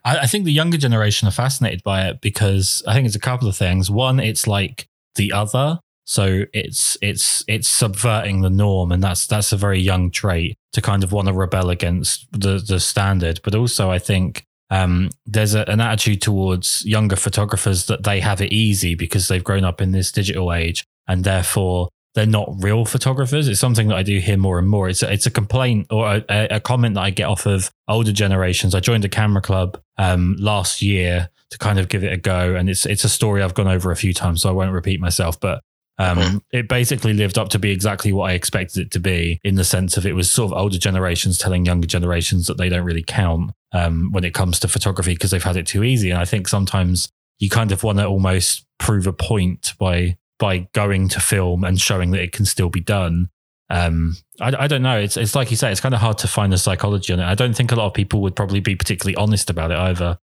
I, 0.05 0.20
I 0.20 0.26
think 0.26 0.44
the 0.44 0.53
younger 0.53 0.78
generation 0.78 1.28
are 1.28 1.32
fascinated 1.32 1.82
by 1.82 2.07
it 2.07 2.20
because 2.20 2.82
I 2.86 2.94
think 2.94 3.07
it's 3.07 3.16
a 3.16 3.20
couple 3.20 3.48
of 3.48 3.57
things. 3.57 3.90
One, 3.90 4.20
it's 4.20 4.46
like 4.46 4.88
the 5.14 5.32
other, 5.32 5.80
so 6.05 6.44
it's 6.53 6.96
it's 7.00 7.44
it's 7.48 7.68
subverting 7.68 8.40
the 8.40 8.50
norm, 8.50 8.92
and 8.92 9.03
that's 9.03 9.26
that's 9.26 9.53
a 9.53 9.57
very 9.57 9.80
young 9.80 10.11
trait 10.11 10.57
to 10.72 10.82
kind 10.82 11.05
of 11.05 11.12
want 11.12 11.28
to 11.28 11.34
rebel 11.34 11.70
against 11.70 12.26
the 12.32 12.59
the 12.59 12.80
standard. 12.80 13.40
But 13.44 13.55
also, 13.55 13.90
I 13.90 13.98
think 13.98 14.44
um, 14.70 15.11
there's 15.26 15.55
a, 15.55 15.68
an 15.68 15.80
attitude 15.80 16.22
towards 16.22 16.84
younger 16.84 17.16
photographers 17.16 17.86
that 17.86 18.05
they 18.05 18.20
have 18.20 18.40
it 18.40 18.53
easy 18.53 18.94
because 18.94 19.28
they've 19.28 19.44
grown 19.44 19.64
up 19.64 19.80
in 19.80 19.92
this 19.92 20.11
digital 20.11 20.53
age, 20.53 20.84
and 21.07 21.24
therefore 21.24 21.88
they're 22.14 22.26
not 22.26 22.62
real 22.62 22.84
photographers. 22.84 23.48
It's 23.48 23.61
something 23.61 23.88
that 23.88 23.96
I 23.96 24.03
do 24.03 24.18
hear 24.18 24.36
more 24.36 24.59
and 24.59 24.68
more. 24.68 24.88
It's 24.88 25.03
a, 25.03 25.12
it's 25.12 25.26
a 25.26 25.30
complaint 25.30 25.86
or 25.90 26.22
a, 26.28 26.46
a 26.50 26.61
comment 26.61 26.94
that 26.96 27.00
I 27.00 27.11
get 27.11 27.24
off 27.24 27.46
of 27.46 27.70
older 27.88 28.12
generations. 28.12 28.74
I 28.74 28.80
joined 28.80 29.05
a 29.05 29.09
camera 29.09 29.40
club 29.40 29.80
um, 29.96 30.36
last 30.38 30.82
year 30.82 31.30
to 31.50 31.59
kind 31.59 31.78
of 31.78 31.88
give 31.88 32.05
it 32.05 32.12
a 32.12 32.16
go, 32.16 32.55
and 32.55 32.68
it's 32.68 32.86
it's 32.86 33.05
a 33.05 33.09
story 33.09 33.42
I've 33.42 33.55
gone 33.55 33.68
over 33.68 33.90
a 33.90 33.96
few 33.96 34.12
times, 34.12 34.42
so 34.42 34.48
I 34.48 34.53
won't 34.53 34.72
repeat 34.72 35.00
myself. 35.00 35.40
But 35.40 35.62
um, 35.98 36.42
it 36.50 36.68
basically 36.68 37.12
lived 37.12 37.38
up 37.38 37.50
to 37.50 37.59
be 37.59 37.70
exactly 37.70 38.12
what 38.12 38.30
I 38.30 38.34
expected 38.34 38.86
it 38.86 38.90
to 38.92 39.00
be, 39.00 39.40
in 39.44 39.55
the 39.55 39.64
sense 39.64 39.96
of 39.96 40.07
it 40.07 40.14
was 40.14 40.30
sort 40.30 40.53
of 40.53 40.59
older 40.59 40.78
generations 40.78 41.38
telling 41.38 41.66
younger 41.66 41.86
generations 41.86 42.46
that 42.46 42.57
they 42.57 42.68
don't 42.68 42.84
really 42.84 43.05
count 43.07 43.53
um, 43.72 44.11
when 44.12 44.24
it 44.24 44.34
comes 44.34 44.59
to 44.61 44.68
photography 44.68 45.14
because 45.14 45.30
they've 45.30 45.42
had 45.42 45.57
it 45.57 45.66
too 45.66 45.84
easy. 45.84 46.11
And 46.11 46.18
I 46.18 46.24
think 46.24 46.48
sometimes 46.48 47.09
you 47.38 47.48
kind 47.48 47.72
of 47.72 47.82
want 47.82 47.98
to 47.98 48.07
almost 48.07 48.66
prove 48.78 49.07
a 49.07 49.12
point 49.12 49.74
by 49.78 50.16
by 50.43 50.66
going 50.72 51.07
to 51.07 51.20
film 51.20 51.62
and 51.62 51.80
showing 51.80 52.11
that 52.11 52.20
it 52.20 52.32
can 52.32 52.45
still 52.45 52.68
be 52.68 52.80
done. 52.80 53.28
Um, 53.70 54.16
I, 54.40 54.64
I, 54.64 54.66
don't 54.66 54.82
know. 54.82 54.99
It's 54.99 55.16
it's 55.16 55.36
like 55.36 55.53
you 55.53 55.57
say. 55.57 55.70
It's 55.70 55.80
kind 55.80 55.95
of 55.95 56.01
hard 56.01 56.18
to 56.18 56.26
find 56.26 56.53
the 56.53 56.59
psychology 56.59 57.12
on 57.12 57.20
it. 57.20 57.24
I 57.24 57.36
don't 57.36 57.55
think 57.55 57.70
a 57.70 57.76
lot 57.76 57.86
of 57.86 57.95
people 57.95 58.20
would 58.22 58.34
probably 58.34 58.59
be 58.59 58.74
particularly 58.74 59.14
honest 59.14 59.51
about 59.51 59.70
it 59.70 59.78
either. 59.78 60.18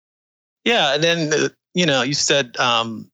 Yeah, 0.65 0.95
and 0.95 1.03
then 1.03 1.33
uh, 1.33 1.49
you 1.75 1.85
know, 1.85 2.01
you 2.01 2.15
said 2.15 2.57
um, 2.57 3.11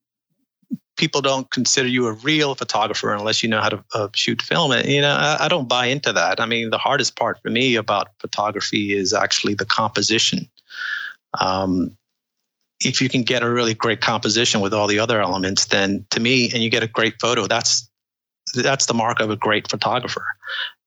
people 0.95 1.19
don't 1.19 1.51
consider 1.51 1.89
you 1.89 2.07
a 2.07 2.13
real 2.13 2.55
photographer 2.55 3.13
unless 3.13 3.43
you 3.43 3.49
know 3.49 3.59
how 3.59 3.69
to 3.69 3.83
uh, 3.93 4.07
shoot 4.15 4.41
film. 4.41 4.71
And 4.71 4.87
you 4.87 5.01
know, 5.01 5.13
I, 5.13 5.37
I, 5.41 5.47
don't 5.49 5.67
buy 5.67 5.87
into 5.87 6.13
that. 6.13 6.39
I 6.39 6.45
mean, 6.45 6.69
the 6.69 6.77
hardest 6.77 7.17
part 7.17 7.37
for 7.41 7.49
me 7.49 7.75
about 7.75 8.11
photography 8.19 8.95
is 8.95 9.13
actually 9.13 9.55
the 9.55 9.65
composition. 9.65 10.49
Um, 11.41 11.97
if 12.85 13.01
you 13.01 13.09
can 13.09 13.23
get 13.23 13.43
a 13.43 13.49
really 13.49 13.73
great 13.73 14.01
composition 14.01 14.61
with 14.61 14.73
all 14.73 14.87
the 14.87 14.99
other 14.99 15.21
elements, 15.21 15.65
then 15.65 16.05
to 16.11 16.19
me, 16.19 16.51
and 16.53 16.63
you 16.63 16.69
get 16.69 16.83
a 16.83 16.87
great 16.87 17.15
photo, 17.19 17.47
that's 17.47 17.89
that's 18.55 18.85
the 18.85 18.93
mark 18.93 19.19
of 19.19 19.29
a 19.29 19.35
great 19.35 19.69
photographer. 19.69 20.25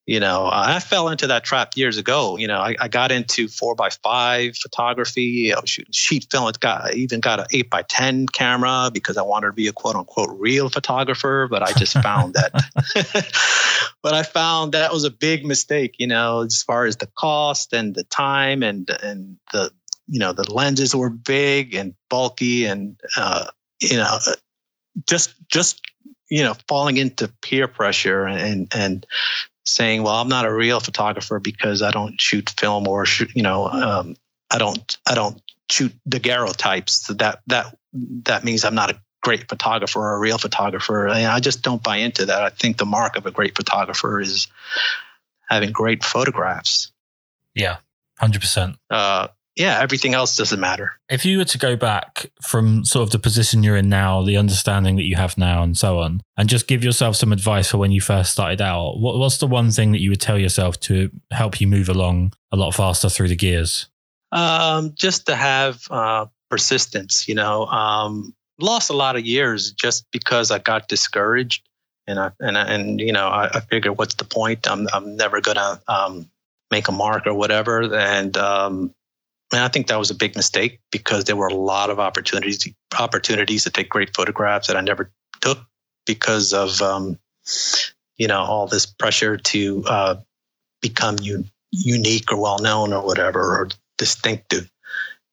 You 0.07 0.21
know, 0.21 0.49
I 0.53 0.79
fell 0.79 1.09
into 1.09 1.27
that 1.27 1.43
trap 1.43 1.73
years 1.75 1.99
ago. 1.99 2.37
You 2.37 2.47
know, 2.47 2.61
I, 2.61 2.77
I 2.79 2.87
got 2.87 3.11
into 3.11 3.49
four 3.49 3.75
by 3.75 3.91
five 3.91 4.57
photography. 4.57 5.53
I 5.53 5.59
was 5.59 5.69
shooting 5.69 5.91
sheet 5.91 6.29
film. 6.31 6.49
It 6.49 6.61
got 6.61 6.85
I 6.85 6.93
even 6.93 7.19
got 7.19 7.41
an 7.41 7.47
eight 7.53 7.71
by 7.71 7.83
ten 7.83 8.29
camera 8.29 8.91
because 8.95 9.17
I 9.17 9.23
wanted 9.23 9.49
to 9.49 9.53
be 9.53 9.67
a 9.67 9.73
quote 9.73 9.97
unquote 9.97 10.31
real 10.39 10.69
photographer. 10.69 11.49
But 11.51 11.65
I 11.65 11.73
just 11.73 11.95
found 12.03 12.35
that. 12.35 12.53
but 14.03 14.15
I 14.15 14.23
found 14.23 14.73
that 14.73 14.93
was 14.93 15.03
a 15.03 15.11
big 15.11 15.45
mistake. 15.45 15.97
You 15.99 16.07
know, 16.07 16.43
as 16.43 16.63
far 16.63 16.87
as 16.87 16.99
the 16.99 17.09
cost 17.19 17.73
and 17.73 17.97
the 17.97 18.05
time 18.05 18.63
and 18.63 18.89
and 19.03 19.39
the 19.53 19.73
you 20.09 20.21
know 20.21 20.33
the 20.33 20.51
lenses 20.53 20.95
were 20.95 21.11
big 21.11 21.75
and 21.75 21.95
bulky 22.09 22.65
and 22.67 23.01
uh, 23.17 23.47
you 23.81 23.97
know 23.97 24.19
just 25.07 25.35
just 25.49 25.81
you 26.29 26.43
know 26.43 26.55
falling 26.69 26.97
into 26.97 27.29
peer 27.43 27.69
pressure 27.69 28.27
and 28.27 28.69
and 28.75 29.07
saying 29.65 30.03
well 30.03 30.15
i'm 30.15 30.29
not 30.29 30.45
a 30.45 30.53
real 30.53 30.81
photographer 30.81 31.41
because 31.41 31.83
i 31.83 31.91
don't 31.91 32.21
shoot 32.21 32.51
film 32.51 32.87
or 32.87 33.05
shoot 33.05 33.31
you 33.35 33.43
know 33.43 33.67
um, 33.67 34.17
i 34.51 34.59
don't 34.59 34.99
i 35.07 35.15
don't 35.15 35.43
shoot 35.71 35.93
daguerreotypes. 36.09 36.91
So 37.07 37.15
that 37.15 37.41
that 37.47 37.77
that 38.25 38.45
means 38.45 38.65
i'm 38.65 38.75
not 38.75 38.91
a 38.91 39.01
great 39.23 39.49
photographer 39.49 40.01
or 40.01 40.15
a 40.15 40.19
real 40.19 40.39
photographer. 40.39 41.07
And 41.07 41.27
i 41.27 41.41
just 41.41 41.63
don't 41.63 41.83
buy 41.83 41.97
into 41.97 42.27
that. 42.27 42.43
I 42.43 42.51
think 42.51 42.79
the 42.79 42.87
mark 42.87 43.17
of 43.17 43.27
a 43.27 43.31
great 43.31 43.57
photographer 43.57 44.21
is 44.21 44.49
having 45.49 45.73
great 45.73 46.05
photographs. 46.05 46.93
Yeah 47.55 47.79
100% 48.21 48.77
uh, 48.91 49.29
yeah, 49.57 49.81
everything 49.81 50.15
else 50.15 50.37
doesn't 50.37 50.61
matter. 50.61 50.93
If 51.09 51.25
you 51.25 51.39
were 51.39 51.45
to 51.47 51.59
go 51.59 51.77
back 51.77 52.31
from 52.43 52.85
sort 52.85 53.05
of 53.05 53.11
the 53.11 53.19
position 53.19 53.63
you're 53.63 53.77
in 53.77 53.89
now, 53.89 54.23
the 54.23 54.37
understanding 54.37 54.97
that 54.97 55.05
you 55.05 55.17
have 55.17 55.39
now, 55.39 55.63
and 55.63 55.77
so 55.77 55.99
on, 55.99 56.21
and 56.37 56.49
just 56.49 56.69
give 56.69 56.85
yourself 56.85 57.17
some 57.17 57.33
advice 57.33 57.71
for 57.71 57.79
when 57.79 57.91
you 57.91 58.03
first 58.03 58.33
started 58.33 58.61
out, 58.61 58.99
what, 58.99 59.19
what's 59.19 59.39
the 59.39 59.47
one 59.47 59.71
thing 59.71 59.93
that 59.93 60.01
you 60.01 60.11
would 60.11 60.21
tell 60.21 60.39
yourself 60.39 60.79
to 60.81 61.11
help 61.31 61.61
you 61.61 61.67
move 61.67 61.89
along 61.89 62.35
a 62.53 62.57
lot 62.57 62.75
faster 62.75 63.09
through 63.09 63.29
the 63.29 63.37
gears? 63.37 63.89
Um, 64.31 64.93
just 64.95 65.27
to 65.27 65.37
have 65.37 65.83
uh, 65.91 66.27
persistence. 66.51 67.27
You 67.27 67.35
know, 67.35 67.67
um, 67.67 68.35
lost 68.59 68.91
a 68.91 68.95
lot 68.95 69.17
of 69.17 69.25
years 69.25 69.73
just 69.73 70.07
because 70.13 70.51
I 70.51 70.59
got 70.59 70.89
discouraged, 70.89 71.67
and 72.07 72.19
I 72.19 72.31
and 72.41 72.57
and 72.57 73.01
you 73.01 73.13
know 73.13 73.29
I, 73.29 73.49
I 73.55 73.61
figured, 73.61 73.97
what's 73.97 74.15
the 74.15 74.25
point? 74.25 74.71
I'm 74.71 74.87
I'm 74.93 75.17
never 75.17 75.41
gonna 75.41 75.81
um, 75.89 76.31
make 76.71 76.89
a 76.89 76.93
mark 76.93 77.27
or 77.27 77.35
whatever, 77.35 77.95
and 77.95 78.37
um, 78.37 78.95
and 79.53 79.63
I 79.63 79.69
think 79.69 79.87
that 79.87 79.99
was 79.99 80.11
a 80.11 80.15
big 80.15 80.37
mistake 80.37 80.81
because 80.91 81.25
there 81.25 81.37
were 81.37 81.47
a 81.47 81.55
lot 81.55 81.91
of 81.91 82.01
opportunities 82.01 82.69
opportunities 82.99 83.65
to 83.65 83.71
take 83.71 83.89
great 83.89 84.15
photographs 84.15 84.67
that 84.67 84.77
I 84.77 84.81
never 84.81 85.13
took 85.41 85.59
because 86.05 86.53
of 86.53 86.83
um, 86.83 87.19
you 88.17 88.27
know 88.27 88.41
all 88.41 88.67
this 88.67 88.87
pressure 88.87 89.37
to 89.37 89.85
uh, 89.87 90.17
become 90.83 91.17
un- 91.21 91.51
unique 91.71 92.33
or 92.33 92.41
well 92.41 92.59
known 92.59 92.93
or 92.93 93.05
whatever 93.05 93.41
or 93.41 93.69
distinctive. 93.99 94.71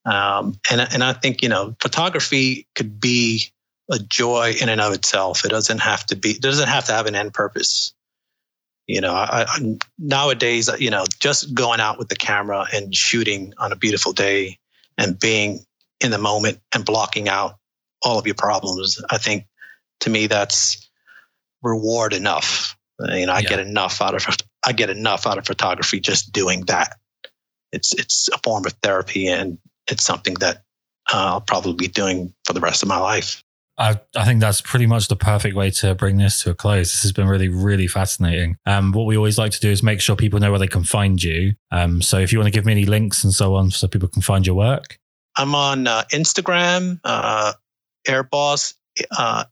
Um, 0.06 0.60
and 0.70 0.82
and 0.82 1.04
I 1.04 1.14
think 1.14 1.42
you 1.42 1.50
know 1.50 1.76
photography 1.82 2.68
could 2.76 3.00
be 3.00 3.52
a 3.90 4.00
joy 4.00 4.54
in 4.62 4.70
and 4.70 4.82
of 4.82 4.94
itself. 4.94 5.44
It 5.44 5.50
doesn't 5.50 5.80
have 5.80 6.06
to 6.08 6.16
be. 6.16 6.32
It 6.32 6.42
doesn't 6.42 6.68
have 6.68 6.86
to 6.86 6.92
have 6.92 7.08
an 7.08 7.16
end 7.16 7.34
purpose 7.34 7.94
you 8.88 9.02
know 9.02 9.14
I, 9.14 9.46
I, 9.48 9.78
nowadays 9.98 10.70
you 10.80 10.90
know 10.90 11.06
just 11.20 11.54
going 11.54 11.80
out 11.80 11.98
with 11.98 12.10
the 12.10 12.16
camera 12.16 12.66
and 12.74 12.96
shooting 12.96 13.54
on 13.58 13.72
a 13.72 13.76
beautiful 13.76 14.14
day 14.14 14.60
and 14.98 15.20
being 15.20 15.66
in 16.02 16.12
the 16.12 16.18
moment 16.18 16.60
and 16.74 16.86
blocking 16.86 17.30
out 17.30 17.58
all 18.02 18.20
of 18.20 18.26
your 18.26 18.36
problems 18.36 19.02
i 19.10 19.18
think 19.18 19.46
to 20.02 20.10
me 20.10 20.28
that's 20.28 20.90
reward 21.64 22.14
enough. 22.14 22.78
You 23.00 23.26
know 23.26 23.34
i 23.34 23.40
yeah. 23.40 23.50
get 23.50 23.60
enough 23.60 24.02
out 24.02 24.14
of 24.14 24.38
i 24.66 24.72
get 24.72 24.90
enough 24.90 25.26
out 25.26 25.38
of 25.38 25.46
photography 25.46 26.00
just 26.00 26.32
doing 26.32 26.62
that. 26.66 26.98
It's 27.72 27.94
it's 27.96 28.30
a 28.30 28.38
form 28.38 28.66
of 28.66 28.74
therapy 28.84 29.28
and 29.28 29.58
it's 29.90 30.04
something 30.04 30.36
that 30.36 30.58
uh, 31.12 31.34
i'll 31.34 31.42
probably 31.42 31.74
be 31.74 31.88
doing 31.88 32.34
for 32.46 32.54
the 32.54 32.60
rest 32.60 32.84
of 32.84 32.88
my 32.88 33.00
life 33.00 33.43
I, 33.78 34.00
I 34.16 34.26
think 34.26 34.40
that's 34.40 34.62
pretty 34.62 34.86
much 34.86 35.08
the 35.08 35.16
perfect 35.16 35.56
way 35.56 35.72
to 35.72 35.96
bring 35.96 36.18
this 36.18 36.44
to 36.44 36.52
a 36.52 36.54
close. 36.54 36.92
This 36.92 37.02
has 37.04 37.12
been 37.12 37.28
really, 37.28 37.48
really 37.48 37.88
fascinating. 37.88 38.58
Um, 38.66 38.92
what 38.92 39.06
we 39.06 39.18
always 39.18 39.38
like 39.38 39.52
to 39.54 39.60
do 39.60 39.70
is 39.70 39.82
make 39.82 40.00
sure 40.00 40.16
people 40.16 40.40
know 40.40 40.52
where 40.52 40.60
they 40.60 40.68
can 40.68 40.84
find 40.84 41.22
you. 41.22 41.54
Um, 41.72 42.02
so 42.02 42.20
if 42.20 42.32
you 42.32 42.38
want 42.38 42.48
to 42.48 42.58
give 42.58 42.66
me 42.66 42.72
any 42.72 42.86
links 42.86 43.24
and 43.24 43.34
so 43.34 43.56
on 43.56 43.72
so 43.72 43.88
people 43.88 44.10
can 44.10 44.22
find 44.22 44.46
your 44.46 44.56
work. 44.56 45.00
I'm 45.36 45.56
on 45.56 45.88
uh, 45.88 46.04
Instagram, 46.12 47.00
uh, 47.04 47.54
Airboss, 48.08 48.76
uh, 49.18 49.46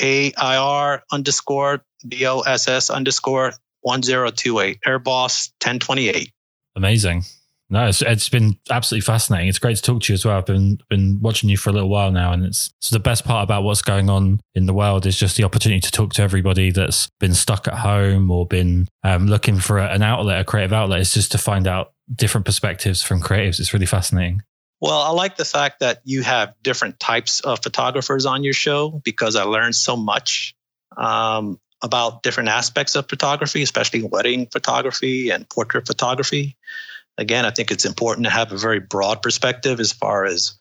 AIR 0.00 1.02
underscore 1.12 1.84
BOSS 2.04 2.90
underscore 2.90 3.52
1028, 3.82 4.78
Airboss 4.86 5.50
1028. 5.62 6.32
Amazing. 6.76 7.24
No, 7.70 7.86
it's, 7.86 8.00
it's 8.00 8.30
been 8.30 8.58
absolutely 8.70 9.04
fascinating. 9.04 9.48
It's 9.48 9.58
great 9.58 9.76
to 9.76 9.82
talk 9.82 10.02
to 10.02 10.12
you 10.12 10.14
as 10.14 10.24
well. 10.24 10.38
I've 10.38 10.46
been 10.46 10.78
been 10.88 11.18
watching 11.20 11.50
you 11.50 11.58
for 11.58 11.68
a 11.68 11.72
little 11.74 11.90
while 11.90 12.10
now, 12.10 12.32
and 12.32 12.46
it's 12.46 12.72
so 12.80 12.96
the 12.96 13.00
best 13.00 13.26
part 13.26 13.44
about 13.44 13.62
what's 13.62 13.82
going 13.82 14.08
on 14.08 14.40
in 14.54 14.64
the 14.64 14.72
world 14.72 15.04
is 15.04 15.18
just 15.18 15.36
the 15.36 15.44
opportunity 15.44 15.80
to 15.80 15.90
talk 15.90 16.14
to 16.14 16.22
everybody 16.22 16.70
that's 16.70 17.10
been 17.20 17.34
stuck 17.34 17.68
at 17.68 17.74
home 17.74 18.30
or 18.30 18.46
been 18.46 18.88
um, 19.04 19.26
looking 19.26 19.58
for 19.58 19.78
an 19.78 20.02
outlet, 20.02 20.40
a 20.40 20.44
creative 20.44 20.72
outlet. 20.72 21.00
It's 21.00 21.12
just 21.12 21.32
to 21.32 21.38
find 21.38 21.66
out 21.66 21.92
different 22.14 22.46
perspectives 22.46 23.02
from 23.02 23.20
creatives. 23.20 23.60
It's 23.60 23.74
really 23.74 23.86
fascinating. 23.86 24.42
Well, 24.80 24.98
I 24.98 25.10
like 25.10 25.36
the 25.36 25.44
fact 25.44 25.80
that 25.80 26.00
you 26.04 26.22
have 26.22 26.54
different 26.62 27.00
types 27.00 27.40
of 27.40 27.62
photographers 27.62 28.24
on 28.26 28.44
your 28.44 28.52
show 28.54 28.90
because 29.04 29.36
I 29.36 29.42
learned 29.42 29.74
so 29.74 29.96
much 29.96 30.54
um, 30.96 31.60
about 31.82 32.22
different 32.22 32.48
aspects 32.48 32.94
of 32.94 33.08
photography, 33.08 33.62
especially 33.62 34.04
wedding 34.04 34.46
photography 34.50 35.30
and 35.30 35.48
portrait 35.48 35.86
photography. 35.86 36.56
Again, 37.18 37.44
I 37.44 37.50
think 37.50 37.72
it's 37.72 37.84
important 37.84 38.24
to 38.26 38.30
have 38.30 38.52
a 38.52 38.56
very 38.56 38.78
broad 38.78 39.22
perspective 39.22 39.80
as 39.80 39.92
far 39.92 40.24
as 40.24 40.56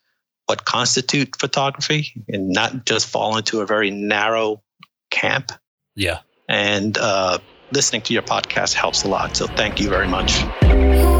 what 0.47 0.65
constitute 0.65 1.35
photography 1.39 2.23
and 2.27 2.49
not 2.49 2.85
just 2.85 3.07
fall 3.07 3.37
into 3.37 3.61
a 3.61 3.65
very 3.65 3.91
narrow 3.91 4.63
camp. 5.11 5.51
Yeah. 5.95 6.19
And 6.49 6.97
uh, 6.97 7.37
listening 7.71 8.01
to 8.03 8.13
your 8.13 8.23
podcast 8.23 8.73
helps 8.73 9.03
a 9.03 9.07
lot. 9.07 9.37
So 9.37 9.45
thank 9.45 9.79
you 9.79 9.89
very 9.89 10.07
much. 10.07 11.16